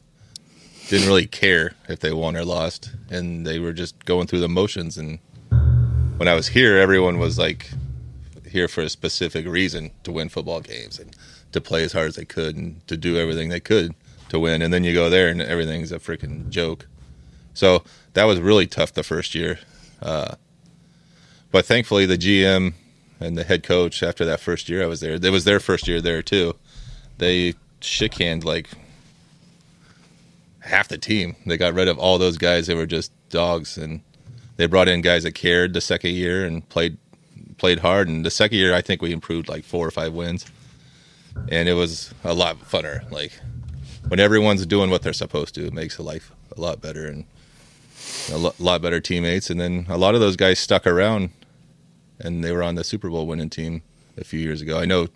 didn't 0.88 1.08
really 1.08 1.26
care 1.26 1.72
if 1.88 2.00
they 2.00 2.12
won 2.12 2.36
or 2.36 2.44
lost, 2.44 2.90
and 3.08 3.46
they 3.46 3.58
were 3.58 3.72
just 3.72 4.04
going 4.04 4.26
through 4.26 4.40
the 4.40 4.48
motions. 4.50 4.98
And 4.98 5.20
when 6.18 6.28
I 6.28 6.34
was 6.34 6.48
here, 6.48 6.76
everyone 6.76 7.18
was 7.18 7.38
like 7.38 7.70
here 8.50 8.68
for 8.68 8.82
a 8.82 8.90
specific 8.90 9.46
reason 9.46 9.90
to 10.02 10.12
win 10.12 10.28
football 10.28 10.60
games 10.60 10.98
and 10.98 11.16
to 11.54 11.60
play 11.60 11.82
as 11.82 11.92
hard 11.92 12.08
as 12.08 12.16
they 12.16 12.24
could 12.24 12.56
and 12.56 12.86
to 12.86 12.96
do 12.96 13.16
everything 13.16 13.48
they 13.48 13.60
could 13.60 13.94
to 14.28 14.38
win. 14.38 14.62
And 14.62 14.72
then 14.72 14.84
you 14.84 14.92
go 14.92 15.08
there 15.08 15.28
and 15.28 15.40
everything's 15.40 15.92
a 15.92 15.98
freaking 15.98 16.50
joke. 16.50 16.86
So 17.54 17.84
that 18.12 18.24
was 18.24 18.40
really 18.40 18.66
tough 18.66 18.92
the 18.92 19.02
first 19.02 19.34
year. 19.34 19.60
Uh, 20.02 20.34
but 21.50 21.64
thankfully, 21.64 22.04
the 22.04 22.18
GM 22.18 22.74
and 23.20 23.38
the 23.38 23.44
head 23.44 23.62
coach, 23.62 24.02
after 24.02 24.24
that 24.24 24.40
first 24.40 24.68
year 24.68 24.82
I 24.82 24.86
was 24.86 25.00
there, 25.00 25.14
it 25.14 25.30
was 25.30 25.44
their 25.44 25.60
first 25.60 25.88
year 25.88 26.00
there 26.00 26.22
too. 26.22 26.56
They 27.18 27.54
shit 27.80 28.12
canned 28.12 28.44
like 28.44 28.68
half 30.60 30.88
the 30.88 30.98
team. 30.98 31.36
They 31.46 31.56
got 31.56 31.74
rid 31.74 31.88
of 31.88 31.98
all 31.98 32.18
those 32.18 32.38
guys 32.38 32.66
that 32.66 32.76
were 32.76 32.86
just 32.86 33.12
dogs, 33.30 33.78
and 33.78 34.00
they 34.56 34.66
brought 34.66 34.88
in 34.88 35.00
guys 35.00 35.22
that 35.22 35.34
cared 35.34 35.74
the 35.74 35.80
second 35.80 36.14
year 36.14 36.44
and 36.44 36.68
played 36.68 36.98
played 37.56 37.78
hard. 37.78 38.08
And 38.08 38.26
the 38.26 38.30
second 38.30 38.58
year, 38.58 38.74
I 38.74 38.82
think 38.82 39.00
we 39.00 39.12
improved 39.12 39.48
like 39.48 39.64
four 39.64 39.86
or 39.86 39.92
five 39.92 40.12
wins, 40.12 40.46
and 41.48 41.68
it 41.68 41.74
was 41.74 42.12
a 42.24 42.34
lot 42.34 42.58
funner. 42.60 43.10
Like 43.10 43.32
when 44.08 44.20
everyone's 44.20 44.64
doing 44.66 44.90
what 44.90 45.02
they're 45.02 45.12
supposed 45.12 45.54
to, 45.56 45.66
it 45.66 45.72
makes 45.72 45.98
life 45.98 46.32
a 46.56 46.60
lot 46.60 46.80
better. 46.80 47.06
And 47.06 47.24
a 48.32 48.36
lo- 48.38 48.54
lot 48.58 48.82
better 48.82 49.00
teammates, 49.00 49.50
and 49.50 49.60
then 49.60 49.86
a 49.88 49.96
lot 49.98 50.14
of 50.14 50.20
those 50.20 50.36
guys 50.36 50.58
stuck 50.58 50.86
around, 50.86 51.30
and 52.18 52.44
they 52.44 52.52
were 52.52 52.62
on 52.62 52.74
the 52.74 52.84
Super 52.84 53.08
Bowl 53.10 53.26
winning 53.26 53.50
team 53.50 53.82
a 54.16 54.24
few 54.24 54.40
years 54.40 54.60
ago. 54.60 54.78
I 54.78 54.84
know 54.84 55.08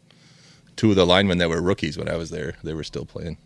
two 0.76 0.90
of 0.90 0.96
the 0.96 1.06
linemen 1.06 1.38
that 1.38 1.48
were 1.48 1.60
rookies 1.62 1.98
when 1.98 2.08
I 2.08 2.16
was 2.16 2.30
there; 2.30 2.54
they 2.62 2.74
were 2.74 2.84
still 2.84 3.04
playing. 3.04 3.36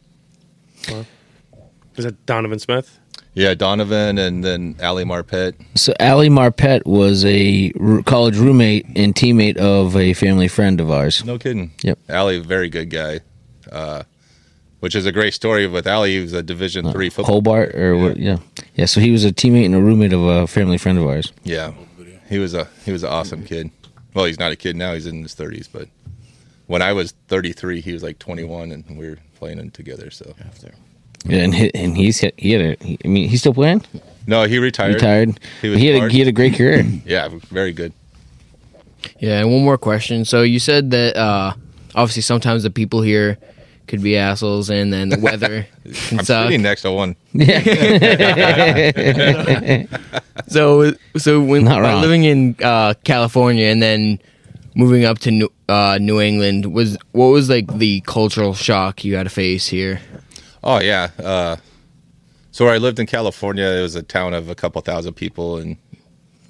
Is 1.96 2.04
that 2.04 2.24
Donovan 2.26 2.58
Smith? 2.58 2.98
Yeah, 3.34 3.54
Donovan, 3.54 4.18
and 4.18 4.44
then 4.44 4.76
Ali 4.82 5.04
Marpet. 5.04 5.54
So 5.74 5.94
Ali 5.98 6.28
Marpet 6.28 6.84
was 6.84 7.24
a 7.24 7.72
r- 7.80 8.02
college 8.02 8.36
roommate 8.36 8.84
and 8.94 9.14
teammate 9.14 9.56
of 9.56 9.96
a 9.96 10.12
family 10.12 10.48
friend 10.48 10.80
of 10.80 10.90
ours. 10.90 11.24
No 11.24 11.38
kidding. 11.38 11.72
Yep. 11.82 11.98
Ali, 12.10 12.40
very 12.40 12.68
good 12.68 12.90
guy. 12.90 13.20
Uh, 13.70 14.02
which 14.80 14.94
is 14.94 15.06
a 15.06 15.12
great 15.12 15.32
story 15.32 15.66
with 15.66 15.86
Ali. 15.86 16.14
He 16.16 16.20
was 16.20 16.32
a 16.32 16.42
Division 16.42 16.90
three 16.92 17.08
football. 17.08 17.36
Hobart 17.36 17.74
or 17.74 17.96
what? 17.96 18.16
Yeah, 18.18 18.38
yeah. 18.74 18.84
So 18.86 19.00
he 19.00 19.10
was 19.12 19.24
a 19.24 19.32
teammate 19.32 19.64
and 19.64 19.74
a 19.76 19.80
roommate 19.80 20.12
of 20.12 20.24
a 20.24 20.46
family 20.46 20.76
friend 20.76 20.98
of 20.98 21.06
ours. 21.06 21.32
Yeah, 21.44 21.72
he 22.28 22.38
was 22.38 22.52
a 22.52 22.68
he 22.84 22.90
was 22.92 23.02
an 23.04 23.10
awesome 23.10 23.44
kid. 23.44 23.70
Well, 24.12 24.24
he's 24.26 24.40
not 24.40 24.52
a 24.52 24.56
kid 24.56 24.76
now; 24.76 24.92
he's 24.92 25.06
in 25.06 25.22
his 25.22 25.34
thirties. 25.34 25.68
But 25.68 25.88
when 26.66 26.82
I 26.82 26.92
was 26.92 27.12
thirty 27.28 27.52
three, 27.52 27.80
he 27.80 27.92
was 27.92 28.02
like 28.02 28.18
twenty 28.18 28.42
one, 28.44 28.72
and 28.72 28.84
we 28.98 29.08
were 29.08 29.18
playing 29.36 29.58
in 29.58 29.70
together. 29.70 30.10
So 30.10 30.34
Yeah, 31.24 31.38
and 31.38 31.54
he, 31.54 31.74
and 31.74 31.96
he's 31.96 32.20
he 32.36 32.52
had 32.52 32.62
a. 32.62 32.76
he- 32.84 32.98
I 33.04 33.08
mean, 33.08 33.28
he's 33.28 33.40
still 33.40 33.54
playing. 33.54 33.82
no, 34.26 34.44
he 34.44 34.58
retired. 34.58 34.94
Retired. 34.94 35.38
He 35.60 35.76
He, 35.76 35.86
had 35.86 36.02
a, 36.04 36.08
he 36.08 36.18
had 36.18 36.28
a 36.28 36.32
great 36.32 36.54
career. 36.54 36.84
Yeah, 37.06 37.28
very 37.50 37.72
good. 37.72 37.92
Yeah, 39.18 39.40
and 39.40 39.52
one 39.52 39.62
more 39.64 39.78
question. 39.78 40.24
So 40.24 40.42
you 40.42 40.58
said 40.58 40.90
that 40.92 41.16
uh, 41.16 41.54
obviously 41.94 42.22
sometimes 42.22 42.62
the 42.64 42.70
people 42.70 43.02
here 43.02 43.38
could 43.88 44.02
be 44.02 44.16
assholes, 44.16 44.70
and 44.70 44.92
then 44.92 45.08
the 45.10 45.18
weather 45.20 45.66
can 46.08 46.18
I'm 46.20 46.24
suck. 46.24 46.46
sitting 46.46 46.62
next 46.62 46.82
to 46.82 46.92
one. 46.92 47.16
So, 50.48 50.92
so 51.16 51.40
when 51.40 51.64
Not 51.64 51.80
wrong. 51.80 52.00
living 52.02 52.24
in 52.24 52.56
uh, 52.62 52.94
California 53.04 53.66
and 53.66 53.82
then 53.82 54.18
moving 54.74 55.04
up 55.04 55.18
to 55.20 55.30
New, 55.30 55.48
uh, 55.68 55.98
New 56.00 56.20
England, 56.20 56.72
was 56.74 56.96
what 57.12 57.26
was 57.26 57.48
like 57.48 57.78
the 57.78 58.00
cultural 58.02 58.52
shock 58.54 59.04
you 59.04 59.16
had 59.16 59.24
to 59.24 59.30
face 59.30 59.68
here? 59.68 60.00
Oh 60.64 60.80
yeah. 60.80 61.10
Uh, 61.18 61.56
so 62.52 62.64
where 62.64 62.74
I 62.74 62.78
lived 62.78 62.98
in 62.98 63.06
California, 63.06 63.64
it 63.64 63.82
was 63.82 63.96
a 63.96 64.02
town 64.02 64.34
of 64.34 64.48
a 64.48 64.54
couple 64.54 64.80
thousand 64.82 65.14
people, 65.14 65.56
and 65.56 65.76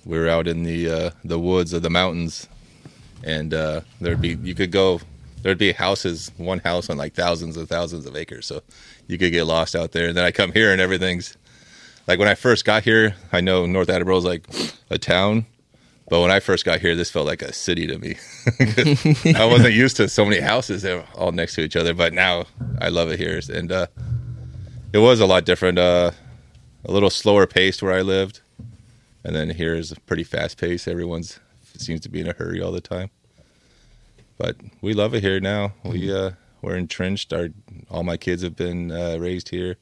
we 0.04 0.18
were 0.18 0.28
out 0.28 0.48
in 0.48 0.64
the 0.64 0.90
uh, 0.90 1.10
the 1.24 1.38
woods 1.38 1.72
of 1.72 1.82
the 1.82 1.90
mountains, 1.90 2.48
and 3.24 3.54
uh, 3.54 3.82
there'd 4.00 4.20
be 4.20 4.36
you 4.42 4.54
could 4.54 4.70
go. 4.72 5.00
There'd 5.42 5.58
be 5.58 5.72
houses, 5.72 6.30
one 6.36 6.60
house 6.60 6.88
on 6.88 6.96
like 6.96 7.14
thousands 7.14 7.56
and 7.56 7.68
thousands 7.68 8.06
of 8.06 8.14
acres, 8.14 8.46
so 8.46 8.62
you 9.08 9.18
could 9.18 9.32
get 9.32 9.44
lost 9.44 9.74
out 9.74 9.90
there. 9.90 10.08
And 10.08 10.16
then 10.16 10.24
I 10.24 10.30
come 10.30 10.52
here, 10.52 10.70
and 10.70 10.80
everything's 10.80 11.36
like 12.06 12.18
when 12.18 12.28
I 12.28 12.34
first 12.34 12.64
got 12.64 12.84
here. 12.84 13.16
I 13.32 13.40
know 13.40 13.66
North 13.66 13.88
Attleboro 13.88 14.18
is 14.18 14.24
like 14.24 14.46
a 14.90 14.98
town, 14.98 15.46
but 16.12 16.20
when 16.20 16.30
I 16.30 16.40
first 16.40 16.66
got 16.66 16.82
here, 16.82 16.94
this 16.94 17.08
felt 17.08 17.26
like 17.26 17.40
a 17.40 17.54
city 17.54 17.86
to 17.86 17.96
me. 17.96 18.16
I 19.34 19.46
wasn't 19.46 19.72
used 19.72 19.96
to 19.96 20.10
so 20.10 20.26
many 20.26 20.40
houses 20.40 20.82
that 20.82 20.94
were 20.94 21.06
all 21.18 21.32
next 21.32 21.54
to 21.54 21.62
each 21.62 21.74
other, 21.74 21.94
but 21.94 22.12
now 22.12 22.44
I 22.82 22.90
love 22.90 23.10
it 23.10 23.18
here. 23.18 23.40
And 23.50 23.72
uh, 23.72 23.86
it 24.92 24.98
was 24.98 25.20
a 25.20 25.26
lot 25.26 25.46
different, 25.46 25.78
uh, 25.78 26.10
a 26.84 26.92
little 26.92 27.08
slower 27.08 27.46
paced 27.46 27.82
where 27.82 27.94
I 27.94 28.02
lived, 28.02 28.42
and 29.24 29.34
then 29.34 29.48
here 29.48 29.74
is 29.74 29.90
a 29.90 29.98
pretty 30.00 30.22
fast 30.22 30.60
paced. 30.60 30.86
Everyone's 30.86 31.40
seems 31.78 32.02
to 32.02 32.10
be 32.10 32.20
in 32.20 32.28
a 32.28 32.34
hurry 32.34 32.60
all 32.60 32.72
the 32.72 32.82
time, 32.82 33.08
but 34.36 34.56
we 34.82 34.92
love 34.92 35.14
it 35.14 35.22
here 35.22 35.40
now. 35.40 35.72
We 35.82 36.14
uh, 36.14 36.32
we're 36.60 36.76
entrenched. 36.76 37.32
Our 37.32 37.48
all 37.90 38.02
my 38.02 38.18
kids 38.18 38.42
have 38.42 38.54
been 38.54 38.92
uh, 38.92 39.16
raised 39.18 39.48
here. 39.48 39.78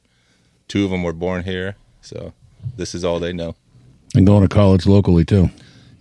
Two 0.69 0.85
of 0.85 0.91
them 0.91 1.03
were 1.03 1.11
born 1.11 1.43
here, 1.43 1.75
so 1.99 2.31
this 2.77 2.95
is 2.95 3.03
all 3.03 3.19
they 3.19 3.33
know. 3.33 3.53
And 4.15 4.25
going 4.25 4.43
to 4.43 4.47
college 4.47 4.85
locally 4.85 5.25
too. 5.25 5.49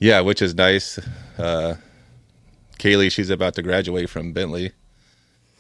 Yeah, 0.00 0.20
which 0.20 0.40
is 0.40 0.54
nice. 0.54 0.98
Uh, 1.38 1.74
Kaylee, 2.78 3.12
she's 3.12 3.28
about 3.28 3.54
to 3.54 3.62
graduate 3.62 4.08
from 4.08 4.32
Bentley, 4.32 4.72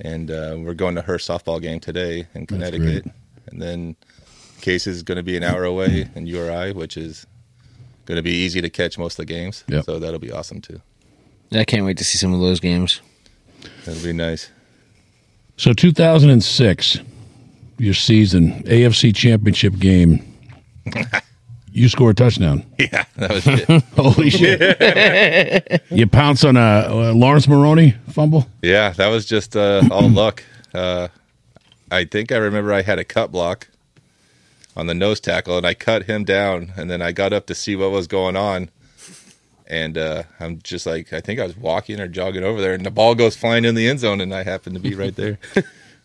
and 0.00 0.30
uh, 0.30 0.56
we're 0.58 0.74
going 0.74 0.94
to 0.94 1.02
her 1.02 1.18
softball 1.18 1.60
game 1.60 1.78
today 1.78 2.26
in 2.34 2.46
Connecticut. 2.46 3.04
And 3.46 3.60
then 3.60 3.96
Case 4.62 4.86
is 4.86 5.02
going 5.02 5.16
to 5.16 5.22
be 5.22 5.36
an 5.36 5.42
hour 5.42 5.64
away 5.64 6.08
in 6.14 6.26
URI, 6.26 6.72
which 6.72 6.96
is 6.96 7.26
going 8.06 8.16
to 8.16 8.22
be 8.22 8.32
easy 8.32 8.62
to 8.62 8.70
catch 8.70 8.98
most 8.98 9.18
of 9.18 9.26
the 9.26 9.32
games. 9.32 9.62
Yep. 9.68 9.84
So 9.84 9.98
that'll 9.98 10.18
be 10.18 10.32
awesome 10.32 10.62
too. 10.62 10.80
I 11.52 11.64
can't 11.64 11.84
wait 11.84 11.98
to 11.98 12.04
see 12.04 12.16
some 12.16 12.32
of 12.32 12.40
those 12.40 12.60
games. 12.60 13.02
That'll 13.84 14.02
be 14.02 14.12
nice. 14.14 14.50
So 15.58 15.74
2006, 15.74 17.00
your 17.78 17.94
season 17.94 18.62
AFC 18.62 19.14
Championship 19.14 19.78
game. 19.78 20.24
You 21.72 21.88
score 21.88 22.10
a 22.10 22.14
touchdown. 22.14 22.64
Yeah, 22.78 23.04
that 23.16 23.30
was 23.30 23.46
it. 23.46 23.82
Holy 23.96 24.30
shit! 24.30 25.82
you 25.90 26.06
pounce 26.06 26.44
on 26.44 26.56
a, 26.56 26.86
a 26.88 27.12
Laurence 27.12 27.46
Maroney 27.46 27.94
fumble. 28.08 28.48
yeah, 28.62 28.90
that 28.90 29.08
was 29.08 29.26
just 29.26 29.54
uh, 29.54 29.82
all 29.90 30.08
luck. 30.08 30.42
Uh, 30.74 31.08
I 31.90 32.04
think 32.04 32.32
I 32.32 32.36
remember 32.36 32.72
I 32.72 32.82
had 32.82 32.98
a 32.98 33.04
cut 33.04 33.30
block 33.30 33.68
on 34.76 34.86
the 34.86 34.94
nose 34.94 35.20
tackle, 35.20 35.58
and 35.58 35.66
I 35.66 35.74
cut 35.74 36.04
him 36.04 36.24
down, 36.24 36.72
and 36.76 36.90
then 36.90 37.02
I 37.02 37.12
got 37.12 37.32
up 37.32 37.46
to 37.46 37.54
see 37.54 37.76
what 37.76 37.90
was 37.90 38.06
going 38.06 38.36
on. 38.36 38.70
And 39.66 39.96
uh, 39.98 40.24
I'm 40.40 40.60
just 40.62 40.86
like, 40.86 41.12
I 41.12 41.20
think 41.20 41.38
I 41.38 41.44
was 41.44 41.56
walking 41.56 42.00
or 42.00 42.08
jogging 42.08 42.42
over 42.42 42.60
there, 42.60 42.72
and 42.74 42.84
the 42.84 42.90
ball 42.90 43.14
goes 43.14 43.36
flying 43.36 43.64
in 43.64 43.74
the 43.76 43.88
end 43.88 44.00
zone, 44.00 44.20
and 44.20 44.34
I 44.34 44.42
happen 44.42 44.72
to 44.74 44.80
be 44.80 44.94
right 44.94 45.14
there. 45.14 45.38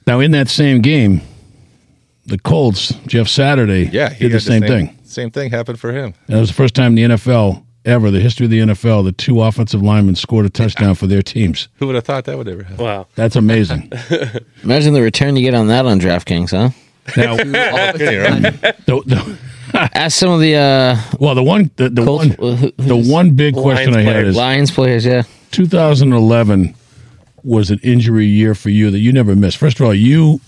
Now 0.06 0.20
in 0.20 0.32
that 0.32 0.50
same 0.50 0.82
game, 0.82 1.22
the 2.26 2.38
Colts, 2.40 2.90
Jeff 3.08 3.28
Saturday, 3.28 3.90
Yeah, 3.92 4.10
he 4.10 4.26
did 4.26 4.32
the 4.32 4.34
had 4.36 4.42
same, 4.42 4.62
thing. 4.64 4.98
Same 5.04 5.32
thing 5.32 5.52
happened 5.52 5.80
for 5.80 5.92
him. 5.92 6.14
And 6.28 6.38
it 6.38 6.40
was 6.40 6.50
the 6.50 6.56
first 6.56 6.76
time 6.76 6.98
in 6.98 7.10
the 7.10 7.16
NFL 7.16 7.64
ever, 7.86 8.10
the 8.10 8.20
history 8.20 8.46
of 8.46 8.50
the 8.50 8.60
NFL, 8.60 9.04
the 9.04 9.12
two 9.12 9.42
offensive 9.42 9.82
linemen 9.82 10.16
scored 10.16 10.46
a 10.46 10.50
touchdown 10.50 10.96
for 10.96 11.06
their 11.08 11.22
teams. 11.22 11.68
Who 11.76 11.86
would 11.88 11.96
have 11.96 12.04
thought 12.04 12.26
that 12.26 12.38
would 12.38 12.48
ever 12.48 12.64
happen? 12.64 12.84
Wow. 12.84 13.08
That's 13.16 13.36
amazing. 13.36 13.92
Imagine 14.64 14.94
the 14.94 15.02
return 15.02 15.36
you 15.36 15.44
get 15.44 15.54
on 15.54 15.68
that 15.68 15.86
on 15.86 16.00
DraftKings, 16.00 16.50
huh? 16.52 16.70
now, 17.16 17.38
Kidding, 17.98 18.22
right? 18.22 18.62
the, 18.88 19.02
the, 19.06 19.38
Ask 19.94 20.18
some 20.18 20.32
of 20.32 20.40
the 20.40 20.56
uh, 20.56 20.98
well, 21.20 21.36
the 21.36 21.44
one, 21.44 21.70
the, 21.76 21.90
the 21.90 22.04
Colts, 22.06 22.36
one, 22.38 22.58
who- 22.58 22.72
the 22.78 22.96
one 22.96 23.32
big 23.36 23.54
question 23.56 23.94
I 23.94 24.02
had 24.02 24.26
is 24.26 24.36
Lions 24.36 24.72
players. 24.72 25.06
Yeah, 25.06 25.24
2011 25.52 26.74
was 27.44 27.70
an 27.72 27.80
injury 27.84 28.26
year 28.26 28.56
for 28.56 28.70
you 28.70 28.90
that 28.90 29.00
you 29.00 29.12
never 29.12 29.36
missed. 29.36 29.58
First 29.58 29.80
of 29.80 29.86
all, 29.86 29.94
you 29.94 30.40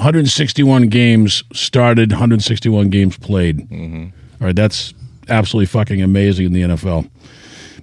161 0.00 0.88
games 0.88 1.44
started, 1.52 2.10
161 2.10 2.88
games 2.88 3.18
played. 3.18 3.58
Mm-hmm. 3.68 4.04
All 4.40 4.46
right, 4.46 4.56
that's 4.56 4.94
absolutely 5.28 5.66
fucking 5.66 6.00
amazing 6.00 6.46
in 6.46 6.52
the 6.54 6.62
NFL. 6.62 7.10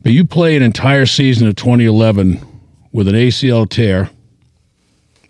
But 0.02 0.14
you 0.14 0.26
played 0.26 0.58
an 0.58 0.64
entire 0.64 1.06
season 1.06 1.48
of 1.48 1.56
2011 1.58 2.42
with 2.92 3.08
an 3.08 3.14
ACL 3.14 3.70
tear, 3.70 4.10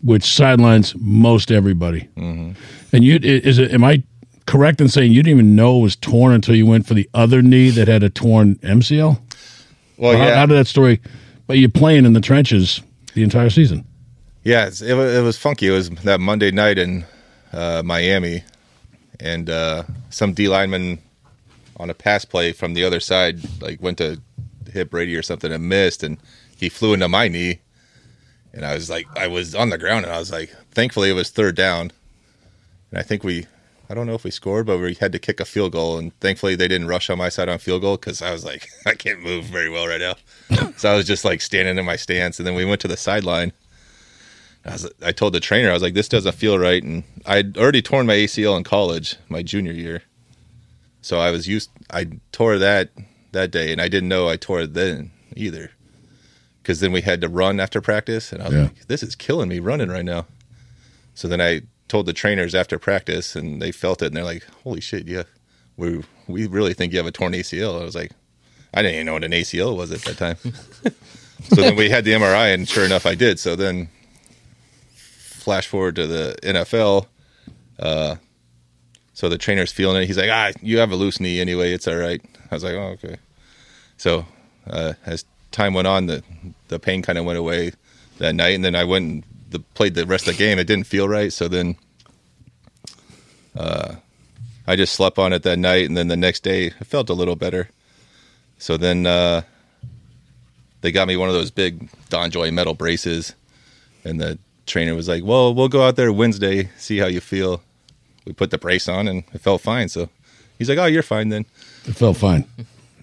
which 0.02 0.23
sidelines 0.23 0.95
most 0.97 1.52
everybody. 1.52 2.08
Mm-hmm. 2.15 2.52
And 2.95 3.04
you 3.04 3.19
is 3.21 3.60
it? 3.60 3.73
Am 3.73 3.84
I 3.84 4.02
correct 4.45 4.80
in 4.80 4.88
saying 4.88 5.12
you 5.12 5.21
didn't 5.21 5.39
even 5.39 5.56
know 5.58 5.80
it 5.80 5.82
was 5.82 5.97
torn 5.97 6.32
until 6.32 6.56
you 6.56 6.65
went 6.65 6.88
for 6.88 6.93
the 6.93 7.10
other 7.13 7.41
knee 7.41 7.69
that 7.69 7.89
had 7.89 8.02
a 8.02 8.10
torn 8.10 8.56
MCL? 8.60 9.19
Well, 9.97 10.17
How- 10.17 10.26
yeah. 10.26 10.36
How, 10.36 10.45
did 10.45 10.56
that 10.56 10.67
story? 10.67 11.02
But 11.47 11.58
you're 11.58 11.67
playing 11.67 12.06
in 12.06 12.13
the 12.13 12.21
trenches 12.21 12.82
the 13.13 13.23
entire 13.23 13.50
season. 13.50 13.86
Yeah, 14.47 14.67
it, 14.67 14.93
was, 14.93 15.13
it 15.13 15.23
was 15.23 15.38
funky. 15.38 15.67
It 15.67 15.71
was 15.71 15.89
that 15.89 16.21
Monday 16.21 16.51
night 16.51 16.77
in 16.77 17.05
uh, 17.51 17.81
Miami, 17.83 18.45
and 19.19 19.49
uh, 19.49 19.83
some 20.10 20.31
D 20.31 20.47
lineman 20.47 20.99
on 21.75 21.89
a 21.89 21.93
pass 21.93 22.23
play 22.23 22.53
from 22.53 22.73
the 22.73 22.86
other 22.86 23.01
side, 23.01 23.41
like 23.62 23.81
went 23.81 23.97
to 23.97 24.21
hit 24.71 24.89
Brady 24.89 25.17
or 25.17 25.21
something 25.21 25.51
and 25.51 25.67
missed, 25.67 26.01
and 26.01 26.17
he 26.55 26.69
flew 26.69 26.93
into 26.93 27.10
my 27.10 27.27
knee, 27.27 27.60
and 28.53 28.65
I 28.65 28.73
was 28.73 28.89
like, 28.89 29.05
I 29.17 29.27
was 29.27 29.53
on 29.53 29.69
the 29.69 29.77
ground, 29.77 30.05
and 30.05 30.15
I 30.15 30.17
was 30.17 30.31
like, 30.31 30.55
thankfully 30.71 31.10
it 31.10 31.13
was 31.13 31.29
third 31.29 31.57
down, 31.57 31.91
and 32.91 32.99
I 32.99 33.03
think 33.03 33.25
we, 33.25 33.47
I 33.89 33.95
don't 33.95 34.07
know 34.07 34.15
if 34.15 34.23
we 34.23 34.31
scored, 34.31 34.65
but 34.65 34.77
we 34.77 34.93
had 34.93 35.12
to 35.12 35.19
kick 35.19 35.41
a 35.41 35.45
field 35.45 35.73
goal, 35.73 35.97
and 35.97 36.17
thankfully 36.21 36.55
they 36.55 36.69
didn't 36.69 36.88
rush 36.88 37.10
on 37.10 37.17
my 37.17 37.27
side 37.27 37.49
on 37.49 37.60
field 37.60 37.81
goal 37.81 37.97
because 37.97 38.21
I 38.21 38.31
was 38.31 38.45
like, 38.45 38.69
I 38.86 38.93
can't 38.93 39.21
move 39.21 39.43
very 39.43 39.69
well 39.69 39.88
right 39.89 39.99
now, 39.99 40.71
so 40.77 40.89
I 40.89 40.95
was 40.95 41.05
just 41.05 41.25
like 41.25 41.41
standing 41.41 41.77
in 41.77 41.83
my 41.83 41.97
stance, 41.97 42.39
and 42.39 42.47
then 42.47 42.55
we 42.55 42.63
went 42.63 42.79
to 42.79 42.88
the 42.88 42.95
sideline. 42.95 43.51
I, 44.67 44.73
was, 44.73 44.91
I 45.03 45.12
told 45.12 45.34
the 45.34 45.39
trainer, 45.39 45.69
I 45.69 45.73
was 45.73 45.82
like, 45.84 45.93
this 45.93 46.10
doesn't 46.10 46.36
feel 46.36 46.60
right. 46.60 46.84
And 46.84 47.03
I'd 47.25 47.58
already 47.58 47.82
torn 47.82 48.06
my 48.06 48.15
ACL 48.15 48.58
in 48.58 48.63
college, 48.63 49.15
my 49.30 49.41
junior 49.43 49.71
year. 49.71 50.03
So 51.01 51.19
I 51.19 51.32
was 51.32 51.47
used, 51.47 51.69
I 51.89 52.08
tore 52.32 52.58
that 52.58 52.89
that 53.32 53.51
day, 53.51 53.71
and 53.71 53.82
I 53.82 53.88
didn't 53.88 54.10
know 54.10 54.27
I 54.27 54.36
tore 54.36 54.62
it 54.62 54.73
then 54.73 55.12
either. 55.36 55.71
Because 56.62 56.82
then 56.82 56.91
we 56.91 57.01
had 57.01 57.21
to 57.21 57.30
run 57.30 57.60
after 57.62 57.80
practice, 57.80 58.34
and 58.34 58.41
I 58.41 58.45
was 58.47 58.53
Yeah. 58.56 58.62
like, 58.63 58.88
this 58.88 59.03
is 59.03 59.15
killing 59.15 59.47
me 59.47 59.60
running 59.60 59.89
right 59.89 60.03
now. 60.03 60.25
So 61.13 61.27
then 61.30 61.39
I 61.39 61.62
told 61.88 62.06
the 62.08 62.13
trainers 62.13 62.53
after 62.53 62.77
practice, 62.77 63.35
and 63.37 63.62
they 63.62 63.71
felt 63.71 64.02
it, 64.02 64.08
and 64.08 64.17
they're 64.17 64.23
like, 64.25 64.44
holy 64.63 64.81
shit, 64.81 65.08
yeah, 65.08 65.23
we, 65.77 66.04
we 66.27 66.46
really 66.48 66.73
think 66.73 66.91
you 66.91 66.98
have 67.00 67.08
a 67.08 67.12
torn 67.12 67.31
ACL. 67.33 67.79
I 67.79 67.85
was 67.85 67.96
like, 67.96 68.12
I 68.73 68.81
didn't 68.81 68.96
even 68.96 69.06
know 69.06 69.13
what 69.13 69.23
an 69.23 69.31
ACL 69.31 69.77
was 69.77 69.91
at 69.94 70.02
that 70.02 70.17
time. 70.17 70.35
so 71.44 71.56
then 71.62 71.77
we 71.77 71.89
had 71.89 72.04
the 72.04 72.12
MRI, 72.12 72.54
and 72.54 72.67
sure 72.67 72.83
enough, 72.83 73.06
I 73.06 73.15
did. 73.15 73.39
So 73.39 73.56
then 73.56 73.87
flash 75.48 75.65
forward 75.65 75.95
to 75.95 76.06
the 76.06 76.35
NFL. 76.43 77.08
Uh, 77.79 78.15
So 79.13 79.29
the 79.29 79.37
trainer's 79.37 79.71
feeling 79.71 80.04
it. 80.04 80.06
He's 80.08 80.17
like, 80.17 80.29
ah, 80.29 80.52
you 80.62 80.79
have 80.79 80.91
a 80.91 80.98
loose 80.98 81.21
knee 81.21 81.39
anyway. 81.39 81.71
It's 81.71 81.87
all 81.87 81.95
right. 81.95 82.21
I 82.52 82.56
was 82.56 82.65
like, 82.65 82.73
oh, 82.75 82.98
okay. 83.00 83.15
So 83.95 84.25
uh, 84.69 84.93
as 85.06 85.23
time 85.52 85.73
went 85.73 85.87
on, 85.87 86.08
the 86.08 86.21
the 86.67 86.79
pain 86.79 87.02
kind 87.02 87.17
of 87.17 87.23
went 87.23 87.39
away 87.39 87.71
that 88.17 88.35
night, 88.35 88.56
and 88.56 88.63
then 88.65 88.75
I 88.75 88.83
went 88.83 89.06
and 89.06 89.23
the, 89.50 89.60
played 89.73 89.95
the 89.95 90.06
rest 90.06 90.27
of 90.27 90.35
the 90.35 90.43
game. 90.45 90.60
It 90.60 90.67
didn't 90.67 90.85
feel 90.85 91.08
right, 91.08 91.31
so 91.31 91.48
then 91.48 91.77
uh, 93.56 93.95
I 94.67 94.75
just 94.75 94.93
slept 94.93 95.17
on 95.17 95.31
it 95.31 95.43
that 95.43 95.58
night, 95.58 95.87
and 95.87 95.95
then 95.95 96.10
the 96.10 96.17
next 96.17 96.43
day 96.43 96.73
I 96.81 96.83
felt 96.83 97.10
a 97.10 97.13
little 97.13 97.37
better. 97.37 97.69
So 98.60 98.75
then 98.75 99.06
uh, 99.06 99.43
they 100.81 100.91
got 100.91 101.08
me 101.08 101.15
one 101.15 101.29
of 101.29 101.35
those 101.35 101.52
big 101.52 101.89
DonJoy 102.10 102.52
metal 102.54 102.73
braces, 102.73 103.33
and 104.04 104.19
the 104.19 104.37
trainer 104.67 104.93
was 104.93 105.07
like, 105.07 105.23
"Well, 105.23 105.53
we'll 105.53 105.69
go 105.69 105.87
out 105.87 105.95
there 105.95 106.11
Wednesday, 106.11 106.69
see 106.77 106.97
how 106.97 107.07
you 107.07 107.21
feel." 107.21 107.61
We 108.25 108.33
put 108.33 108.51
the 108.51 108.57
brace 108.57 108.87
on, 108.87 109.07
and 109.07 109.23
it 109.33 109.41
felt 109.41 109.61
fine. 109.61 109.89
So 109.89 110.09
he's 110.57 110.69
like, 110.69 110.77
"Oh, 110.77 110.85
you're 110.85 111.03
fine 111.03 111.29
then." 111.29 111.45
It 111.85 111.95
felt 111.95 112.17
fine. 112.17 112.45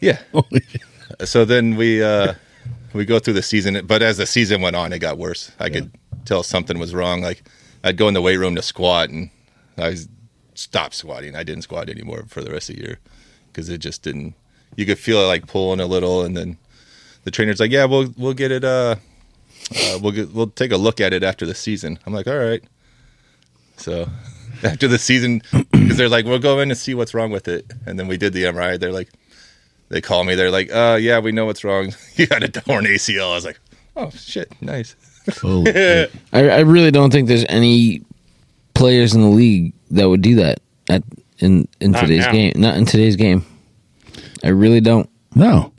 Yeah. 0.00 0.18
so 1.24 1.44
then 1.44 1.76
we 1.76 2.02
uh 2.02 2.34
we 2.92 3.04
go 3.04 3.18
through 3.18 3.34
the 3.34 3.42
season 3.42 3.86
but 3.86 4.02
as 4.02 4.16
the 4.16 4.26
season 4.26 4.60
went 4.60 4.76
on 4.76 4.92
it 4.92 4.98
got 4.98 5.18
worse 5.18 5.52
i 5.58 5.68
could 5.68 5.90
tell 6.24 6.42
something 6.42 6.78
was 6.78 6.94
wrong 6.94 7.20
like 7.20 7.42
i'd 7.82 7.96
go 7.96 8.08
in 8.08 8.14
the 8.14 8.22
weight 8.22 8.36
room 8.36 8.54
to 8.54 8.62
squat 8.62 9.10
and 9.10 9.30
i 9.78 9.94
stopped 10.54 10.94
squatting 10.94 11.34
i 11.34 11.42
didn't 11.42 11.62
squat 11.62 11.88
anymore 11.88 12.24
for 12.28 12.42
the 12.42 12.50
rest 12.50 12.70
of 12.70 12.76
the 12.76 12.82
year 12.82 12.98
because 13.48 13.68
it 13.68 13.78
just 13.78 14.02
didn't 14.02 14.34
you 14.76 14.86
could 14.86 14.98
feel 14.98 15.20
it 15.20 15.26
like 15.26 15.46
pulling 15.46 15.80
a 15.80 15.86
little 15.86 16.22
and 16.22 16.36
then 16.36 16.56
the 17.24 17.30
trainer's 17.30 17.60
like 17.60 17.70
yeah 17.70 17.84
we'll 17.84 18.12
we'll 18.16 18.34
get 18.34 18.52
it 18.52 18.64
uh, 18.64 18.96
uh 19.72 19.98
we'll 20.00 20.12
get 20.12 20.32
we'll 20.32 20.48
take 20.48 20.72
a 20.72 20.76
look 20.76 21.00
at 21.00 21.12
it 21.12 21.22
after 21.22 21.46
the 21.46 21.54
season 21.54 21.98
i'm 22.06 22.12
like 22.12 22.26
all 22.26 22.38
right 22.38 22.62
so 23.76 24.06
after 24.62 24.88
the 24.88 24.98
season 24.98 25.42
because 25.72 25.96
they're 25.96 26.08
like 26.08 26.24
we'll 26.24 26.38
go 26.38 26.60
in 26.60 26.70
and 26.70 26.78
see 26.78 26.94
what's 26.94 27.14
wrong 27.14 27.30
with 27.30 27.48
it 27.48 27.70
and 27.86 27.98
then 27.98 28.06
we 28.08 28.16
did 28.16 28.32
the 28.32 28.44
mri 28.44 28.78
they're 28.78 28.92
like 28.92 29.10
they 29.88 30.00
call 30.00 30.24
me. 30.24 30.34
They're 30.34 30.50
like, 30.50 30.72
uh, 30.72 30.98
yeah, 31.00 31.18
we 31.18 31.32
know 31.32 31.46
what's 31.46 31.62
wrong. 31.64 31.94
you 32.16 32.26
had 32.30 32.42
a 32.42 32.48
torn 32.48 32.84
ACL. 32.84 33.30
I 33.30 33.34
was 33.34 33.44
like, 33.44 33.60
oh 33.96 34.10
shit, 34.10 34.52
nice. 34.60 34.96
Holy. 35.40 35.72
I, 36.32 36.48
I 36.48 36.60
really 36.60 36.90
don't 36.90 37.12
think 37.12 37.28
there's 37.28 37.44
any 37.48 38.02
players 38.74 39.14
in 39.14 39.22
the 39.22 39.28
league 39.28 39.72
that 39.90 40.08
would 40.08 40.22
do 40.22 40.36
that 40.36 40.60
at 40.88 41.02
in 41.38 41.68
in 41.80 41.92
Not 41.92 42.00
today's 42.00 42.26
now. 42.26 42.32
game. 42.32 42.52
Not 42.56 42.76
in 42.76 42.86
today's 42.86 43.16
game. 43.16 43.44
I 44.42 44.48
really 44.48 44.80
don't. 44.80 45.08
No. 45.34 45.72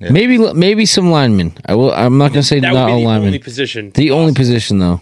Yeah. 0.00 0.10
Maybe 0.10 0.38
maybe 0.52 0.84
some 0.86 1.10
linemen. 1.10 1.54
I 1.66 1.74
will. 1.74 1.92
I'm 1.92 2.18
not 2.18 2.28
gonna 2.28 2.42
say 2.42 2.60
That 2.60 2.72
not 2.74 2.86
would 2.86 2.92
all 2.92 2.98
the 3.00 3.04
linemen. 3.06 3.28
only 3.28 3.38
position. 3.38 3.90
the 3.94 4.10
only 4.10 4.34
position 4.34 4.78
though. 4.78 5.00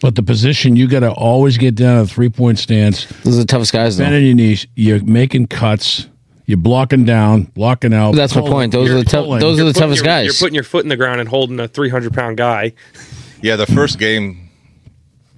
But 0.00 0.16
the 0.16 0.22
position 0.24 0.74
you 0.74 0.88
got 0.88 1.00
to 1.00 1.12
always 1.12 1.56
get 1.58 1.76
down 1.76 1.98
a 1.98 2.06
three 2.06 2.28
point 2.28 2.58
stance, 2.58 3.06
Those 3.22 3.36
are 3.36 3.42
the 3.42 3.46
toughest 3.46 3.72
guys 3.72 3.96
though. 3.96 4.04
bend 4.04 4.16
on 4.16 4.24
your 4.24 4.34
knees. 4.34 4.66
You're 4.74 5.00
making 5.04 5.46
cuts. 5.46 6.08
You're 6.46 6.56
blocking 6.58 7.04
down, 7.04 7.44
blocking 7.54 7.94
out. 7.94 8.16
That's 8.16 8.34
my 8.34 8.40
point. 8.40 8.72
Those 8.72 8.88
You're 8.88 8.98
are 8.98 9.04
the 9.04 9.08
tough. 9.08 9.24
pulling. 9.26 9.38
Those 9.40 9.60
are 9.60 9.64
the 9.64 9.72
toughest 9.72 9.98
your- 10.00 10.04
guys. 10.06 10.24
You're 10.26 10.34
putting 10.34 10.54
your 10.56 10.64
foot 10.64 10.84
in 10.84 10.88
the 10.88 10.96
ground 10.96 11.20
and 11.20 11.28
holding 11.28 11.60
a 11.60 11.68
300 11.68 12.12
pound 12.12 12.36
guy. 12.36 12.72
Yeah, 13.40 13.54
the 13.54 13.66
first 13.66 14.00
game 14.00 14.48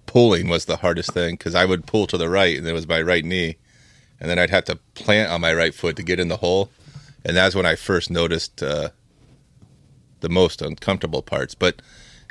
pulling 0.07 0.49
was 0.49 0.65
the 0.65 0.77
hardest 0.77 1.13
thing 1.13 1.35
because 1.35 1.55
I 1.55 1.67
would 1.67 1.87
pull 1.87 2.07
to 2.07 2.17
the 2.17 2.29
right 2.31 2.57
and 2.57 2.67
it 2.67 2.73
was 2.73 2.89
my 2.89 3.03
right 3.03 3.25
knee, 3.25 3.57
and 4.21 4.31
then 4.31 4.39
I'd 4.39 4.49
have 4.51 4.65
to 4.65 4.77
plant 4.95 5.31
on 5.31 5.43
my 5.43 5.53
right 5.53 5.75
foot 5.75 5.97
to 5.97 6.03
get 6.03 6.19
in 6.19 6.29
the 6.29 6.39
hole, 6.39 6.71
and 7.25 7.37
that's 7.37 7.55
when 7.55 7.67
I 7.67 7.75
first 7.77 8.11
noticed 8.11 8.63
uh, 8.63 8.91
the 10.21 10.29
most 10.29 10.63
uncomfortable 10.63 11.23
parts. 11.23 11.55
But 11.55 11.81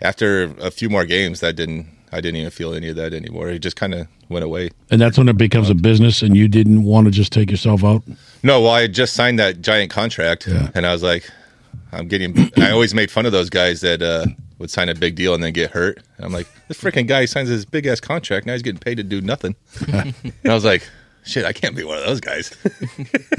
after 0.01 0.43
a 0.59 0.71
few 0.71 0.89
more 0.89 1.05
games, 1.05 1.39
that 1.41 1.55
didn't. 1.55 1.87
I 2.11 2.21
didn't 2.21 2.35
even 2.41 2.51
feel 2.51 2.75
any 2.75 2.89
of 2.89 2.95
that 2.97 3.11
anymore. 3.11 3.49
It 3.49 3.59
just 3.59 3.75
kind 3.75 3.93
of 3.95 4.07
went 4.29 4.45
away. 4.45 4.69
And 4.91 5.01
that's 5.01 5.17
when 5.17 5.27
it 5.29 5.37
becomes 5.37 5.71
a 5.71 5.73
business, 5.75 6.21
and 6.21 6.37
you 6.37 6.47
didn't 6.47 6.83
want 6.83 7.05
to 7.05 7.11
just 7.11 7.33
take 7.33 7.49
yourself 7.49 7.83
out. 7.83 8.03
No, 8.43 8.61
well, 8.61 8.69
I 8.69 8.81
had 8.83 8.93
just 8.93 9.13
signed 9.15 9.39
that 9.39 9.61
giant 9.61 9.89
contract, 9.89 10.45
Yeah. 10.45 10.69
and 10.75 10.85
I 10.85 10.93
was 10.93 11.01
like, 11.01 11.27
I'm 11.91 12.07
getting. 12.07 12.51
I 12.57 12.69
always 12.69 12.93
made 12.93 13.09
fun 13.09 13.25
of 13.25 13.31
those 13.31 13.49
guys 13.49 13.81
that 13.81 14.03
uh, 14.03 14.25
would 14.59 14.69
sign 14.69 14.89
a 14.89 14.95
big 14.95 15.15
deal 15.15 15.33
and 15.33 15.43
then 15.43 15.53
get 15.53 15.71
hurt. 15.71 16.03
And 16.17 16.25
I'm 16.25 16.31
like, 16.31 16.47
this 16.67 16.79
freaking 16.79 17.07
guy 17.07 17.25
signs 17.25 17.49
this 17.49 17.65
big 17.65 17.87
ass 17.87 17.99
contract, 17.99 18.45
now 18.45 18.53
he's 18.53 18.61
getting 18.61 18.79
paid 18.79 18.95
to 18.97 19.03
do 19.03 19.19
nothing. 19.19 19.55
and 19.91 20.13
I 20.45 20.53
was 20.53 20.65
like, 20.65 20.87
shit, 21.23 21.45
I 21.45 21.53
can't 21.53 21.75
be 21.75 21.83
one 21.83 21.97
of 21.97 22.05
those 22.05 22.19
guys. 22.21 22.55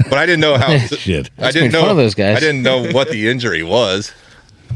but 0.09 0.13
I 0.13 0.25
didn't 0.25 0.41
know 0.41 0.57
how. 0.57 0.77
Shit. 0.77 1.29
I 1.37 1.51
didn't 1.51 1.71
know 1.71 1.81
fun 1.81 1.91
of 1.91 1.97
those 1.97 2.15
guys. 2.15 2.37
I 2.37 2.39
didn't 2.39 2.63
know 2.63 2.91
what 2.91 3.09
the 3.09 3.29
injury 3.29 3.63
was. 3.63 4.11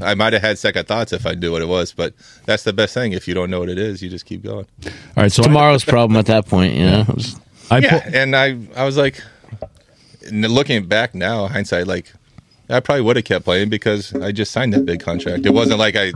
I 0.02 0.14
might 0.16 0.32
have 0.34 0.42
had 0.42 0.58
second 0.58 0.88
thoughts 0.88 1.12
if 1.12 1.26
I 1.26 1.34
knew 1.34 1.52
what 1.52 1.62
it 1.62 1.68
was, 1.68 1.92
but 1.92 2.14
that's 2.46 2.64
the 2.64 2.72
best 2.72 2.94
thing. 2.94 3.12
If 3.12 3.28
you 3.28 3.34
don't 3.34 3.50
know 3.50 3.60
what 3.60 3.70
it 3.70 3.78
is, 3.78 4.02
you 4.02 4.10
just 4.10 4.26
keep 4.26 4.44
going. 4.44 4.66
All 4.86 4.92
right, 5.18 5.32
so 5.32 5.44
I- 5.44 5.48
Tomorrow's 5.48 5.84
problem 5.84 6.18
at 6.18 6.28
that 6.28 6.46
point. 6.48 6.74
You 6.76 6.86
know. 6.86 7.06
I, 7.72 7.80
yeah, 7.80 8.00
pull- 8.00 8.14
and 8.16 8.36
I 8.36 8.58
I 8.76 8.86
was 8.86 8.96
like, 8.98 9.22
looking 10.32 10.86
back 10.88 11.16
now, 11.16 11.48
hindsight, 11.48 11.88
like 11.88 12.12
I 12.70 12.80
probably 12.80 13.02
would 13.02 13.16
have 13.16 13.26
kept 13.26 13.46
playing 13.46 13.70
because 13.70 14.14
I 14.16 14.32
just 14.32 14.52
signed 14.52 14.74
that 14.74 14.86
big 14.86 15.00
contract. 15.00 15.46
It 15.46 15.54
wasn't 15.54 15.80
like 15.80 15.96
I 15.96 16.14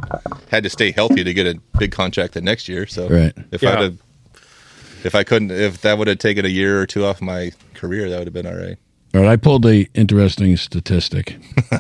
had 0.50 0.64
to 0.64 0.70
stay 0.70 0.92
healthy 0.92 1.24
to 1.24 1.34
get 1.34 1.48
a 1.48 1.60
big 1.80 1.92
contract 1.92 2.34
the 2.36 2.42
next 2.42 2.70
year. 2.70 2.86
So 2.88 3.10
Right. 3.10 3.34
if 3.52 3.62
Yeah. 3.64 3.72
I'd 3.74 3.80
have, 3.82 3.98
if 5.06 5.16
I 5.16 5.24
couldn't, 5.24 5.52
if 5.52 5.82
that 5.82 5.98
would 5.98 6.08
have 6.08 6.18
taken 6.20 6.46
a 6.46 6.50
year 6.50 6.82
or 6.82 6.86
two 6.86 7.06
off 7.06 7.22
my 7.22 7.52
career, 7.74 8.10
that 8.10 8.18
would 8.20 8.28
have 8.28 8.34
been 8.34 8.48
all 8.48 8.56
right. 8.56 8.78
all 9.14 9.22
right, 9.22 9.30
I 9.30 9.36
pulled 9.36 9.66
a 9.66 9.88
interesting 9.94 10.56
statistic. 10.58 11.38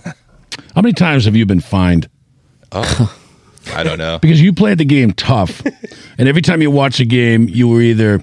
How 0.75 0.81
many 0.81 0.93
times 0.93 1.25
have 1.25 1.35
you 1.35 1.45
been 1.45 1.59
fined? 1.61 2.09
Oh, 2.71 3.15
I 3.73 3.83
don't 3.83 3.97
know. 3.97 4.17
Because 4.21 4.41
you 4.41 4.53
played 4.53 4.77
the 4.77 4.85
game 4.85 5.11
tough, 5.13 5.61
and 6.17 6.27
every 6.27 6.41
time 6.41 6.61
you 6.61 6.69
watch 6.71 6.99
a 6.99 7.05
game, 7.05 7.47
you 7.49 7.67
were 7.67 7.81
either, 7.81 8.21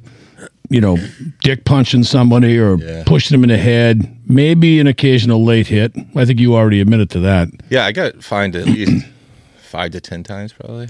you 0.68 0.80
know, 0.80 0.98
dick 1.42 1.64
punching 1.64 2.04
somebody 2.04 2.58
or 2.58 2.76
Yeah. 2.76 3.02
pushing 3.06 3.34
them 3.34 3.44
in 3.44 3.56
the 3.56 3.62
head. 3.62 4.16
Maybe 4.26 4.78
an 4.80 4.86
occasional 4.86 5.44
late 5.44 5.66
hit. 5.66 5.92
I 6.14 6.24
think 6.24 6.38
you 6.40 6.54
already 6.54 6.80
admitted 6.80 7.10
to 7.10 7.20
that. 7.20 7.48
Yeah, 7.68 7.84
I 7.86 7.92
got 7.92 8.22
fined 8.22 8.54
at 8.56 8.66
least 8.66 9.06
five 9.62 9.90
to 9.92 10.00
ten 10.00 10.22
times, 10.22 10.52
probably. 10.52 10.88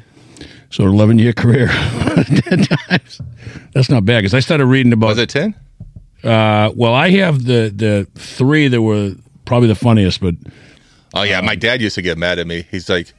So, 0.71 0.85
eleven 0.85 1.19
year 1.19 1.33
career, 1.33 1.67
ten 1.69 2.63
times. 2.63 3.21
That's 3.75 3.91
not 3.91 4.05
bad. 4.05 4.19
Because 4.21 4.35
I 4.35 4.41
started 4.41 4.67
reading 4.67 4.93
about 4.93 5.09
Was 5.09 5.19
it 5.19 5.29
ten? 5.29 5.55
Uh, 6.23 6.71
well, 6.77 6.95
I 6.95 7.11
have 7.11 7.45
the 7.45 7.73
the 7.75 8.07
three 8.21 8.69
that 8.69 8.81
were 8.81 9.13
probably 9.47 9.69
the 9.69 9.75
funniest, 9.75 10.21
but 10.21 10.35
Oh 11.13 11.23
yeah, 11.23 11.41
my 11.41 11.57
dad 11.57 11.83
used 11.83 11.97
to 11.97 12.03
get 12.03 12.19
mad 12.19 12.39
at 12.39 12.47
me. 12.47 12.67
He's 12.71 12.89
like, 12.89 13.13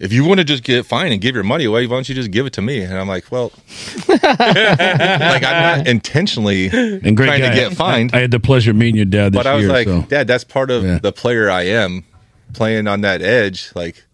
"If 0.00 0.12
you 0.12 0.24
want 0.24 0.38
to 0.38 0.44
just 0.44 0.64
get 0.64 0.84
fined 0.84 1.12
and 1.12 1.20
give 1.22 1.36
your 1.36 1.44
money 1.44 1.64
away, 1.64 1.86
why 1.86 1.94
don't 1.94 2.08
you 2.08 2.14
just 2.16 2.32
give 2.32 2.44
it 2.44 2.54
to 2.54 2.62
me?" 2.62 2.80
And 2.82 2.98
I'm 2.98 3.06
like, 3.06 3.30
"Well, 3.30 3.52
like 4.08 4.24
I'm 4.24 5.78
not 5.78 5.86
intentionally 5.86 6.66
and 6.70 7.16
great 7.16 7.26
trying 7.28 7.40
guy. 7.42 7.50
to 7.50 7.54
get 7.54 7.74
fined, 7.74 8.10
I 8.14 8.20
had 8.22 8.30
the 8.32 8.40
pleasure 8.40 8.70
of 8.72 8.76
meeting 8.76 8.96
your 8.96 9.04
dad 9.04 9.32
this 9.32 9.38
but 9.38 9.46
I 9.46 9.54
was 9.54 9.64
year. 9.64 9.72
like, 9.72 9.86
so. 9.86 10.02
Dad, 10.08 10.26
that's 10.26 10.42
part 10.44 10.70
of 10.72 10.82
Yeah. 10.82 10.98
the 10.98 11.12
player 11.12 11.50
I 11.50 11.62
am, 11.66 12.04
playing 12.52 12.88
on 12.88 13.02
that 13.02 13.22
edge. 13.22 13.70
Like, 13.76 14.04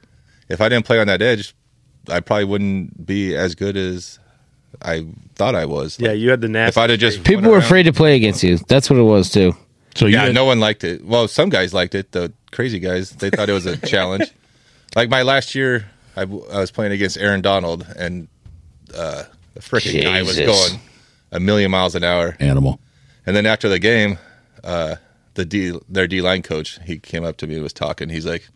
if 0.50 0.60
I 0.60 0.68
didn't 0.68 0.84
play 0.84 1.00
on 1.00 1.06
that 1.06 1.22
edge, 1.22 1.54
I 2.08 2.20
probably 2.20 2.44
wouldn't 2.44 3.06
be 3.06 3.34
as 3.34 3.54
good 3.54 3.76
as 3.76 4.18
I 4.82 5.06
thought 5.36 5.54
I 5.54 5.64
was. 5.64 5.98
Yeah, 6.00 6.12
you 6.12 6.30
had 6.30 6.40
the 6.40 6.48
nasty. 6.48 6.68
if 6.68 6.78
I'd 6.78 6.90
have 6.90 6.98
just 6.98 7.24
People 7.24 7.44
were 7.44 7.52
around- 7.58 7.62
afraid 7.64 7.82
to 7.84 7.92
play 7.92 8.16
against 8.16 8.42
you. 8.42 8.58
That's 8.68 8.90
what 8.90 8.98
it 8.98 9.02
was 9.02 9.30
too. 9.30 9.56
so 9.94 10.06
you 10.06 10.14
Yeah, 10.14 10.24
had- 10.26 10.34
no 10.34 10.44
one 10.44 10.60
liked 10.60 10.84
it. 10.84 11.04
Well, 11.04 11.28
some 11.28 11.48
guys 11.48 11.72
liked 11.72 11.94
it. 11.94 12.12
The 12.12 12.32
crazy 12.52 12.78
guys, 12.78 13.10
they 13.10 13.30
thought 13.30 13.48
it 13.48 13.52
was 13.52 13.66
a 13.66 13.76
challenge. 13.86 14.30
Like 14.96 15.08
my 15.08 15.22
last 15.22 15.54
year, 15.54 15.86
I 16.16 16.24
was 16.24 16.70
playing 16.70 16.92
against 16.92 17.16
Aaron 17.18 17.40
Donald, 17.40 17.86
and 17.96 18.28
uh, 18.94 19.24
the 19.54 19.60
freaking 19.60 20.02
guy 20.02 20.22
was 20.22 20.38
going 20.38 20.80
a 21.32 21.40
million 21.40 21.70
miles 21.70 21.94
an 21.94 22.04
hour. 22.04 22.36
animal. 22.38 22.78
And 23.26 23.34
then 23.34 23.46
after 23.46 23.68
the 23.68 23.78
game, 23.80 24.18
uh, 24.62 24.96
the 25.34 25.44
D 25.44 25.76
their 25.88 26.06
D 26.06 26.20
line 26.22 26.42
coach 26.42 26.78
he 26.84 26.98
came 26.98 27.24
up 27.24 27.36
to 27.38 27.46
me 27.48 27.54
and 27.54 27.62
was 27.62 27.72
talking. 27.72 28.08
He's 28.08 28.26
like, 28.26 28.48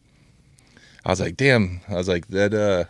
I 1.04 1.10
was 1.10 1.20
like, 1.20 1.36
damn. 1.36 1.80
I 1.88 1.94
was 1.94 2.06
like 2.08 2.28
that. 2.28 2.52
uh 2.54 2.84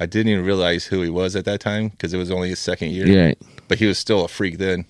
I 0.00 0.06
didn't 0.06 0.30
even 0.32 0.44
realize 0.44 0.84
who 0.86 1.02
he 1.02 1.10
was 1.10 1.34
at 1.34 1.44
that 1.46 1.58
time 1.60 1.88
because 1.88 2.14
it 2.14 2.18
was 2.18 2.30
only 2.30 2.48
his 2.50 2.60
second 2.60 2.92
year 2.92 3.06
You're 3.06 3.34
but 3.66 3.78
he 3.78 3.86
was 3.86 3.98
still 3.98 4.24
a 4.24 4.28
freak 4.28 4.58
then. 4.58 4.86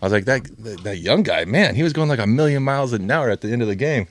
I 0.00 0.06
was 0.06 0.12
like, 0.12 0.24
that, 0.24 0.44
that 0.64 0.82
that 0.84 0.96
young 0.98 1.22
guy, 1.22 1.44
man, 1.44 1.74
he 1.74 1.82
was 1.82 1.92
going 1.92 2.08
like 2.08 2.18
a 2.18 2.26
million 2.26 2.62
miles 2.62 2.92
an 2.92 3.10
hour 3.10 3.28
at 3.30 3.40
the 3.42 3.52
end 3.52 3.60
of 3.62 3.68
the 3.68 3.74
game. 3.76 4.06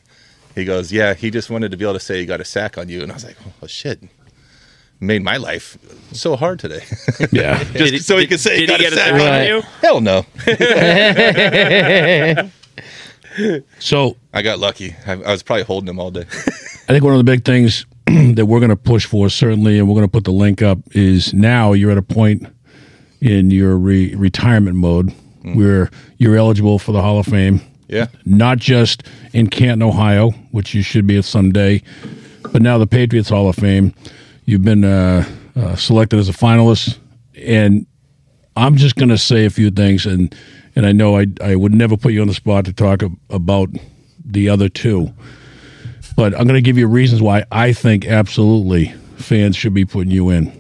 He 0.53 0.65
goes, 0.65 0.91
yeah, 0.91 1.13
he 1.13 1.29
just 1.31 1.49
wanted 1.49 1.71
to 1.71 1.77
be 1.77 1.85
able 1.85 1.93
to 1.93 1.99
say 1.99 2.19
he 2.19 2.25
got 2.25 2.41
a 2.41 2.45
sack 2.45 2.77
on 2.77 2.89
you, 2.89 3.01
and 3.01 3.11
I 3.11 3.15
was 3.15 3.23
like, 3.25 3.37
oh 3.63 3.67
shit, 3.67 4.01
made 4.99 5.23
my 5.23 5.37
life 5.37 5.77
so 6.11 6.35
hard 6.35 6.59
today. 6.59 6.81
Yeah. 7.31 7.63
just 7.73 7.91
Did 7.93 8.03
so 8.03 8.17
he 8.17 8.23
did- 8.23 8.29
could 8.29 8.39
say 8.39 8.59
he 8.59 8.67
got 8.67 8.79
he 8.79 8.85
a 8.85 8.89
get 8.89 8.93
a 8.93 9.01
sack 9.01 9.19
sack 9.19 9.21
on 9.21 9.27
on 9.41 9.47
you. 9.47 9.55
you? 9.55 9.61
Hell 9.81 10.01
no, 10.01 10.25
so 13.79 14.17
I 14.33 14.41
got 14.41 14.59
lucky. 14.59 14.95
I, 15.05 15.13
I 15.13 15.31
was 15.31 15.43
probably 15.43 15.63
holding 15.63 15.89
him 15.89 15.99
all 15.99 16.11
day. 16.11 16.25
I 16.89 16.93
think 16.93 17.03
one 17.03 17.13
of 17.13 17.17
the 17.19 17.23
big 17.23 17.43
things 17.45 17.85
that 18.35 18.45
we're 18.45 18.59
going 18.59 18.69
to 18.69 18.75
push 18.75 19.05
for, 19.05 19.29
certainly, 19.29 19.79
and 19.79 19.87
we're 19.87 19.95
going 19.95 20.05
to 20.07 20.11
put 20.11 20.23
the 20.23 20.31
link 20.31 20.61
up, 20.61 20.79
is 20.91 21.33
now 21.33 21.73
you're 21.73 21.91
at 21.91 21.97
a 21.97 22.01
point 22.01 22.45
in 23.21 23.51
your 23.51 23.75
re- 23.77 24.15
retirement 24.15 24.75
mode 24.77 25.13
where 25.53 25.89
you're 26.17 26.35
eligible 26.35 26.79
for 26.79 26.91
the 26.91 27.01
Hall 27.01 27.19
of 27.19 27.25
Fame. 27.25 27.61
Yeah, 27.87 28.07
not 28.25 28.57
just 28.57 29.03
in 29.33 29.49
Canton, 29.49 29.81
Ohio, 29.81 30.31
which 30.51 30.73
you 30.73 30.81
should 30.81 31.07
be 31.07 31.17
at 31.17 31.23
someday, 31.25 31.81
but 32.51 32.61
now 32.61 32.77
the 32.77 32.87
Patriots 32.87 33.29
Hall 33.29 33.47
of 33.47 33.55
Fame. 33.55 33.93
You've 34.45 34.63
been 34.63 34.83
uh, 34.83 35.25
uh, 35.55 35.75
selected 35.75 36.19
as 36.19 36.27
a 36.27 36.33
finalist, 36.33 36.97
and 37.35 37.85
I'm 38.57 38.75
just 38.75 38.95
going 38.95 39.09
to 39.09 39.17
say 39.17 39.45
a 39.45 39.49
few 39.49 39.71
things, 39.71 40.05
and 40.05 40.35
and 40.75 40.85
I 40.85 40.91
know 40.91 41.17
I 41.17 41.27
I 41.41 41.55
would 41.55 41.73
never 41.73 41.95
put 41.97 42.11
you 42.13 42.21
on 42.21 42.27
the 42.27 42.33
spot 42.33 42.65
to 42.65 42.73
talk 42.73 43.03
ab- 43.03 43.17
about 43.29 43.69
the 44.23 44.49
other 44.49 44.67
two, 44.67 45.13
but 46.17 46.33
I'm 46.33 46.43
going 46.45 46.55
to 46.57 46.61
give 46.61 46.77
you 46.77 46.87
reasons 46.87 47.21
why 47.21 47.45
I 47.51 47.71
think 47.71 48.05
absolutely 48.05 48.87
fans 49.15 49.55
should 49.55 49.73
be 49.73 49.85
putting 49.85 50.11
you 50.11 50.29
in. 50.29 50.51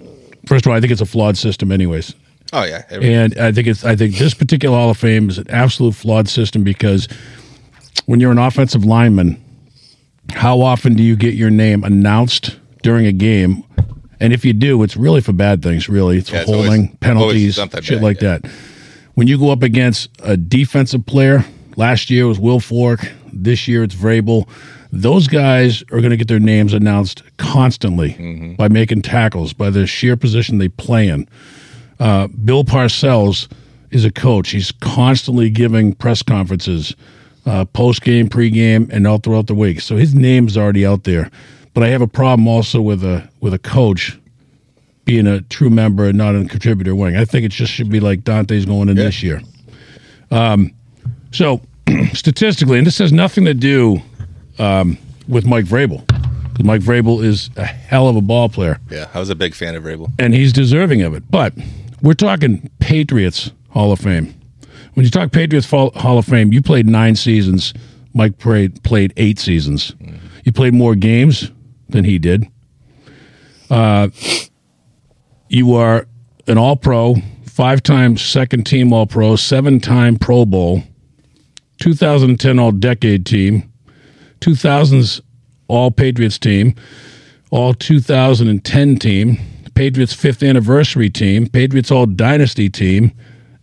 First 0.47 0.65
of 0.65 0.69
all, 0.71 0.77
I 0.77 0.79
think 0.79 0.93
it's 0.93 1.01
a 1.01 1.05
flawed 1.05 1.37
system, 1.37 1.71
anyways. 1.73 2.15
Oh 2.53 2.63
yeah, 2.63 2.83
And 2.89 3.37
I 3.37 3.51
think 3.51 3.67
it's 3.67 3.83
I 3.83 3.97
think 3.97 4.15
this 4.15 4.33
particular 4.33 4.77
Hall 4.77 4.89
of 4.91 4.97
Fame 4.97 5.27
is 5.29 5.37
an 5.37 5.49
absolute 5.49 5.95
flawed 5.95 6.29
system 6.29 6.63
because 6.63 7.09
when 8.05 8.21
you're 8.21 8.31
an 8.31 8.37
offensive 8.37 8.85
lineman, 8.85 9.43
how 10.31 10.61
often 10.61 10.93
do 10.93 11.03
you 11.03 11.17
get 11.17 11.33
your 11.33 11.49
name 11.49 11.83
announced 11.83 12.57
during 12.83 13.05
a 13.05 13.11
game? 13.11 13.65
And 14.21 14.31
if 14.31 14.45
you 14.45 14.53
do, 14.53 14.81
it's 14.83 14.95
really 14.95 15.19
for 15.19 15.33
bad 15.33 15.61
things. 15.61 15.89
Really, 15.89 16.19
it's 16.19 16.31
Yeah, 16.31 16.37
for 16.37 16.41
it's 16.43 16.51
always- 16.51 16.67
holding, 16.69 16.81
always 16.85 16.97
penalties, 17.01 17.55
shit 17.83 17.97
bad, 17.97 18.01
like 18.03 18.21
yeah. 18.21 18.37
that. 18.37 18.51
When 19.15 19.27
you 19.27 19.37
go 19.37 19.49
up 19.51 19.61
against 19.63 20.09
a 20.23 20.37
defensive 20.37 21.05
player, 21.05 21.43
last 21.75 22.09
year 22.09 22.23
it 22.23 22.27
was 22.27 22.39
Wilfork. 22.39 23.09
This 23.33 23.67
year 23.67 23.83
it's 23.83 23.93
Vrabel. 23.95 24.47
Those 25.01 25.27
guys 25.27 25.83
are 25.91 25.99
going 26.01 26.09
to 26.09 26.17
get 26.17 26.27
their 26.27 26.39
names 26.39 26.73
announced 26.73 27.21
constantly 27.37 28.13
Mm-hmm. 28.13 28.55
by 28.55 28.67
making 28.67 29.03
tackles, 29.03 29.53
by 29.53 29.69
the 29.69 29.85
sheer 29.85 30.17
position 30.17 30.57
they 30.57 30.69
play 30.69 31.07
in. 31.07 31.27
Uh, 31.99 32.27
Bill 32.27 32.63
Parcells 32.63 33.47
is 33.91 34.05
a 34.05 34.11
coach. 34.11 34.49
He's 34.49 34.71
constantly 34.71 35.49
giving 35.49 35.93
press 35.93 36.23
conferences, 36.23 36.95
uh, 37.45 37.65
post 37.65 38.01
game, 38.01 38.27
pre 38.27 38.49
game, 38.49 38.89
and 38.91 39.05
all 39.05 39.19
throughout 39.19 39.45
the 39.47 39.55
week. 39.55 39.81
So 39.81 39.97
his 39.97 40.15
name's 40.15 40.57
already 40.57 40.85
out 40.85 41.03
there. 41.03 41.29
But 41.75 41.83
I 41.83 41.89
have 41.89 42.01
a 42.01 42.07
problem 42.07 42.47
also 42.47 42.81
with 42.81 43.03
a 43.03 43.29
with 43.39 43.53
a 43.53 43.59
coach 43.59 44.17
being 45.05 45.27
a 45.27 45.41
true 45.41 45.69
member 45.69 46.05
and 46.05 46.17
not 46.17 46.35
a 46.35 46.43
contributor 46.45 46.95
wing. 46.95 47.15
I 47.15 47.23
think 47.23 47.45
it 47.45 47.51
just 47.51 47.71
should 47.71 47.89
be 47.89 47.99
like 47.99 48.23
Dante's 48.23 48.65
going 48.65 48.89
in 48.89 48.97
Yeah. 48.97 49.03
this 49.03 49.21
year. 49.23 49.41
Um, 50.31 50.73
so 51.31 51.61
statistically, 52.13 52.79
and 52.79 52.87
this 52.87 52.97
has 52.97 53.13
nothing 53.13 53.45
to 53.45 53.53
do 53.53 54.01
um, 54.59 54.97
with 55.27 55.45
Mike 55.45 55.65
Vrabel. 55.65 56.03
Mike 56.63 56.81
Vrabel 56.81 57.23
is 57.23 57.51
a 57.55 57.65
hell 57.65 58.07
of 58.07 58.15
a 58.15 58.21
ball 58.21 58.49
player 58.49 58.79
yeah, 58.89 59.07
I 59.13 59.19
was 59.19 59.29
a 59.29 59.35
big 59.35 59.53
fan 59.53 59.75
of 59.75 59.83
Vrabel. 59.83 60.11
and 60.17 60.33
he's 60.33 60.51
deserving 60.51 61.03
of 61.03 61.13
it. 61.13 61.23
But 61.29 61.53
we're 62.01 62.13
talking 62.15 62.69
Patriots 62.79 63.51
Hall 63.69 63.91
of 63.91 63.99
Fame. 63.99 64.33
When 64.95 65.03
you 65.03 65.11
talk 65.11 65.31
Patriots 65.31 65.69
Hall 65.69 65.91
Hall 65.95 66.17
of 66.17 66.25
Fame, 66.25 66.51
you 66.51 66.63
played 66.63 66.87
nine 66.87 67.15
seasons. 67.15 67.73
Mike 68.15 68.39
played 68.39 68.81
played 68.83 69.13
eight 69.17 69.37
seasons. 69.37 69.93
You 70.43 70.51
played 70.51 70.73
more 70.73 70.95
games 70.95 71.51
than 71.89 72.03
he 72.05 72.17
did. 72.17 72.47
Uh, 73.69 74.07
you 75.49 75.75
are 75.75 76.07
an 76.47 76.57
All 76.57 76.75
Pro, 76.75 77.15
five 77.45 77.83
time 77.83 78.17
second 78.17 78.65
team 78.65 78.91
All 78.91 79.05
Pro, 79.05 79.35
seven 79.35 79.79
time 79.79 80.17
Pro 80.17 80.45
Bowl, 80.45 80.81
2010 81.81 82.57
All 82.59 82.71
Decade 82.71 83.25
Team, 83.25 83.71
2000s 84.39 85.21
All 85.67 85.91
Patriots 85.91 86.37
Team, 86.37 86.75
All 87.51 87.73
2010 87.73 88.97
Team, 88.97 89.37
Patriots 89.75 90.13
fifth 90.13 90.41
anniversary 90.41 91.09
team, 91.09 91.47
Patriots 91.47 91.91
All 91.91 92.05
Dynasty 92.05 92.69
team, 92.69 93.11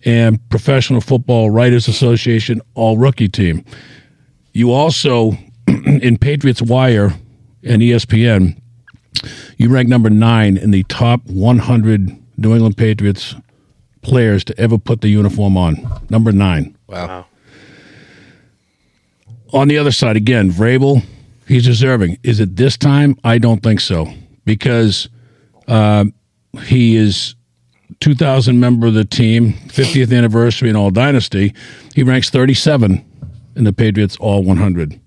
and 0.04 0.38
Professional 0.48 1.00
Football 1.00 1.50
Writers 1.50 1.88
Association 1.88 2.60
All 2.74 2.98
Rookie 2.98 3.28
team. 3.28 3.64
You 4.52 4.72
also, 4.72 5.32
in 5.66 6.18
Patriots 6.18 6.62
Wire 6.62 7.14
and 7.64 7.82
ESPN, 7.82 8.60
you 9.56 9.68
rank 9.68 9.88
number 9.88 10.10
nine 10.10 10.56
in 10.56 10.70
the 10.70 10.84
top 10.84 11.24
100 11.26 12.16
New 12.36 12.52
England 12.52 12.76
Patriots 12.76 13.34
players 14.02 14.44
to 14.44 14.58
ever 14.60 14.78
put 14.78 15.00
the 15.00 15.08
uniform 15.08 15.56
on. 15.56 15.76
Number 16.10 16.30
nine. 16.30 16.76
Wow. 16.86 17.26
On 19.54 19.68
the 19.68 19.78
other 19.78 19.92
side, 19.92 20.16
again, 20.16 20.50
Vrabel, 20.50 21.04
he's 21.46 21.64
deserving. 21.64 22.18
Is 22.24 22.40
it 22.40 22.56
this 22.56 22.76
time? 22.76 23.16
I 23.22 23.38
don't 23.38 23.62
think 23.62 23.78
so 23.78 24.12
because 24.44 25.08
uh, 25.68 26.06
he 26.64 26.96
is 26.96 27.36
2000 28.00 28.58
member 28.58 28.88
of 28.88 28.94
the 28.94 29.04
team, 29.04 29.52
50th 29.68 30.16
anniversary 30.16 30.70
in 30.70 30.76
All 30.76 30.90
Dynasty. 30.90 31.54
He 31.94 32.02
ranks 32.02 32.30
37 32.30 33.04
in 33.54 33.64
the 33.64 33.72
Patriots 33.72 34.16
All 34.16 34.42
100. 34.42 35.00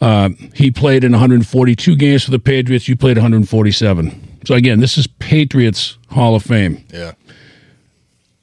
Uh, 0.00 0.28
he 0.54 0.70
played 0.70 1.02
in 1.02 1.10
142 1.10 1.96
games 1.96 2.24
for 2.24 2.30
the 2.30 2.38
Patriots. 2.38 2.86
You 2.86 2.96
played 2.96 3.16
147. 3.16 4.38
So 4.46 4.54
again, 4.54 4.78
this 4.78 4.96
is 4.96 5.08
Patriots 5.08 5.98
Hall 6.10 6.36
of 6.36 6.44
Fame. 6.44 6.84
Yeah. 6.92 7.14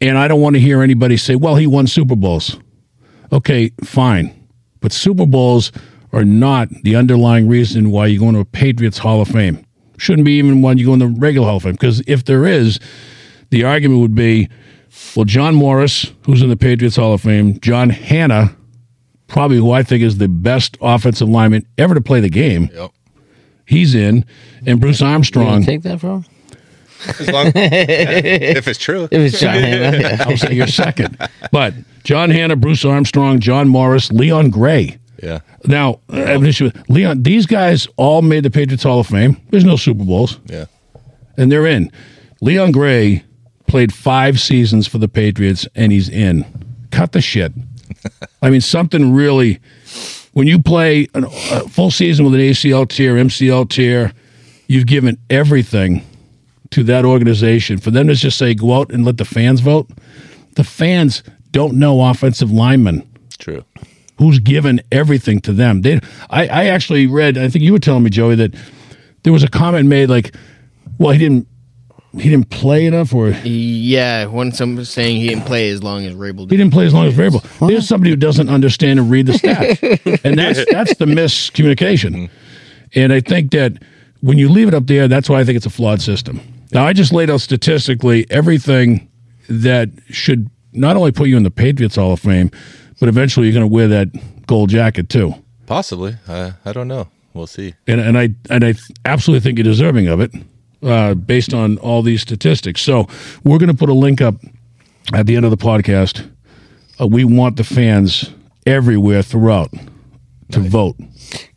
And 0.01 0.17
I 0.17 0.27
don't 0.27 0.41
want 0.41 0.55
to 0.55 0.59
hear 0.59 0.81
anybody 0.81 1.15
say, 1.15 1.37
well, 1.37 1.55
he 1.55 1.67
won 1.67 1.87
Super 1.87 2.17
Bowls. 2.17 2.57
Okay, 3.31 3.71
fine. 3.81 4.42
But 4.83 4.91
Super 4.91 5.25
Bowls 5.25 5.71
are 6.11 6.25
not 6.25 6.69
the 6.83 6.95
underlying 6.95 7.47
reason 7.47 7.89
why 7.89 8.05
you 8.07 8.19
go 8.19 8.27
into 8.27 8.41
a 8.41 8.45
Patriots 8.45 8.99
Hall 8.99 9.21
of 9.21 9.29
Fame. 9.29 9.65
Shouldn't 9.97 10.25
be 10.25 10.33
even 10.33 10.61
when 10.61 10.77
you 10.77 10.85
go 10.85 10.93
in 10.93 10.99
the 10.99 11.07
regular 11.07 11.47
Hall 11.47 11.57
of 11.57 11.63
Fame. 11.63 11.71
Because 11.71 12.03
if 12.05 12.25
there 12.25 12.45
is, 12.45 12.79
the 13.49 13.63
argument 13.63 14.01
would 14.01 14.13
be, 14.13 14.49
well, 15.15 15.23
Jon 15.25 15.55
Morris, 15.55 16.11
who's 16.25 16.41
in 16.41 16.49
the 16.49 16.57
Patriots 16.57 16.97
Hall 16.97 17.13
of 17.13 17.21
Fame, 17.21 17.59
John 17.61 17.89
Hannah, 17.91 18.55
probably 19.27 19.57
who 19.57 19.71
I 19.71 19.83
think 19.83 20.03
is 20.03 20.17
the 20.17 20.27
best 20.27 20.77
offensive 20.81 21.29
lineman 21.29 21.65
ever 21.77 21.95
to 21.95 22.01
play 22.01 22.19
the 22.19 22.29
game, 22.29 22.69
Yep. 22.73 22.91
he's 23.65 23.95
in, 23.95 24.25
and 24.65 24.81
Bruce 24.81 24.99
Where 25.01 25.11
Armstrong. 25.11 25.61
you 25.61 25.65
take 25.65 25.83
that 25.83 26.01
from? 26.01 26.25
As 27.19 27.29
long, 27.29 27.45
yeah, 27.47 27.51
if 27.55 28.67
it's 28.67 28.79
true. 28.79 29.07
It 29.11 29.17
was 29.21 29.39
John 29.39 29.55
Hannah. 29.55 29.97
Yeah. 29.99 30.17
I'll 30.27 30.37
say 30.37 30.53
you're 30.53 30.67
second. 30.67 31.17
But 31.51 31.73
John 32.03 32.29
Hannah, 32.29 32.55
Bruce 32.55 32.85
Armstrong, 32.85 33.39
Jon 33.39 33.67
Morris, 33.67 34.11
Leon 34.11 34.49
Gray. 34.49 34.97
Yeah. 35.21 35.39
Now, 35.65 35.99
I 36.09 36.17
have 36.17 36.41
an 36.41 36.47
issue 36.47 36.65
with 36.65 36.89
Leon. 36.89 37.23
These 37.23 37.45
guys 37.45 37.87
all 37.97 38.21
made 38.21 38.43
the 38.43 38.51
Patriots 38.51 38.83
Hall 38.83 38.99
of 38.99 39.07
Fame. 39.07 39.37
There's 39.51 39.63
no 39.63 39.77
Super 39.77 40.03
Bowls, 40.03 40.39
Yeah. 40.47 40.65
and 41.37 41.51
they're 41.51 41.65
in. 41.67 41.91
Leon 42.41 42.71
Gray 42.73 43.23
played 43.67 43.93
five 43.93 44.39
seasons 44.39 44.85
for 44.87 44.97
the 44.97 45.07
Patriots, 45.07 45.65
and 45.75 45.91
he's 45.93 46.09
in. 46.09 46.45
Cut 46.91 47.13
the 47.13 47.21
shit. 47.21 47.53
I 48.41 48.49
mean, 48.49 48.59
something 48.61 49.13
really. 49.13 49.59
When 50.33 50.47
you 50.47 50.61
play 50.61 51.07
a 51.13 51.21
full 51.69 51.91
season 51.91 52.25
with 52.25 52.33
an 52.33 52.41
ACL 52.41 52.89
tear, 52.89 53.13
MCL 53.15 53.69
tear, 53.69 54.11
you've 54.67 54.87
given 54.87 55.17
everything 55.29 56.03
to 56.73 56.83
that 56.83 57.05
organization. 57.05 57.77
For 57.77 57.91
them 57.91 58.07
to 58.07 58.15
just 58.15 58.37
say, 58.37 58.53
go 58.53 58.73
out 58.73 58.91
and 58.91 59.05
let 59.05 59.17
the 59.17 59.25
fans 59.25 59.59
vote, 59.61 59.89
the 60.55 60.63
fans 60.63 61.23
don't 61.51 61.75
know 61.77 62.03
offensive 62.09 62.51
linemen 62.51 63.07
True. 63.37 63.63
who's 64.17 64.39
given 64.39 64.81
everything 64.91 65.39
to 65.41 65.53
them. 65.53 65.81
They, 65.81 65.99
I, 66.29 66.47
I 66.47 66.65
actually 66.65 67.07
read. 67.07 67.37
I 67.37 67.47
think 67.49 67.63
you 67.63 67.71
were 67.73 67.79
telling 67.79 68.03
me, 68.03 68.09
Joey, 68.09 68.35
that 68.35 68.53
there 69.23 69.31
was 69.33 69.43
a 69.43 69.47
comment 69.47 69.87
made 69.87 70.09
like, 70.09 70.35
"Well, 70.97 71.11
he 71.11 71.19
didn't, 71.19 71.47
he 72.13 72.29
didn't 72.29 72.49
play 72.49 72.85
enough, 72.87 73.13
or 73.13 73.29
Yeah, 73.43 74.25
when 74.25 74.51
someone 74.51 74.77
was 74.77 74.89
saying 74.89 75.17
he 75.17 75.27
didn't 75.27 75.45
play 75.45 75.69
as 75.69 75.81
long 75.83 76.05
as 76.05 76.13
Vrabel 76.13 76.39
did. 76.47 76.51
He 76.51 76.57
didn't 76.57 76.73
play 76.73 76.85
as 76.87 76.93
long 76.93 77.05
as 77.05 77.13
Vrabel." 77.13 77.67
There's 77.67 77.87
somebody 77.87 78.09
who 78.09 78.15
doesn't 78.17 78.49
understand 78.49 78.99
and 78.99 79.09
read 79.11 79.27
the 79.27 79.33
stats, 79.33 80.21
and 80.25 80.37
that's 80.37 80.65
that's 80.71 80.97
the 80.97 81.05
miscommunication. 81.05 82.29
And 82.95 83.13
I 83.13 83.19
think 83.21 83.51
that 83.51 83.73
when 84.21 84.37
you 84.37 84.49
leave 84.49 84.67
it 84.67 84.73
up 84.73 84.87
there, 84.87 85.07
that's 85.07 85.29
why 85.29 85.39
I 85.39 85.43
think 85.43 85.55
it's 85.57 85.65
a 85.65 85.69
flawed 85.71 86.01
system. 86.01 86.39
Now, 86.73 86.85
I 86.87 86.93
just 86.93 87.13
laid 87.13 87.29
out 87.29 87.41
statistically 87.41 88.25
everything 88.31 89.09
that 89.47 89.89
should 90.09 90.49
not 90.71 90.97
only 90.97 91.11
put 91.11 91.27
you 91.27 91.37
in 91.37 91.43
the 91.43 91.51
Patriots 91.51 91.95
Hall 91.95 92.13
of 92.13 92.19
Fame, 92.19 92.49
but 92.99 93.09
eventually 93.09 93.45
you're 93.47 93.53
going 93.53 93.69
to 93.69 93.73
wear 93.73 93.87
that 93.89 94.07
gold 94.47 94.69
jacket 94.69 95.09
too. 95.09 95.35
Possibly. 95.65 96.15
I 96.27 96.53
I 96.65 96.73
don't 96.73 96.87
know. 96.87 97.07
We'll 97.33 97.47
see. 97.47 97.73
and 97.87 97.99
and 97.99 98.17
I 98.17 98.29
and 98.49 98.63
I 98.63 98.73
absolutely 99.05 99.41
think 99.41 99.57
you're 99.57 99.63
deserving 99.63 100.07
of 100.07 100.19
it, 100.19 100.31
uh, 100.83 101.13
based 101.15 101.53
on 101.53 101.77
all 101.79 102.01
these 102.01 102.21
statistics. 102.21 102.81
So 102.81 103.07
we're 103.43 103.57
going 103.57 103.71
to 103.71 103.77
put 103.77 103.89
a 103.89 103.93
link 103.93 104.21
up 104.21 104.35
at 105.13 105.25
the 105.25 105.35
end 105.35 105.45
of 105.45 105.51
the 105.51 105.57
podcast. 105.57 106.29
Uh, 106.99 107.07
we 107.07 107.23
want 107.23 107.57
the 107.57 107.63
fans 107.63 108.29
everywhere 108.65 109.23
throughout 109.23 109.71
to 110.51 110.59
vote. 110.59 110.95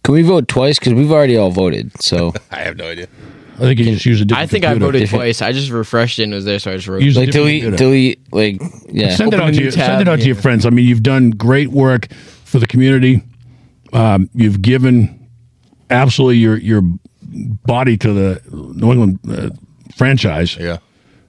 Can 0.02 0.14
we 0.14 0.22
vote 0.22 0.48
twice? 0.48 0.78
Because 0.78 0.94
we've 0.94 1.12
already 1.12 1.36
all 1.36 1.50
voted. 1.50 2.00
So 2.00 2.32
I 2.50 2.60
have 2.60 2.76
no 2.76 2.88
idea. 2.88 3.08
I 3.56 3.60
think 3.60 3.78
you 3.78 3.86
just 3.86 4.04
use 4.06 4.20
a 4.20 4.24
different. 4.24 4.42
I 4.42 4.46
think 4.46 4.64
I 4.64 4.68
computer. 4.68 4.86
voted 4.86 5.00
Different- 5.02 5.22
twice. 5.24 5.42
I 5.42 5.52
just 5.52 5.70
refreshed 5.70 6.18
it 6.18 6.24
and 6.24 6.32
it 6.32 6.36
was 6.36 6.44
there, 6.44 6.58
so 6.58 6.72
I 6.72 6.76
just 6.76 6.88
wrote. 6.88 7.02
Use 7.02 7.16
a 7.16 7.20
like, 7.20 7.30
different 7.30 7.46
delete, 7.46 7.62
computer. 7.62 7.76
delete, 8.30 8.32
like, 8.32 8.60
yeah. 8.92 9.14
Send 9.14 9.32
it 9.32 9.36
Open 9.36 9.48
out 9.48 9.52
to 9.54 9.58
new 9.58 9.62
your, 9.64 9.72
send 9.72 10.02
it 10.02 10.08
out 10.08 10.18
to 10.20 10.26
your 10.26 10.36
yeah. 10.36 10.42
friends. 10.42 10.66
I 10.66 10.70
mean, 10.70 10.86
you've 10.86 11.02
done 11.02 11.30
great 11.30 11.68
work 11.68 12.08
for 12.44 12.58
the 12.58 12.66
community. 12.66 13.22
Um, 13.92 14.28
you've 14.34 14.60
given 14.62 15.28
absolutely 15.90 16.36
your 16.38 16.56
your 16.58 16.82
body 17.22 17.96
to 17.98 18.12
the 18.12 18.42
New 18.52 18.92
England 18.92 19.18
uh, 19.28 19.50
franchise, 19.96 20.56
Yeah. 20.56 20.78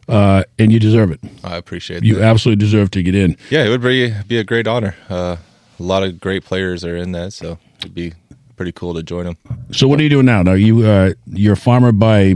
uh, 0.08 0.44
and 0.60 0.72
you 0.72 0.80
deserve 0.80 1.12
it. 1.12 1.20
I 1.44 1.56
appreciate 1.58 2.04
You 2.04 2.16
that. 2.16 2.24
absolutely 2.24 2.64
deserve 2.64 2.92
to 2.92 3.04
get 3.04 3.16
in. 3.16 3.38
Yeah, 3.50 3.64
it 3.66 3.70
would 3.70 3.82
be 3.82 4.14
be 4.28 4.38
a 4.38 4.44
great 4.44 4.68
honor. 4.68 4.96
Uh, 5.10 5.38
a 5.80 5.84
lot 5.84 6.04
of 6.04 6.20
great 6.20 6.44
players 6.44 6.84
are 6.84 6.96
in 6.96 7.12
that, 7.14 7.34
so 7.34 7.58
it'd 7.80 7.94
be 7.96 8.14
pretty 8.58 8.74
cool 8.74 8.94
to 8.96 9.04
join 9.04 9.24
them. 9.26 9.38
So 9.72 9.88
what 9.88 10.00
are 10.00 10.04
you 10.04 10.10
doing 10.10 10.26
now? 10.26 10.44
Now 10.44 10.54
you 10.54 10.86
uh, 10.86 11.14
you're 11.28 11.54
a 11.54 11.58
farmer 11.58 11.92
by 11.94 12.34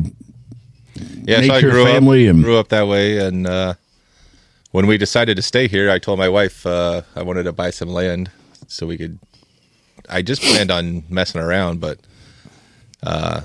Yeah, 1.25 1.37
so 1.41 1.43
I 1.43 1.47
Nature, 1.47 1.71
grew 1.71 1.83
family, 1.85 2.29
up 2.29 2.35
and- 2.35 2.43
grew 2.43 2.57
up 2.57 2.69
that 2.69 2.87
way, 2.87 3.17
and 3.17 3.45
uh, 3.47 3.73
when 4.71 4.87
we 4.87 4.97
decided 4.97 5.35
to 5.35 5.41
stay 5.41 5.67
here, 5.67 5.89
I 5.91 5.99
told 5.99 6.19
my 6.19 6.29
wife 6.29 6.65
uh, 6.65 7.01
I 7.15 7.23
wanted 7.23 7.43
to 7.43 7.51
buy 7.51 7.71
some 7.71 7.89
land 7.89 8.31
so 8.67 8.85
we 8.87 8.97
could. 8.97 9.19
I 10.09 10.21
just 10.21 10.41
planned 10.41 10.71
on 10.71 11.03
messing 11.09 11.41
around, 11.41 11.79
but 11.81 11.99
uh, 13.03 13.41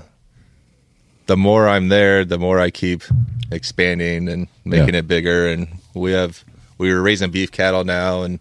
the 1.27 1.37
more 1.37 1.69
I'm 1.69 1.89
there, 1.89 2.25
the 2.25 2.39
more 2.39 2.61
I 2.61 2.71
keep 2.71 3.03
expanding 3.51 4.29
and 4.29 4.49
making 4.65 4.95
Yeah. 4.95 5.01
it 5.01 5.09
bigger. 5.09 5.49
And 5.49 5.69
we 5.95 6.13
have 6.13 6.45
we 6.79 6.93
were 6.93 7.03
raising 7.03 7.31
beef 7.31 7.51
cattle 7.53 7.85
now, 7.85 8.23
and 8.23 8.39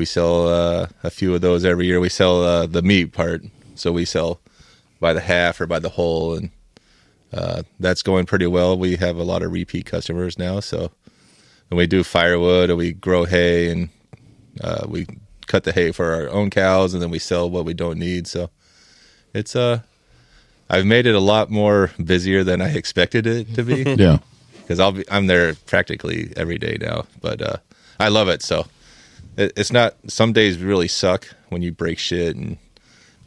we 0.00 0.06
sell 0.06 0.48
uh, 0.48 0.86
a 1.04 1.10
few 1.10 1.34
of 1.34 1.42
those 1.42 1.62
every 1.62 1.84
year. 1.86 2.00
We 2.00 2.08
sell 2.08 2.42
uh, 2.42 2.66
the 2.66 2.80
meat 2.80 3.12
part, 3.12 3.42
so 3.74 3.92
we 3.92 4.06
sell 4.06 4.40
by 4.98 5.12
the 5.12 5.20
half 5.20 5.60
or 5.60 5.66
by 5.66 5.78
the 5.78 5.90
whole, 5.90 6.34
and 6.34 6.50
uh, 7.34 7.64
that's 7.78 8.02
going 8.02 8.24
pretty 8.24 8.46
well. 8.46 8.78
We 8.78 8.96
have 8.96 9.18
a 9.18 9.22
lot 9.22 9.42
of 9.42 9.52
repeat 9.52 9.84
customers 9.84 10.38
now, 10.38 10.60
so 10.60 10.90
and 11.68 11.76
we 11.76 11.86
do 11.86 12.02
firewood 12.02 12.70
and 12.70 12.78
we 12.78 12.92
grow 12.94 13.26
hay 13.26 13.70
and 13.70 13.90
uh, 14.64 14.86
we 14.88 15.06
cut 15.46 15.64
the 15.64 15.72
hay 15.72 15.92
for 15.92 16.14
our 16.14 16.30
own 16.30 16.48
cows, 16.48 16.94
and 16.94 17.02
then 17.02 17.10
we 17.10 17.18
sell 17.18 17.50
what 17.50 17.66
we 17.66 17.74
don't 17.74 17.98
need. 17.98 18.26
So 18.26 18.48
it's 19.34 19.54
uh, 19.54 19.80
I've 20.70 20.86
made 20.86 21.06
it 21.06 21.14
a 21.14 21.20
lot 21.20 21.50
more 21.50 21.90
busier 22.02 22.42
than 22.42 22.62
I 22.62 22.70
expected 22.74 23.26
it 23.26 23.54
to 23.54 23.62
be 23.62 23.82
Yeah. 23.98 24.18
because 24.62 24.80
I'll 24.80 24.92
be 24.92 25.04
I'm 25.10 25.26
there 25.26 25.54
practically 25.66 26.32
every 26.38 26.56
day 26.56 26.78
now. 26.80 27.04
But 27.20 27.42
uh, 27.42 27.56
I 27.98 28.08
love 28.08 28.28
it. 28.30 28.42
So 28.42 28.64
it, 29.36 29.52
it's 29.56 29.72
not. 29.72 29.96
Some 30.08 30.32
days 30.32 30.58
really 30.58 30.88
suck 30.88 31.28
when 31.48 31.62
you 31.62 31.72
break 31.72 31.98
shit 31.98 32.36
and 32.36 32.56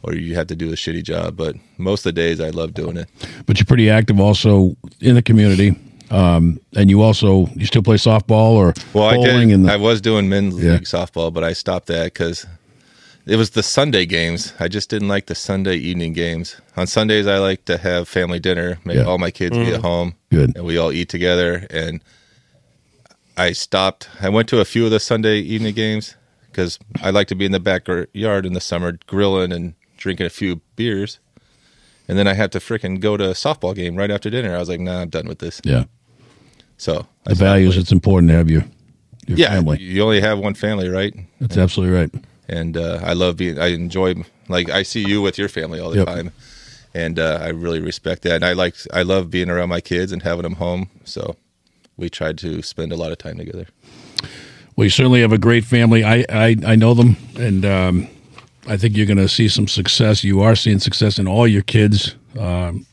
or 0.02 0.14
you 0.14 0.34
have 0.34 0.46
to 0.48 0.56
do 0.56 0.68
a 0.70 0.74
shitty 0.76 1.02
job. 1.02 1.36
But 1.36 1.56
most 1.78 2.00
of 2.00 2.14
the 2.14 2.20
days 2.20 2.40
I 2.40 2.50
love 2.50 2.74
doing 2.74 2.96
it. 2.96 3.08
But 3.46 3.58
you're 3.58 3.66
pretty 3.66 3.88
active 3.90 4.20
also 4.20 4.76
in 5.00 5.14
the 5.14 5.22
community. 5.22 5.76
Um, 6.10 6.60
and 6.76 6.90
you 6.90 7.00
also 7.02 7.46
you 7.54 7.64
still 7.66 7.82
play 7.82 7.96
softball 7.96 8.52
or 8.52 8.74
Well, 8.92 9.04
I 9.08 9.16
did. 9.16 9.64
the, 9.64 9.72
I 9.72 9.76
was 9.76 10.00
doing 10.00 10.28
men's 10.28 10.62
Yeah. 10.62 10.72
league 10.74 10.82
softball, 10.84 11.32
but 11.32 11.42
I 11.42 11.54
stopped 11.54 11.86
that 11.86 12.12
because 12.12 12.46
it 13.26 13.36
was 13.36 13.50
the 13.50 13.62
Sunday 13.62 14.04
games. 14.04 14.52
I 14.60 14.68
just 14.68 14.90
didn't 14.90 15.08
like 15.08 15.26
the 15.26 15.34
Sunday 15.34 15.76
evening 15.76 16.12
games. 16.12 16.60
On 16.76 16.86
Sundays, 16.86 17.26
I 17.26 17.38
like 17.38 17.64
to 17.64 17.78
have 17.78 18.06
family 18.06 18.38
dinner, 18.38 18.78
make 18.84 18.96
Yeah. 18.98 19.04
all 19.04 19.16
my 19.16 19.30
kids 19.30 19.56
be 19.56 19.72
at 19.72 19.80
home, 19.80 20.14
Good. 20.30 20.54
and 20.56 20.66
we 20.66 20.76
all 20.76 20.92
eat 20.92 21.08
together. 21.08 21.66
And 21.70 22.02
I 23.36 23.52
stopped. 23.52 24.08
I 24.20 24.28
went 24.28 24.48
to 24.50 24.60
a 24.60 24.64
few 24.64 24.84
of 24.84 24.90
the 24.90 25.00
Sunday 25.00 25.38
evening 25.38 25.74
games 25.74 26.14
because 26.50 26.78
I 27.02 27.10
like 27.10 27.26
to 27.28 27.34
be 27.34 27.44
in 27.44 27.52
the 27.52 27.60
backyard 27.60 28.46
in 28.46 28.52
the 28.52 28.60
summer, 28.60 28.98
grilling 29.06 29.52
and 29.52 29.74
drinking 29.96 30.26
a 30.26 30.30
few 30.30 30.60
beers. 30.76 31.18
And 32.06 32.18
then 32.18 32.28
I 32.28 32.34
had 32.34 32.52
to 32.52 32.58
freaking 32.58 33.00
go 33.00 33.16
to 33.16 33.24
a 33.30 33.32
softball 33.34 33.74
game 33.74 33.96
right 33.96 34.10
after 34.10 34.28
dinner. 34.30 34.54
I 34.54 34.58
was 34.58 34.68
like, 34.68 34.78
"Nah, 34.80 35.00
I'm 35.00 35.08
done 35.08 35.26
with 35.26 35.38
this." 35.38 35.60
yeah. 35.64 35.84
So 36.76 37.06
I 37.26 37.30
The 37.30 37.34
values 37.36 37.76
it's 37.76 37.92
important 37.92 38.30
to 38.30 38.36
have 38.36 38.50
your 38.50 38.64
your 39.26 39.38
yeah, 39.38 39.48
family. 39.48 39.78
you 39.80 40.02
only 40.02 40.20
have 40.20 40.38
one 40.38 40.54
family, 40.54 40.88
right? 40.88 41.14
That's 41.40 41.56
absolutely 41.56 41.96
right. 41.96 42.10
and 42.48 42.76
uh, 42.76 43.00
I 43.02 43.14
love 43.14 43.36
being. 43.36 43.58
I 43.58 43.68
enjoy 43.68 44.14
like 44.48 44.68
I 44.70 44.82
see 44.82 45.02
you 45.02 45.22
with 45.22 45.38
your 45.38 45.48
family 45.48 45.80
all 45.80 45.90
the 45.90 45.98
Yep. 45.98 46.06
time, 46.06 46.30
and 46.94 47.18
uh, 47.18 47.38
I 47.42 47.48
really 47.48 47.80
respect 47.80 48.22
that. 48.22 48.34
And 48.34 48.44
I 48.44 48.52
like 48.52 48.74
I 48.92 49.02
love 49.02 49.30
being 49.30 49.48
around 49.48 49.70
my 49.70 49.80
kids 49.80 50.12
and 50.12 50.22
having 50.22 50.42
them 50.42 50.56
home. 50.56 50.90
So 51.04 51.36
we 51.96 52.10
tried 52.10 52.38
to 52.38 52.62
spend 52.62 52.92
a 52.92 52.96
lot 52.96 53.12
of 53.12 53.18
time 53.18 53.38
together. 53.38 53.66
Well, 54.76 54.84
you 54.84 54.90
certainly 54.90 55.20
have 55.20 55.32
a 55.32 55.38
great 55.38 55.64
family. 55.64 56.02
I 56.04 56.24
I, 56.28 56.56
I 56.66 56.76
know 56.76 56.94
them, 56.94 57.16
and 57.38 57.64
um, 57.64 58.08
I 58.66 58.76
think 58.76 58.96
you're 58.96 59.06
going 59.06 59.18
to 59.18 59.28
see 59.28 59.48
some 59.48 59.68
success. 59.68 60.24
You 60.24 60.40
are 60.40 60.56
seeing 60.56 60.80
success 60.80 61.18
in 61.18 61.28
all 61.28 61.46
your 61.46 61.62
kids, 61.62 62.16
um, 62.38 62.86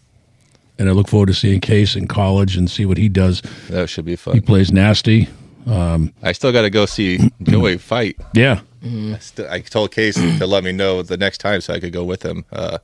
and 0.78 0.90
I 0.90 0.92
look 0.92 1.08
forward 1.08 1.28
to 1.28 1.34
seeing 1.34 1.60
Case 1.60 1.96
in 1.96 2.08
college 2.08 2.56
and 2.56 2.70
see 2.70 2.86
what 2.86 2.98
he 2.98 3.10
does. 3.10 3.42
That 3.70 3.90
should 3.90 4.06
be 4.06 4.16
fun. 4.16 4.36
He 4.36 4.42
plays 4.42 4.72
nasty. 4.72 5.28
I 5.68 6.32
still 6.34 6.52
got 6.52 6.62
to 6.64 6.70
go 6.70 6.86
see 6.86 7.32
Joey 7.44 7.78
fight. 7.78 8.18
Yeah, 8.34 8.62
I, 8.84 9.18
st- 9.20 9.50
I 9.50 9.60
told 9.62 9.92
Case 9.92 10.16
to 10.40 10.46
let 10.46 10.64
me 10.64 10.72
know 10.72 11.02
the 11.02 11.18
next 11.18 11.40
time 11.40 11.62
so 11.62 11.74
I 11.74 11.80
could 11.80 11.94
go 11.94 12.04
with 12.04 12.24
him. 12.24 12.46
Uh, 12.52 12.78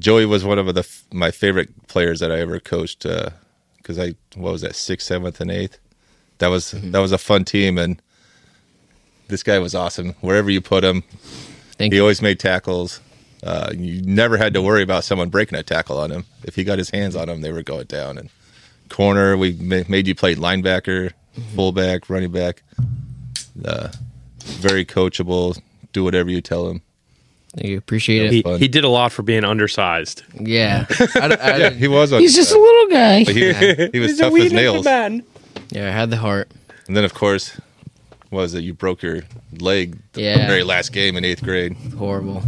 Joey 0.00 0.26
was 0.26 0.44
one 0.44 0.58
of 0.58 0.74
the 0.74 0.80
f- 0.80 1.04
my 1.12 1.30
favorite 1.30 1.86
players 1.88 2.20
that 2.20 2.32
I 2.32 2.40
ever 2.40 2.58
coached 2.58 3.04
because 3.82 3.98
I 3.98 4.14
what 4.34 4.52
was 4.52 4.62
that 4.62 4.74
sixth, 4.76 5.06
seventh, 5.06 5.40
and 5.40 5.50
eighth. 5.50 5.78
That 6.38 6.48
was 6.48 6.70
that 6.72 6.98
was 7.00 7.12
a 7.12 7.18
fun 7.18 7.44
team, 7.44 7.76
and 7.78 8.00
this 9.28 9.42
guy 9.42 9.58
was 9.58 9.74
awesome. 9.74 10.14
Wherever 10.20 10.50
you 10.50 10.60
put 10.60 10.84
him, 10.84 11.02
Thank 11.78 11.92
he 11.92 11.96
you. 11.96 12.02
always 12.02 12.22
made 12.22 12.38
tackles. 12.40 13.00
Uh, 13.42 13.72
you 13.74 14.02
never 14.02 14.36
had 14.36 14.52
to 14.54 14.60
worry 14.62 14.82
about 14.82 15.02
someone 15.04 15.28
breaking 15.30 15.58
a 15.58 15.62
tackle 15.62 15.98
on 15.98 16.10
him. 16.10 16.24
If 16.44 16.56
he 16.56 16.64
got 16.64 16.78
his 16.78 16.90
hands 16.90 17.16
on 17.16 17.28
him, 17.28 17.40
they 17.40 17.52
were 17.52 17.62
going 17.62 17.86
down. 17.86 18.18
And 18.18 18.28
corner, 18.90 19.36
we 19.36 19.52
ma- 19.52 19.84
made 19.88 20.06
you 20.06 20.14
play 20.14 20.34
linebacker, 20.34 21.12
fullback, 21.54 22.10
running 22.10 22.32
back. 22.32 22.62
Uh, 23.64 23.88
very 24.42 24.84
coachable. 24.84 25.58
Do 25.92 26.04
whatever 26.04 26.30
you 26.30 26.40
tell 26.42 26.68
him. 26.68 26.82
Thank 27.56 27.66
you. 27.68 27.78
Appreciate 27.78 28.32
it. 28.32 28.46
He, 28.46 28.58
he 28.58 28.68
did 28.68 28.84
a 28.84 28.88
lot 28.88 29.10
for 29.12 29.22
being 29.22 29.44
undersized. 29.44 30.22
yeah. 30.40 30.86
I, 30.90 31.28
d- 31.28 31.34
I 31.34 31.56
Yeah, 31.56 31.70
d- 31.70 31.76
he 31.76 31.88
was. 31.88 32.12
On, 32.12 32.20
He's 32.20 32.34
just 32.34 32.52
a 32.52 32.58
little 32.58 32.86
guy. 32.90 33.24
but 33.24 33.34
he, 33.34 33.88
he 33.92 33.98
was 33.98 34.16
tough 34.18 34.32
as 34.38 34.52
nails. 34.52 34.86
And 34.86 35.22
yeah, 35.70 35.88
I 35.88 35.90
had 35.90 36.10
the 36.10 36.16
heart. 36.16 36.50
And 36.86 36.96
then, 36.96 37.04
of 37.04 37.12
course, 37.14 37.60
was 38.30 38.54
it 38.54 38.62
you 38.62 38.72
broke 38.74 39.02
your 39.02 39.22
leg 39.60 39.98
the 40.12 40.22
Yeah. 40.22 40.46
very 40.46 40.62
last 40.62 40.92
game 40.92 41.16
in 41.16 41.24
eighth 41.24 41.42
grade? 41.42 41.74
Horrible. 41.98 42.42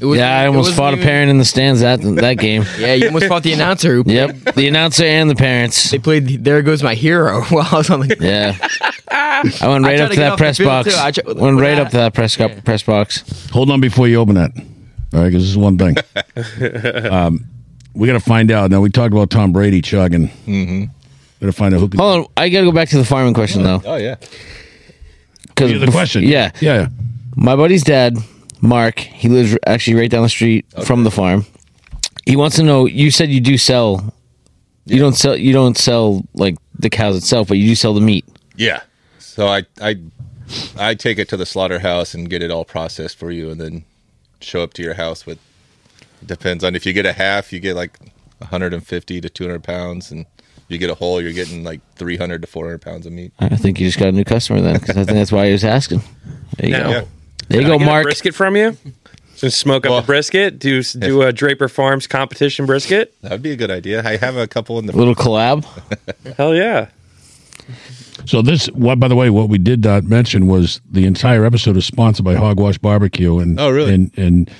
It 0.00 0.04
was, 0.04 0.18
Yeah, 0.18 0.38
I 0.38 0.46
almost 0.46 0.68
wasn't 0.70 0.76
fought 0.76 0.94
a 0.94 0.96
parent 0.98 1.30
in 1.30 1.38
the 1.38 1.44
stands 1.44 1.80
that 1.80 2.00
that 2.00 2.34
game. 2.38 2.64
Yeah, 2.78 2.94
you 2.94 3.06
almost 3.06 3.26
fought 3.26 3.42
the 3.42 3.52
announcer. 3.52 3.94
Who 3.94 4.04
Yep, 4.06 4.54
the 4.54 4.68
announcer 4.68 5.04
and 5.04 5.28
the 5.28 5.34
parents. 5.34 5.90
They 5.90 5.98
played 5.98 6.44
"There 6.44 6.62
Goes 6.62 6.82
My 6.82 6.94
Hero" 6.94 7.42
while 7.50 7.66
I 7.72 7.76
was 7.78 7.90
on 7.90 8.00
the. 8.00 8.16
Yeah, 8.20 8.56
I 9.10 9.68
went 9.68 9.84
right 9.84 9.96
tried 9.96 10.00
up 10.00 10.08
to 10.10 10.14
to 10.14 10.20
that 10.20 10.38
press 10.38 10.58
box. 10.58 10.96
I 10.96 11.10
tr- 11.10 11.20
Went 11.26 11.58
right 11.60 11.74
that- 11.76 11.78
up 11.86 11.90
to 11.90 11.96
that 11.96 12.14
press 12.14 12.38
Yeah. 12.38 12.60
press 12.60 12.82
box. 12.84 13.48
hold 13.50 13.70
on 13.70 13.80
before 13.80 14.06
you 14.06 14.16
open 14.16 14.36
that. 14.36 14.52
All 15.14 15.20
right, 15.20 15.26
because 15.28 15.42
this 15.42 15.50
is 15.50 15.56
one 15.58 15.78
thing. 15.78 15.96
um, 17.10 17.44
we 17.94 18.06
got 18.06 18.12
to 18.14 18.20
find 18.20 18.50
out. 18.50 18.70
Now 18.70 18.80
we 18.80 18.90
talked 18.90 19.12
about 19.12 19.30
Tom 19.30 19.52
Brady 19.52 19.80
chugging. 19.82 20.28
Mm-hmm. 20.46 20.84
Got 21.40 21.46
to 21.46 21.52
find 21.52 21.74
out 21.74 21.80
who 21.80 21.88
can. 21.88 21.98
Hold 21.98 22.18
on, 22.18 22.26
I 22.36 22.48
got 22.50 22.60
to 22.60 22.66
go 22.66 22.72
back 22.72 22.88
to 22.90 22.98
the 22.98 23.04
farming 23.04 23.34
question 23.34 23.62
though. 23.62 23.80
Oh 23.84 23.96
yeah, 23.96 24.16
Because 25.48 25.80
the 25.80 25.90
question. 25.90 26.24
Yeah, 26.24 26.50
yeah. 26.60 26.88
my 27.36 27.56
buddy's 27.56 27.82
dad, 27.84 28.16
Mark, 28.60 28.98
he 29.00 29.28
lives 29.28 29.56
actually 29.66 29.96
right 30.00 30.10
down 30.10 30.22
the 30.22 30.28
street 30.28 30.66
from 30.84 31.04
the 31.04 31.10
farm. 31.10 31.46
He 32.26 32.36
wants 32.36 32.56
to 32.56 32.62
know. 32.62 32.86
You 32.86 33.10
said 33.10 33.30
you 33.30 33.40
do 33.40 33.56
sell. 33.56 34.12
You 34.84 34.98
don't 34.98 35.14
sell. 35.14 35.36
You 35.36 35.52
don't 35.52 35.76
sell 35.78 36.24
like 36.34 36.56
the 36.78 36.90
cows 36.90 37.16
itself, 37.16 37.48
but 37.48 37.58
you 37.58 37.68
do 37.68 37.74
sell 37.74 37.94
the 37.94 38.00
meat. 38.00 38.24
yeah. 38.56 38.82
So 39.18 39.46
I 39.46 39.62
I 39.80 39.96
I 40.76 40.94
take 40.94 41.18
it 41.18 41.28
to 41.28 41.36
the 41.36 41.46
slaughterhouse 41.46 42.12
and 42.14 42.28
get 42.28 42.42
it 42.42 42.50
all 42.50 42.64
processed 42.64 43.16
for 43.16 43.30
you, 43.30 43.50
and 43.50 43.60
then 43.60 43.84
show 44.40 44.62
up 44.62 44.72
to 44.74 44.82
your 44.82 44.94
house 44.94 45.24
with. 45.26 45.38
Depends 46.26 46.64
on 46.64 46.74
if 46.74 46.84
you 46.84 46.92
get 46.92 47.06
a 47.06 47.12
half, 47.12 47.52
you 47.52 47.60
get 47.60 47.76
like 47.76 47.96
150 48.38 49.20
to 49.20 49.28
200 49.30 49.62
pounds, 49.62 50.10
and 50.10 50.26
you 50.66 50.76
get 50.76 50.90
a 50.90 50.94
whole, 50.96 51.20
you're 51.22 51.32
getting 51.32 51.62
like 51.62 51.80
300 51.94 52.40
to 52.42 52.48
400 52.48 52.82
pounds 52.82 53.06
of 53.06 53.12
meat. 53.12 53.32
I 53.38 53.54
think 53.56 53.78
you 53.78 53.86
just 53.86 53.98
got 54.00 54.08
a 54.08 54.12
new 54.12 54.24
customer 54.24 54.60
then, 54.60 54.74
because 54.80 54.96
I 54.96 55.04
think 55.04 55.16
that's 55.16 55.30
why 55.30 55.46
he 55.46 55.52
was 55.52 55.62
asking. 55.64 56.02
There 56.56 56.66
you 56.68 56.72
Now, 56.72 56.82
go. 56.84 56.90
Yeah. 56.90 57.04
There 57.48 57.60
you 57.60 57.66
Can 57.66 57.72
I 57.72 57.74
go, 57.74 57.78
get 57.78 57.82
a 57.82 57.90
Mark. 57.90 58.02
brisket 58.04 58.34
from 58.34 58.56
you. 58.56 58.76
Just 59.36 59.58
smoke 59.58 59.86
up 59.86 59.90
Well, 59.90 59.98
a 60.00 60.02
brisket. 60.02 60.58
Do 60.58 60.82
do 60.82 61.22
a 61.22 61.32
Draper 61.32 61.68
Farms 61.68 62.06
competition 62.06 62.66
brisket. 62.66 63.14
That'd 63.22 63.40
be 63.42 63.52
a 63.52 63.56
good 63.56 63.70
idea. 63.70 64.02
I 64.04 64.16
have 64.16 64.36
a 64.36 64.46
couple 64.48 64.78
in 64.80 64.86
the 64.86 64.96
Little 64.96 65.14
collab. 65.14 65.64
Hell 66.36 66.54
yeah! 66.54 66.88
So 68.26 68.42
this, 68.42 68.66
what 68.68 68.98
by 68.98 69.06
the 69.08 69.14
way, 69.14 69.30
what 69.30 69.48
we 69.48 69.58
did 69.58 69.84
not 69.84 70.04
mention 70.04 70.48
was 70.48 70.80
the 70.90 71.04
entire 71.06 71.44
episode 71.44 71.76
is 71.76 71.86
sponsored 71.86 72.24
by 72.24 72.34
Hogwash 72.34 72.78
Barbecue, 72.78 73.38
and 73.38 73.58
Oh, 73.60 73.70
really? 73.70 73.94
And 73.94 74.10
and 74.18 74.50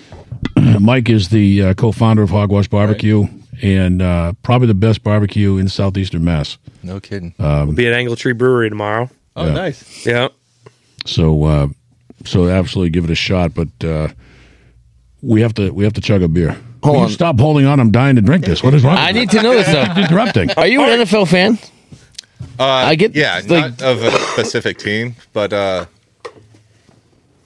Mike 0.80 1.09
is 1.11 1.30
the 1.30 1.62
uh, 1.62 1.74
co-founder 1.74 2.22
of 2.22 2.30
Hogwash 2.30 2.68
Barbecue, 2.68 3.26
and 3.61 4.01
uh, 4.01 4.32
probably 4.45 4.68
the 4.68 4.74
best 4.74 5.03
barbecue 5.03 5.59
in 5.59 5.68
southeastern 5.68 6.22
Mass. 6.24 6.57
No 6.84 7.01
kidding. 7.01 7.34
we'll 7.39 7.72
Be 7.72 7.89
at 7.89 7.93
Angle 7.95 8.14
Tree 8.14 8.32
Brewery 8.32 8.68
tomorrow. 8.68 9.11
oh, 9.34 9.47
yeah. 9.47 9.53
nice. 9.53 10.07
Yeah. 10.07 10.28
So 11.05 11.45
uh, 11.45 11.68
so 12.25 12.49
absolutely 12.49 12.91
give 12.91 13.05
it 13.05 13.11
a 13.11 13.14
shot, 13.14 13.55
but 13.55 13.69
uh, 13.85 14.09
we 15.23 15.41
have 15.43 15.55
to 15.55 15.71
we 15.71 15.85
have 15.85 15.93
to 15.95 16.01
chug 16.01 16.23
a 16.23 16.29
beer. 16.29 16.57
Hold 16.83 16.95
Will 16.95 17.01
you 17.03 17.07
on. 17.07 17.11
stop 17.11 17.41
holding 17.41 17.66
on. 17.66 17.81
I'm 17.81 17.91
dying 17.91 18.16
to 18.16 18.23
drink 18.23 18.45
this. 18.45 18.62
What 18.62 18.73
is 18.75 18.85
wrong? 18.85 18.97
I 18.97 19.09
with 19.09 19.16
need 19.16 19.31
to 19.31 19.43
know 19.43 19.53
this 19.53 19.66
you? 19.69 19.75
though. 19.75 20.01
interrupting. 20.03 20.51
Are 20.57 20.66
you 20.66 20.81
an 20.83 21.01
NFL 21.01 21.29
fan? 21.29 21.59
Uh, 22.59 22.64
I 22.64 22.95
get, 22.95 23.14
yeah, 23.16 23.41
like- 23.47 23.79
not 23.79 23.83
of 23.83 24.03
a 24.03 24.11
specific 24.33 24.79
team, 24.79 25.16
but 25.33 25.53
uh, 25.53 25.87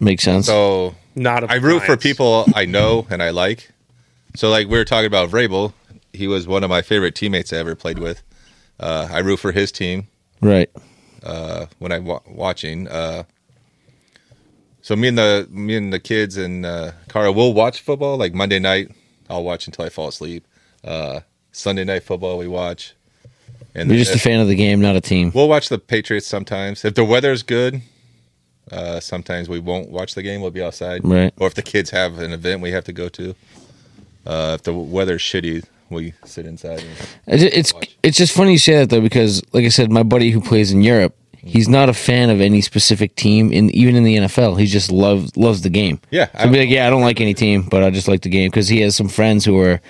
Makes 0.01 0.25
sense. 0.25 0.47
so 0.47 0.95
Not. 1.15 1.51
I 1.51 1.57
root 1.57 1.83
for 1.85 1.97
people 1.97 2.45
I 2.55 2.65
know 2.67 3.07
and 3.09 3.23
I 3.23 3.31
like. 3.31 3.71
So, 4.35 4.51
like 4.51 4.67
we 4.69 4.77
were 4.79 4.85
talking 4.85 5.07
about 5.07 5.31
Vrabel, 5.31 5.73
he 6.13 6.27
was 6.27 6.47
one 6.47 6.65
of 6.65 6.71
my 6.71 6.83
favorite 6.83 7.15
teammates 7.15 7.53
I 7.53 7.57
ever 7.59 7.75
played 7.75 7.99
with. 7.99 8.23
Uh, 8.81 9.09
I 9.11 9.19
root 9.21 9.39
for 9.39 9.53
his 9.53 9.71
team 9.71 10.09
right. 10.41 10.69
uh, 11.23 11.67
when 11.79 11.93
I'm 11.93 12.05
wa- 12.05 12.21
watching. 12.27 12.89
Uh, 12.89 13.23
so 14.83 14.97
me 14.97 15.09
and 15.09 15.17
the 15.17 15.49
me 15.51 15.77
and 15.77 15.93
the 15.93 16.01
kids 16.01 16.37
and 16.37 16.67
uh, 16.67 16.93
Cara 17.09 17.33
will 17.33 17.55
watch 17.55 17.81
football. 17.81 18.17
Like 18.17 18.35
Monday 18.35 18.59
night, 18.59 18.91
I'll 19.31 19.45
watch 19.45 19.67
until 19.67 19.85
I 19.85 19.89
fall 19.89 20.09
asleep. 20.09 20.47
Uh, 20.85 21.21
Sunday 21.53 21.85
night 21.85 22.03
football 22.03 22.37
we 22.37 22.49
watch. 22.49 22.95
And 23.75 23.89
You're 23.89 23.97
then 23.97 24.05
just 24.05 24.17
a 24.17 24.19
fan 24.19 24.41
of 24.41 24.49
the 24.49 24.55
game, 24.55 24.81
not 24.81 24.97
a 24.97 25.01
team. 25.01 25.33
We'll 25.35 25.49
watch 25.49 25.69
the 25.71 25.79
Patriots 25.79 26.27
sometimes. 26.27 26.85
If 26.85 26.95
the 26.95 27.05
weather's 27.05 27.43
good, 27.43 27.81
uh, 28.71 29.01
sometimes 29.01 29.49
we 29.49 29.61
won't 29.61 29.89
watch 29.89 30.15
the 30.15 30.23
game. 30.23 30.43
We'll 30.43 30.51
be 30.51 30.63
outside. 30.63 31.05
Right. 31.05 31.33
Or 31.39 31.47
if 31.47 31.55
the 31.55 31.63
kids 31.63 31.91
have 31.91 32.19
an 32.19 32.33
event 32.33 32.61
we 32.61 32.73
have 32.73 32.85
to 32.85 32.93
go 32.93 33.09
to. 33.11 33.35
Uh, 34.27 34.57
if 34.59 34.65
the 34.65 34.75
weather's 34.75 35.23
shitty, 35.23 35.65
we 35.91 36.13
sit 36.25 36.45
inside. 36.45 36.85
It's 37.27 37.43
it's, 37.43 37.73
it's 38.03 38.17
just 38.17 38.33
funny 38.33 38.53
you 38.53 38.59
say 38.59 38.75
that 38.79 38.91
though 38.91 39.01
because 39.01 39.43
like 39.53 39.65
I 39.65 39.69
said, 39.69 39.91
my 39.91 40.03
buddy 40.03 40.31
who 40.31 40.41
plays 40.41 40.73
in 40.73 40.83
Europe, 40.83 41.17
he's 41.45 41.69
not 41.69 41.89
a 41.89 41.93
fan 41.93 42.31
of 42.31 42.41
any 42.41 42.61
specific 42.61 43.15
team 43.17 43.53
in 43.53 43.71
even 43.71 43.97
in 43.97 44.05
the 44.05 44.17
NFL. 44.17 44.59
He 44.59 44.67
just 44.67 44.91
loves 44.93 45.37
loves 45.37 45.63
the 45.63 45.71
game. 45.71 46.01
Yeah, 46.11 46.27
so 46.27 46.39
I'd 46.39 46.53
be 46.53 46.59
like, 46.61 46.69
yeah, 46.71 46.87
I 46.87 46.91
don't 46.91 47.03
like 47.03 47.21
any 47.21 47.35
team, 47.35 47.63
but 47.63 47.83
I 47.83 47.91
just 47.91 48.09
like 48.09 48.23
the 48.23 48.29
game 48.31 48.51
because 48.51 48.69
he 48.69 48.81
has 48.83 48.95
some 48.97 49.09
friends 49.09 49.45
who 49.45 49.59
are 49.59 49.81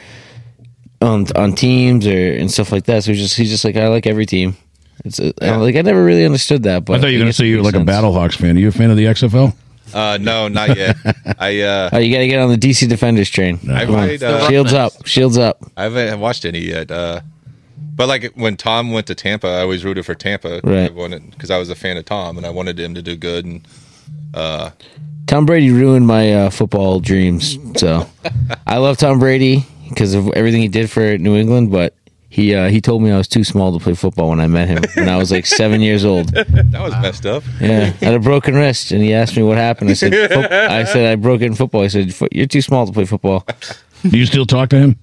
on 1.01 1.27
on 1.37 1.55
teams 1.55 2.07
or 2.07 2.33
and 2.35 2.51
stuff 2.51 2.73
like 2.73 2.85
that. 2.85 3.05
So 3.05 3.13
he's 3.13 3.21
just 3.21 3.37
he's 3.37 3.51
just 3.51 3.65
like 3.65 3.77
I 3.77 3.89
like 3.89 4.07
every 4.07 4.27
team. 4.27 4.57
It's 5.05 5.19
a, 5.19 5.33
Yeah. 5.43 5.57
like 5.57 5.75
I 5.77 5.83
never 5.83 6.05
really 6.05 6.25
understood 6.25 6.63
that. 6.65 6.85
But 6.85 6.99
I 6.99 7.01
thought 7.01 7.07
you 7.09 7.19
were 7.19 7.23
going 7.25 7.31
to 7.33 7.37
say 7.37 7.47
you're 7.47 7.59
makes 7.63 7.75
like 7.75 7.83
a 7.83 7.87
sense. 7.87 7.91
Battlehawks 7.91 8.37
fan. 8.37 8.57
Are 8.57 8.61
you 8.61 8.69
a 8.69 8.73
fan 8.73 8.91
of 8.91 8.97
the 8.97 9.07
XFL? 9.07 9.55
uh, 9.95 10.17
no, 10.21 10.47
not 10.49 10.77
yet. 10.77 10.97
I 11.39 11.61
uh, 11.61 11.91
Oh, 11.93 11.99
you 11.99 12.13
got 12.15 12.21
to 12.21 12.29
get 12.29 12.39
on 12.41 12.51
the 12.51 12.57
DC 12.57 12.89
Defenders 12.89 13.29
train. 13.29 13.59
I 13.71 13.85
Come 13.85 13.97
on. 13.97 14.07
might, 14.07 14.23
uh, 14.23 14.49
Shields 14.49 14.73
up, 14.73 14.93
shields 15.07 15.37
up. 15.37 15.59
I 15.77 15.83
haven't 15.85 16.21
watched 16.21 16.45
any 16.45 16.61
yet. 16.61 16.91
Uh, 16.91 17.21
but 17.95 18.09
like 18.09 18.33
when 18.35 18.57
Tom 18.57 18.93
went 18.93 19.07
to 19.09 19.15
Tampa, 19.15 19.47
I 19.49 19.61
always 19.61 19.85
rooted 19.85 20.07
for 20.07 20.15
Tampa. 20.15 20.61
Right. 20.65 20.91
I 20.91 20.93
wanted 20.93 21.31
because 21.31 21.51
I 21.51 21.59
was 21.59 21.71
a 21.71 21.75
fan 21.75 21.97
of 21.97 22.05
Tom 22.05 22.37
and 22.37 22.47
I 22.47 22.51
wanted 22.51 22.79
him 22.81 22.95
to 22.95 23.03
do 23.03 23.17
good. 23.17 23.45
And 23.45 23.67
Tom 25.27 25.47
Brady 25.47 25.71
ruined 25.71 26.07
my 26.07 26.33
uh, 26.33 26.51
football 26.51 27.01
dreams. 27.01 27.59
So 27.77 28.07
I 28.67 28.79
love 28.79 28.99
Tom 28.99 29.19
Brady 29.19 29.67
because 29.89 30.15
of 30.15 30.29
everything 30.31 30.63
he 30.63 30.69
did 30.69 30.91
for 30.91 31.17
New 31.19 31.37
England, 31.37 31.71
but 31.71 31.95
he 32.29 32.55
uh, 32.55 32.71
he 32.71 32.81
told 32.81 33.03
me 33.03 33.11
I 33.11 33.19
was 33.19 33.29
too 33.29 33.45
small 33.45 33.79
to 33.79 33.83
play 33.83 33.95
football 33.95 34.31
when 34.31 34.41
I 34.41 34.47
met 34.47 34.67
him 34.67 34.83
when 34.95 35.09
I 35.09 35.19
was 35.19 35.31
like 35.31 35.45
seven 35.45 35.83
years 35.83 36.05
old. 36.05 36.29
that 36.35 36.81
was 36.81 36.93
messed 37.03 37.27
up. 37.27 37.43
Yeah, 37.61 37.93
I 38.01 38.05
had 38.05 38.15
a 38.15 38.19
broken 38.19 38.55
wrist, 38.55 38.91
and 38.91 39.03
he 39.03 39.13
asked 39.13 39.37
me 39.37 39.43
what 39.43 39.59
happened. 39.59 39.91
I 39.91 39.93
said, 39.93 40.13
"Foot- 40.33 40.51
I 40.51 40.85
said 40.85 41.13
I 41.13 41.17
broke 41.17 41.43
it 41.43 41.47
in 41.47 41.55
football. 41.55 41.83
I 41.83 41.89
said, 41.89 42.15
you're 42.33 42.47
too 42.47 42.63
small 42.63 42.87
to 42.87 42.93
play 42.93 43.05
football. 43.05 43.47
Do 44.03 44.17
you 44.17 44.25
still 44.25 44.47
talk 44.47 44.71
to 44.71 44.77
him? 44.77 44.97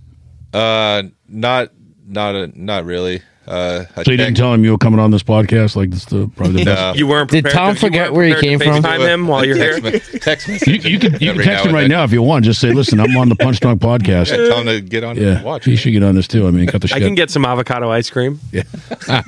Uh, 0.52 1.04
not 1.28 1.70
not 2.10 2.36
a, 2.36 2.52
not 2.62 2.86
really. 2.86 3.22
Uh, 3.48 3.86
I 3.96 4.04
So 4.04 4.12
you 4.12 4.18
didn't 4.18 4.36
tell 4.36 4.54
him 4.54 4.64
you 4.64 4.72
were 4.72 4.78
coming 4.78 5.00
on 5.00 5.10
this 5.10 5.24
podcast? 5.24 5.76
Like 5.76 5.90
this, 5.90 6.06
the 6.06 6.28
probably 6.36 6.64
the 6.64 6.66
best. 6.66 6.80
No. 6.80 6.94
You 7.00 7.08
weren't. 7.08 7.32
Did 7.32 7.46
Tom 7.50 7.74
to, 7.74 7.80
forget 7.80 8.14
where 8.14 8.26
he 8.28 8.36
came 8.36 8.60
from? 8.60 8.84
FaceTime 8.84 9.00
him 9.12 9.28
while 9.28 9.44
you're 9.44 9.56
here. 9.56 9.80
text, 10.20 10.48
me- 10.48 10.60
You, 10.68 10.74
you 10.74 11.00
could 11.00 11.20
you 11.20 11.34
can 11.34 11.42
text 11.42 11.66
him 11.66 11.74
right 11.74 11.88
now 11.88 12.04
if 12.04 12.12
you 12.12 12.22
want. 12.22 12.46
Just 12.46 12.62
say, 12.62 12.72
"Listen, 12.74 13.00
I'm 13.00 13.18
on 13.18 13.28
the 13.28 13.36
Punch 13.36 13.60
Drunk 13.60 13.82
podcast." 13.82 14.30
Yeah, 14.30 14.50
tell 14.50 14.60
him 14.60 14.68
to 14.68 14.82
get 14.82 15.04
on 15.04 15.18
Yeah, 15.18 15.38
and 15.38 15.44
watch. 15.46 15.66
he 15.66 15.76
should 15.76 15.92
get 15.94 16.04
on 16.04 16.14
this 16.14 16.28
too. 16.28 16.46
I 16.48 16.52
mean, 16.52 16.68
cut 16.68 16.82
the 16.82 16.92
I 16.94 17.00
can 17.00 17.16
get 17.16 17.32
some 17.32 17.44
avocado 17.44 17.90
ice 17.90 18.10
cream. 18.12 18.40
Yeah. 18.52 18.64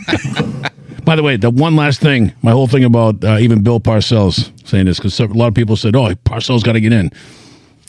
By 1.03 1.15
the 1.15 1.23
way, 1.23 1.35
the 1.35 1.49
one 1.49 1.75
last 1.75 1.99
thing, 1.99 2.31
my 2.43 2.51
whole 2.51 2.67
thing 2.67 2.83
about 2.83 3.23
uh, 3.23 3.37
even 3.39 3.63
Bill 3.63 3.79
Parcells 3.79 4.51
saying 4.67 4.85
this 4.85 4.97
because 4.97 5.19
a 5.19 5.25
lot 5.27 5.47
of 5.47 5.55
people 5.55 5.75
said, 5.75 5.95
"Oh, 5.95 6.09
Parcells 6.25 6.63
got 6.63 6.73
to 6.73 6.79
get 6.81 6.93
in." 6.93 7.11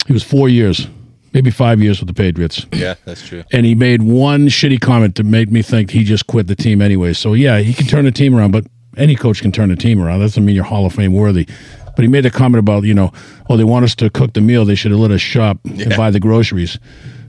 He 0.07 0.15
was 0.15 0.23
four 0.23 0.49
years, 0.49 0.89
maybe 1.35 1.51
five 1.51 1.81
years 1.83 2.01
with 2.01 2.09
the 2.09 2.15
Patriots, 2.15 2.67
Yeah, 2.73 2.95
that's 3.05 3.27
true. 3.27 3.45
and 3.53 3.65
he 3.67 3.75
made 3.75 4.03
one 4.03 4.47
shitty 4.49 4.81
comment 4.81 5.15
to 5.17 5.25
make 5.25 5.51
me 5.51 5.63
think 5.63 5.91
he 5.91 6.05
just 6.05 6.27
quit 6.27 6.47
the 6.47 6.57
team 6.57 6.81
anyway. 6.83 7.13
So 7.13 7.35
yeah, 7.35 7.59
he 7.59 7.73
can 7.75 7.87
turn 7.87 8.07
a 8.07 8.13
team 8.13 8.35
around, 8.35 8.51
but 8.53 8.67
any 8.97 9.17
coach 9.17 9.41
can 9.41 9.53
turn 9.53 9.71
a 9.71 9.77
team 9.77 10.01
around. 10.03 10.19
That 10.21 10.27
doesn't 10.27 10.45
mean 10.45 10.55
you're 10.55 10.65
Hall 10.65 10.85
of 10.87 10.93
Fame 10.95 11.13
worthy. 11.15 11.47
But 11.95 12.03
he 12.03 12.09
made 12.09 12.25
a 12.25 12.31
comment 12.31 12.59
about 12.59 12.85
you 12.85 12.95
know, 12.95 13.13
oh, 13.51 13.57
they 13.57 13.65
want 13.65 13.85
us 13.85 13.95
to 13.97 14.09
cook 14.11 14.33
the 14.33 14.41
meal. 14.41 14.65
They 14.65 14.75
should 14.75 14.93
have 14.93 15.01
let 15.01 15.11
us 15.11 15.21
shop 15.21 15.59
and 15.65 15.95
buy 15.97 16.11
the 16.11 16.21
groceries. 16.21 16.79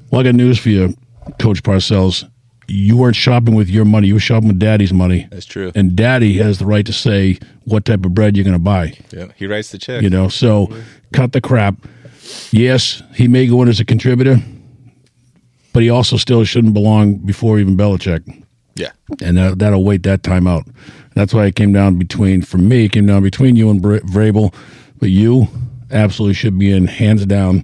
Well, 0.10 0.22
I 0.22 0.24
got 0.24 0.36
news 0.36 0.58
for 0.60 0.70
you, 0.70 0.96
Coach 1.40 1.64
Parcells. 1.64 2.30
You 2.70 2.96
weren't 2.96 3.18
shopping 3.18 3.56
with 3.56 3.68
your 3.70 3.84
money. 3.84 4.08
You 4.08 4.14
were 4.14 4.20
shopping 4.22 4.48
with 4.48 4.60
Daddy's 4.60 4.94
money. 4.94 5.28
That's 5.32 5.46
true. 5.46 5.74
And 5.76 5.98
Daddy 5.98 6.38
has 6.38 6.60
the 6.60 6.66
right 6.66 6.86
to 6.86 6.94
say 6.94 7.40
what 7.66 7.84
type 7.84 8.06
of 8.06 8.14
bread 8.14 8.38
you're 8.38 8.46
going 8.46 8.54
to 8.54 8.60
buy. 8.60 8.94
Yeah, 9.12 9.28
he 9.36 9.48
writes 9.48 9.72
the 9.72 9.78
check. 9.78 10.02
You 10.02 10.10
know, 10.10 10.30
so 10.30 10.74
cut 11.12 11.34
the 11.34 11.42
crap. 11.42 11.76
Yes, 12.52 13.02
he 13.16 13.28
may 13.28 13.48
go 13.48 13.62
in 13.62 13.70
as 13.70 13.80
a 13.80 13.86
contributor, 13.86 14.38
but 15.74 15.84
he 15.84 15.90
also 15.90 16.18
still 16.18 16.44
shouldn't 16.44 16.74
belong 16.74 17.16
before 17.16 17.60
even 17.60 17.76
Belichick. 17.78 18.44
Yeah, 18.76 18.92
And 19.22 19.38
that, 19.38 19.60
that'll 19.60 19.84
wait 19.84 20.02
that 20.04 20.24
time 20.24 20.48
out. 20.48 20.64
That's 21.14 21.32
why 21.34 21.46
it 21.46 21.56
came 21.56 21.74
down 21.74 22.00
between, 22.00 22.42
for 22.42 22.58
me, 22.58 22.86
it 22.86 22.92
came 22.92 23.06
down 23.06 23.22
between 23.22 23.56
you 23.56 23.70
and 23.70 23.80
Bra- 23.82 24.00
Vrabel. 24.00 24.54
But 25.00 25.10
you 25.10 25.48
absolutely 25.92 26.34
should 26.34 26.58
be 26.58 26.72
in, 26.72 26.88
hands 26.88 27.24
down. 27.28 27.64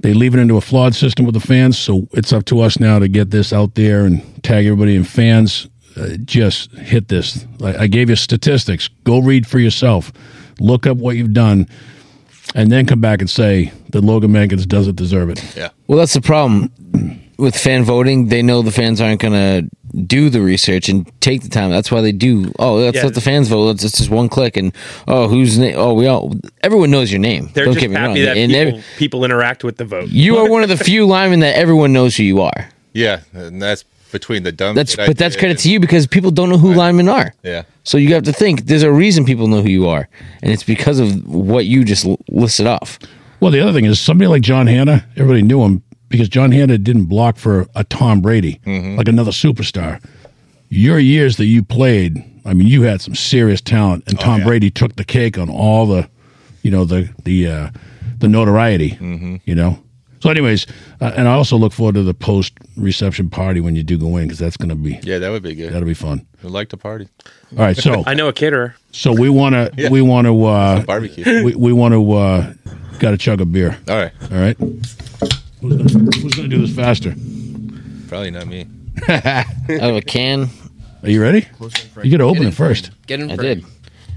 They 0.00 0.12
leave 0.12 0.34
it 0.34 0.40
into 0.40 0.56
a 0.56 0.60
flawed 0.60 0.94
system 0.94 1.24
with 1.24 1.34
the 1.34 1.40
fans, 1.40 1.78
so 1.78 2.08
it's 2.12 2.32
up 2.32 2.46
to 2.46 2.60
us 2.60 2.80
now 2.80 2.98
to 2.98 3.06
get 3.06 3.30
this 3.30 3.52
out 3.52 3.74
there 3.74 4.04
and 4.04 4.20
tag 4.42 4.66
everybody 4.66 4.96
and 4.96 5.06
fans. 5.06 5.68
Uh, 5.96 6.16
just 6.24 6.72
hit 6.72 7.06
this. 7.08 7.46
I, 7.62 7.76
I 7.82 7.86
gave 7.86 8.10
you 8.10 8.16
statistics. 8.16 8.88
Go 9.04 9.20
read 9.20 9.46
for 9.46 9.60
yourself. 9.60 10.12
Look 10.58 10.86
up 10.86 10.96
what 10.96 11.16
you've 11.16 11.32
done, 11.32 11.68
and 12.54 12.70
then 12.70 12.86
come 12.86 13.00
back 13.00 13.20
and 13.20 13.28
say 13.30 13.72
that 13.90 14.02
Logan 14.02 14.30
Mankins 14.32 14.66
doesn't 14.66 14.96
deserve 14.96 15.30
it. 15.30 15.42
yeah. 15.56 15.70
Well, 15.86 15.98
that's 15.98 16.14
the 16.14 16.20
problem 16.20 16.70
with 17.38 17.56
fan 17.56 17.84
voting. 17.84 18.28
They 18.28 18.42
know 18.42 18.62
the 18.62 18.70
fans 18.70 19.00
aren't 19.00 19.20
going 19.20 19.32
to 19.32 19.68
do 20.06 20.28
the 20.28 20.40
research 20.40 20.88
and 20.88 21.10
take 21.20 21.42
the 21.42 21.48
time. 21.48 21.70
That's 21.70 21.90
why 21.90 22.00
they 22.00 22.10
do. 22.12 22.52
Oh, 22.58 22.74
let's 22.76 22.96
Yeah. 22.96 23.04
let 23.04 23.14
the 23.14 23.20
fans 23.20 23.48
vote. 23.48 23.64
Let's 23.64 23.84
it's 23.84 23.98
just 23.98 24.10
one 24.10 24.28
click 24.28 24.56
and 24.56 24.72
oh, 25.06 25.28
whose 25.28 25.56
name? 25.58 25.74
Oh, 25.76 25.94
we 25.94 26.06
all. 26.06 26.34
Everyone 26.62 26.90
knows 26.90 27.10
your 27.12 27.20
name. 27.20 27.50
They're 27.54 27.64
Don't 27.64 27.74
just 27.74 27.80
get 27.82 27.90
me 27.90 27.96
wrong. 27.96 28.14
that 28.14 28.36
And 28.36 28.50
people, 28.52 28.68
every- 28.68 28.84
people 28.98 29.24
interact 29.24 29.62
with 29.64 29.76
the 29.76 29.84
vote. 29.84 30.08
you 30.08 30.36
are 30.38 30.48
one 30.56 30.62
of 30.64 30.68
the 30.68 30.76
few 30.76 31.06
linemen 31.06 31.40
that 31.40 31.56
everyone 31.56 31.92
knows 31.92 32.16
who 32.16 32.24
you 32.24 32.40
are. 32.40 32.68
Yeah, 32.92 33.20
and 33.32 33.60
that's 33.62 33.84
between 34.14 34.44
the 34.44 34.52
dumb. 34.52 34.76
That's 34.76 34.92
shit 34.92 35.00
I 35.00 35.06
but 35.08 35.18
that's 35.18 35.34
did 35.34 35.40
credit 35.40 35.58
to 35.58 35.70
you 35.70 35.80
because 35.80 36.06
people 36.06 36.30
don't 36.30 36.48
know 36.48 36.56
who 36.56 36.72
linemen 36.72 37.08
are. 37.08 37.34
Yeah, 37.42 37.64
So 37.82 37.98
you 37.98 38.14
have 38.14 38.22
to 38.22 38.32
think 38.32 38.66
there's 38.66 38.84
a 38.84 38.92
reason 38.92 39.24
people 39.26 39.48
know 39.48 39.60
who 39.60 39.68
you 39.68 39.88
are, 39.88 40.08
and 40.40 40.52
it's 40.52 40.62
because 40.62 41.00
of 41.00 41.26
what 41.26 41.66
you 41.66 41.84
just 41.84 42.06
l- 42.06 42.18
listed 42.28 42.66
off. 42.66 42.98
Well, 43.40 43.50
the 43.50 43.60
other 43.60 43.72
thing 43.72 43.84
is 43.84 44.00
somebody 44.00 44.28
like 44.28 44.42
John 44.42 44.68
Hannah, 44.68 45.04
everybody 45.16 45.42
knew 45.42 45.62
him 45.62 45.82
because 46.08 46.28
John 46.28 46.52
Hannah 46.52 46.78
didn't 46.78 47.06
block 47.06 47.36
for 47.36 47.66
a 47.74 47.82
Tom 47.84 48.22
Brady, 48.22 48.60
like 48.64 49.08
another 49.08 49.32
superstar. 49.32 50.00
Your 50.68 50.98
years 50.98 51.36
that 51.36 51.46
you 51.46 51.62
played, 51.62 52.24
I 52.44 52.54
mean, 52.54 52.68
you 52.68 52.82
had 52.82 53.02
some 53.02 53.14
serious 53.16 53.60
talent, 53.60 54.04
and 54.06 54.18
Tom 54.18 54.38
yeah. 54.38 54.46
Brady 54.46 54.70
took 54.70 54.96
the 54.96 55.04
cake 55.04 55.36
on 55.38 55.50
all 55.50 55.86
the, 55.86 56.08
you 56.62 56.70
know, 56.70 56.84
the 56.84 57.10
the 57.24 57.48
uh, 57.48 57.70
the 58.18 58.28
notoriety. 58.28 58.96
You 59.44 59.54
know. 59.54 59.83
So, 60.24 60.30
anyways, 60.30 60.66
uh, 61.02 61.12
and 61.14 61.28
I 61.28 61.34
also 61.34 61.58
look 61.58 61.74
forward 61.74 61.96
to 61.96 62.02
the 62.02 62.14
post 62.14 62.54
reception 62.78 63.28
party 63.28 63.60
when 63.60 63.76
you 63.76 63.82
do 63.82 63.98
go 63.98 64.16
in 64.16 64.22
because 64.24 64.38
that's 64.38 64.56
going 64.56 64.70
to 64.70 64.74
be 64.74 64.98
yeah, 65.02 65.18
that 65.18 65.28
would 65.28 65.42
be 65.42 65.54
good. 65.54 65.70
that'll 65.70 65.86
be 65.86 65.92
fun. 65.92 66.26
We'd 66.42 66.48
like 66.48 66.70
to 66.70 66.78
party. 66.78 67.10
All 67.52 67.58
right, 67.58 67.76
so 67.76 68.02
I 68.06 68.14
know 68.14 68.28
a 68.28 68.32
caterer. 68.32 68.74
so 68.90 69.12
we 69.12 69.28
want 69.28 69.52
to 69.54 69.70
Yeah. 69.76 69.90
we 69.90 70.00
want 70.00 70.26
to 70.26 70.44
uh, 70.46 70.82
Barbecue. 70.84 71.44
we, 71.44 71.54
we 71.54 71.72
want 71.74 71.92
to 71.92 72.12
uh, 72.12 72.54
got 73.00 73.10
to 73.10 73.18
chug 73.18 73.42
a 73.42 73.44
beer. 73.44 73.76
All 73.86 73.96
right, 73.96 74.12
All 74.32 74.38
right. 74.38 74.56
Who's 75.60 76.34
gonna, 76.34 76.48
do 76.48 76.66
this 76.66 76.74
faster? 76.74 77.14
probably 78.08 78.30
not 78.30 78.46
me. 78.46 78.66
Out 79.06 79.44
of 79.68 79.96
a 79.96 80.00
can, 80.00 80.48
Are 81.02 81.10
you 81.10 81.20
ready? 81.20 81.46
You 82.02 82.10
got 82.10 82.16
to 82.16 82.22
open 82.24 82.44
it 82.46 82.54
first. 82.54 82.92
Get 83.06 83.20
in 83.20 83.30
I 83.30 83.36
frame. 83.36 83.60
did. 83.60 83.66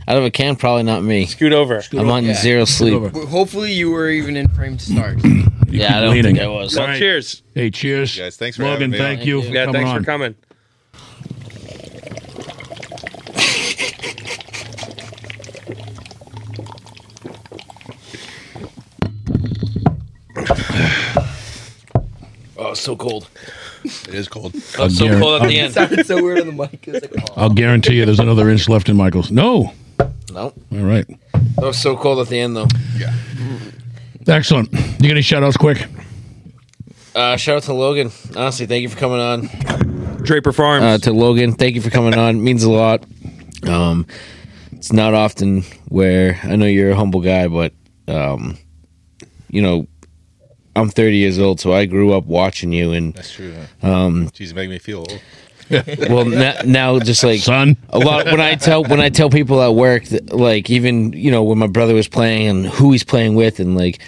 Out 0.08 0.18
of 0.18 0.24
a 0.24 0.32
can, 0.32 0.56
probably 0.56 0.84
not 0.84 1.04
me. 1.04 1.26
Scoot 1.26 1.52
over. 1.52 1.84
I'm 1.92 2.10
on 2.10 2.24
Yeah. 2.26 2.34
zero 2.34 2.64
sleep. 2.66 3.12
Well, 3.14 3.26
Hopefully, 3.26 3.74
you 3.74 3.92
were 3.92 4.10
even 4.10 4.38
in 4.38 4.48
frame 4.50 4.78
to 4.78 4.86
start. 4.86 5.20
Yeah, 5.70 5.98
I 5.98 6.02
don't 6.02 6.12
leaning. 6.12 6.36
think 6.38 6.40
I 6.40 6.48
was. 6.48 6.74
Well, 6.74 6.84
All 6.84 6.88
right. 6.92 6.98
cheers. 6.98 7.44
Hey, 7.54 7.70
cheers, 7.70 8.18
Guys, 8.18 8.38
thanks 8.38 8.56
for 8.56 8.64
Logan. 8.64 8.74
having 8.74 8.92
me 8.92 8.98
Thank 8.98 9.20
on. 9.20 9.28
you 9.28 9.42
Thank 9.42 9.52
for 9.52 9.56
Yeah, 9.58 9.66
coming 9.66 9.82
thanks 9.82 9.90
on. 9.92 10.00
for 10.00 10.06
coming. 10.06 10.36
Oh, 22.60 22.72
it's 22.72 22.82
so 22.82 22.96
cold. 22.96 23.30
It 23.84 24.16
is 24.16 24.28
cold. 24.28 24.54
Oh, 24.80 24.88
so 24.88 25.06
guarantee- 25.06 25.22
cold 25.22 25.42
at 25.44 25.48
the 25.48 25.60
end. 25.60 25.70
It 25.70 25.74
sounded 25.74 26.06
so 26.08 26.24
weird 26.24 26.40
on 26.40 26.48
the 26.48 26.54
mic. 26.54 26.88
It 26.88 27.12
like, 27.14 27.24
oh. 27.30 27.34
I'll 27.38 27.50
guarantee 27.52 27.98
you, 27.98 28.06
there's 28.06 28.20
another 28.20 28.50
inch 28.50 28.68
left 28.68 28.90
in 28.90 28.98
Michael's. 28.98 29.30
No. 29.30 29.74
No, 30.38 30.54
All 30.72 30.86
right. 30.86 31.08
That 31.34 31.66
was 31.66 31.82
so 31.82 31.98
cold 31.98 32.20
at 32.20 32.28
the 32.28 32.40
end 32.40 32.56
though. 32.56 32.68
Yeah. 32.96 33.12
Excellent. 34.28 34.72
You 34.72 34.80
got 35.10 35.10
any 35.10 35.24
shout 35.24 35.42
outs 35.42 35.58
quick? 35.58 35.84
Uh, 37.16 37.38
shout 37.38 37.58
out 37.58 37.64
to 37.64 37.74
Logan. 37.74 38.12
Honestly, 38.36 38.68
thank 38.68 38.84
you 38.84 38.90
for 38.90 39.00
coming 39.00 39.20
on. 39.20 39.48
Draper 40.22 40.52
Farms. 40.52 40.84
Uh, 40.84 40.98
to 41.00 41.12
Logan, 41.12 41.54
thank 41.54 41.74
you 41.74 41.82
for 41.82 41.90
coming 41.90 42.14
on. 42.14 42.36
It 42.36 42.40
means 42.40 42.64
a 42.64 42.70
lot. 42.70 43.04
Um, 43.68 44.06
it's 44.74 44.94
not 44.94 45.16
often 45.16 45.64
where 45.88 46.40
I 46.44 46.56
know 46.56 46.68
you're 46.68 46.92
a 46.92 46.96
humble 46.96 47.22
guy, 47.22 47.48
but 47.48 47.74
um, 48.08 48.60
you 49.50 49.64
know, 49.64 49.88
I'm 50.76 50.90
30 50.90 51.18
years 51.18 51.40
old, 51.40 51.60
so 51.60 51.74
I 51.74 51.86
grew 51.86 52.14
up 52.14 52.26
watching 52.26 52.72
you, 52.72 52.92
and 52.92 53.16
That's 53.16 53.34
true. 53.34 53.56
Huh? 53.82 53.92
Um, 53.92 54.30
Jeez, 54.30 54.54
make 54.54 54.70
me 54.70 54.78
feel 54.78 55.00
old. 55.00 55.20
well, 56.10 56.26
now, 56.26 56.54
now 56.66 57.00
just 57.00 57.24
like 57.24 57.40
Son. 57.42 57.76
a 57.90 58.00
lot 58.00 58.26
when 58.26 58.40
I 58.42 58.56
tell 58.56 58.84
when 58.84 59.00
I 59.00 59.10
tell 59.10 59.30
people 59.30 59.62
at 59.62 59.76
work, 59.76 60.06
that, 60.06 60.32
like 60.32 60.70
even 60.70 61.14
you 61.14 61.32
know 61.32 61.44
when 61.44 61.58
my 61.58 61.68
brother 61.68 61.94
was 61.94 62.08
playing 62.08 62.48
and 62.48 62.66
who 62.68 62.92
he's 62.92 63.04
playing 63.04 63.36
with, 63.36 63.60
and 63.60 63.76
like 63.76 64.00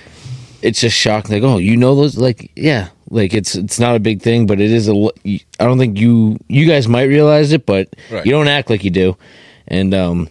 it's 0.62 0.82
just 0.82 0.96
shocking. 0.98 1.34
Like, 1.36 1.44
oh, 1.44 1.58
you 1.58 1.78
know 1.78 1.96
those? 1.96 2.18
Like, 2.18 2.52
yeah, 2.56 2.90
like 3.10 3.34
it's 3.34 3.56
it's 3.56 3.80
not 3.80 3.96
a 3.96 4.00
big 4.00 4.22
thing, 4.22 4.48
but 4.48 4.60
it 4.60 4.72
is 4.72 4.88
a. 4.90 4.94
I 5.26 5.40
don't 5.66 5.78
think 5.78 5.98
you 5.98 6.38
you 6.48 6.68
guys 6.68 6.88
might 6.88 7.04
realize 7.04 7.52
it, 7.52 7.66
but 7.66 7.96
Right. 8.12 8.26
you 8.26 8.32
don't 8.32 8.48
act 8.48 8.70
like 8.70 8.84
you 8.84 8.92
do, 8.92 9.18
and 9.68 9.94
um, 9.94 10.30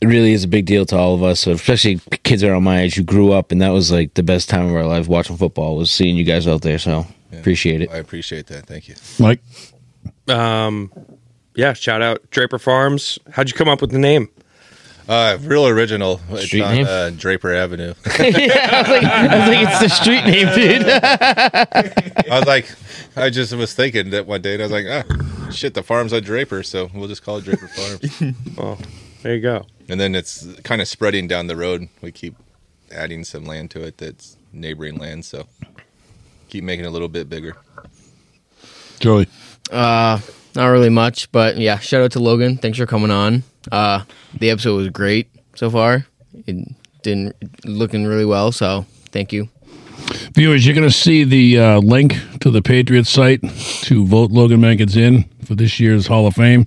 it 0.00 0.06
really 0.06 0.32
is 0.32 0.44
a 0.44 0.48
big 0.48 0.66
deal 0.66 0.84
to 0.86 0.96
all 0.96 1.14
of 1.14 1.22
us, 1.22 1.46
especially 1.46 2.00
kids 2.24 2.42
around 2.44 2.62
my 2.64 2.80
age 2.82 2.94
who 2.96 3.02
grew 3.02 3.32
up, 3.32 3.52
and 3.52 3.60
that 3.60 3.70
was 3.70 3.90
like 3.90 4.14
the 4.14 4.22
best 4.22 4.48
time 4.48 4.66
of 4.66 4.74
our 4.74 4.86
life 4.86 5.08
watching 5.08 5.36
football 5.36 5.76
was 5.76 5.90
seeing 5.90 6.16
you 6.16 6.24
guys 6.24 6.46
out 6.46 6.62
there. 6.62 6.78
So 6.78 7.06
appreciate 7.32 7.80
it. 7.80 7.90
I 7.90 7.96
appreciate 7.96 8.46
that. 8.48 8.66
Thank 8.66 8.88
you. 8.88 8.94
Mike. 9.18 9.40
Um, 10.28 10.90
yeah, 11.54 11.72
shout 11.72 12.02
out 12.02 12.30
Draper 12.30 12.58
Farms. 12.58 13.18
How'd 13.32 13.48
you 13.48 13.54
come 13.54 13.68
up 13.68 13.80
with 13.80 13.90
the 13.90 13.98
name? 13.98 14.28
Uh, 15.06 15.36
real 15.42 15.66
original. 15.66 16.18
It's 16.30 16.46
Street 16.46 16.62
on 16.62 16.74
name? 16.74 16.86
uh, 16.88 17.10
Draper 17.10 17.52
Avenue. 17.52 17.92
yeah, 18.18 18.70
I 18.72 18.80
was, 18.80 18.88
like, 18.88 19.04
I 19.04 19.38
was 19.38 19.48
like, 19.48 19.68
it's 19.68 19.80
the 19.80 19.88
street 19.90 20.24
name, 20.24 20.48
dude. 20.54 20.88
I 22.32 22.38
was 22.38 22.46
like, 22.46 22.74
I 23.14 23.28
just 23.28 23.52
was 23.54 23.74
thinking 23.74 24.10
that 24.10 24.26
one 24.26 24.40
day, 24.40 24.54
and 24.54 24.62
I 24.62 24.66
was 24.66 24.72
like, 24.72 24.86
ah, 24.88 25.50
shit, 25.50 25.74
the 25.74 25.82
farm's 25.82 26.14
on 26.14 26.22
Draper, 26.22 26.62
so 26.62 26.90
we'll 26.94 27.08
just 27.08 27.22
call 27.22 27.36
it 27.36 27.44
Draper 27.44 27.68
Farms. 27.68 28.22
Oh, 28.56 28.78
there 29.22 29.34
you 29.34 29.42
go. 29.42 29.66
and 29.90 30.00
then 30.00 30.14
it's 30.14 30.46
kind 30.62 30.80
of 30.80 30.88
spreading 30.88 31.28
down 31.28 31.48
the 31.48 31.56
road. 31.56 31.88
We 32.00 32.10
keep 32.10 32.34
adding 32.90 33.24
some 33.24 33.44
land 33.44 33.70
to 33.72 33.82
it 33.84 33.98
that's 33.98 34.38
neighboring 34.54 34.96
land, 34.96 35.26
so 35.26 35.46
keep 36.48 36.64
making 36.64 36.86
it 36.86 36.88
a 36.88 36.90
little 36.90 37.08
bit 37.08 37.28
bigger. 37.28 37.56
Joey. 39.00 39.28
Uh, 39.70 40.20
not 40.54 40.66
really 40.66 40.90
much, 40.90 41.30
but 41.32 41.56
yeah, 41.56 41.78
shout 41.78 42.02
out 42.02 42.12
to 42.12 42.20
Logan. 42.20 42.56
Thanks 42.58 42.78
for 42.78 42.86
coming 42.86 43.10
on. 43.10 43.42
Uh, 43.70 44.04
the 44.38 44.50
episode 44.50 44.76
was 44.76 44.88
great 44.90 45.28
so 45.56 45.70
far. 45.70 46.06
It 46.46 46.74
didn't 47.02 47.36
looking 47.64 48.06
really 48.06 48.24
well, 48.24 48.52
so 48.52 48.86
thank 49.10 49.32
you. 49.32 49.48
Viewers, 50.34 50.66
you're 50.66 50.74
going 50.74 50.88
to 50.88 50.94
see 50.94 51.24
the 51.24 51.58
uh, 51.58 51.78
link 51.78 52.16
to 52.40 52.50
the 52.50 52.60
Patriots 52.62 53.10
site 53.10 53.40
to 53.82 54.04
vote 54.06 54.30
Logan 54.30 54.60
Mankins 54.60 54.96
in 54.96 55.24
for 55.44 55.54
this 55.54 55.80
year's 55.80 56.06
Hall 56.06 56.26
of 56.26 56.34
Fame. 56.34 56.66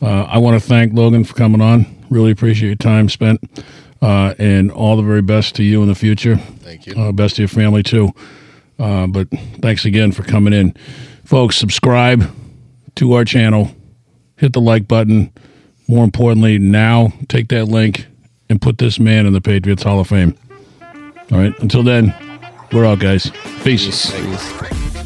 Uh, 0.00 0.24
I 0.24 0.38
want 0.38 0.60
to 0.60 0.66
thank 0.66 0.92
Logan 0.92 1.24
for 1.24 1.34
coming 1.34 1.60
on. 1.60 1.86
Really 2.10 2.30
appreciate 2.30 2.68
your 2.68 2.76
time 2.76 3.08
spent, 3.08 3.40
uh, 4.00 4.34
and 4.38 4.70
all 4.70 4.96
the 4.96 5.02
very 5.02 5.22
best 5.22 5.56
to 5.56 5.62
you 5.62 5.82
in 5.82 5.88
the 5.88 5.94
future. 5.94 6.36
Thank 6.36 6.86
you. 6.86 6.94
Uh, 6.94 7.12
best 7.12 7.36
to 7.36 7.42
your 7.42 7.48
family 7.48 7.82
too. 7.82 8.12
Uh, 8.78 9.06
but 9.08 9.28
thanks 9.60 9.84
again 9.84 10.12
for 10.12 10.22
coming 10.22 10.52
in, 10.52 10.74
folks. 11.28 11.56
Subscribe 11.56 12.24
to 12.94 13.12
our 13.12 13.24
channel. 13.24 13.70
Hit 14.36 14.54
the 14.54 14.60
like 14.60 14.88
button. 14.88 15.30
More 15.86 16.02
importantly, 16.02 16.58
now 16.58 17.12
take 17.28 17.48
that 17.48 17.66
link 17.66 18.06
and 18.48 18.60
put 18.60 18.78
this 18.78 18.98
man 18.98 19.26
in 19.26 19.34
the 19.34 19.40
Patriots 19.40 19.82
Hall 19.82 20.00
of 20.00 20.08
Fame. 20.08 20.34
All 21.30 21.38
right. 21.38 21.58
Until 21.60 21.82
then, 21.82 22.14
we're 22.72 22.86
out, 22.86 22.98
guys. 22.98 23.30
Peace. 23.62 24.10
Peace. 24.10 24.97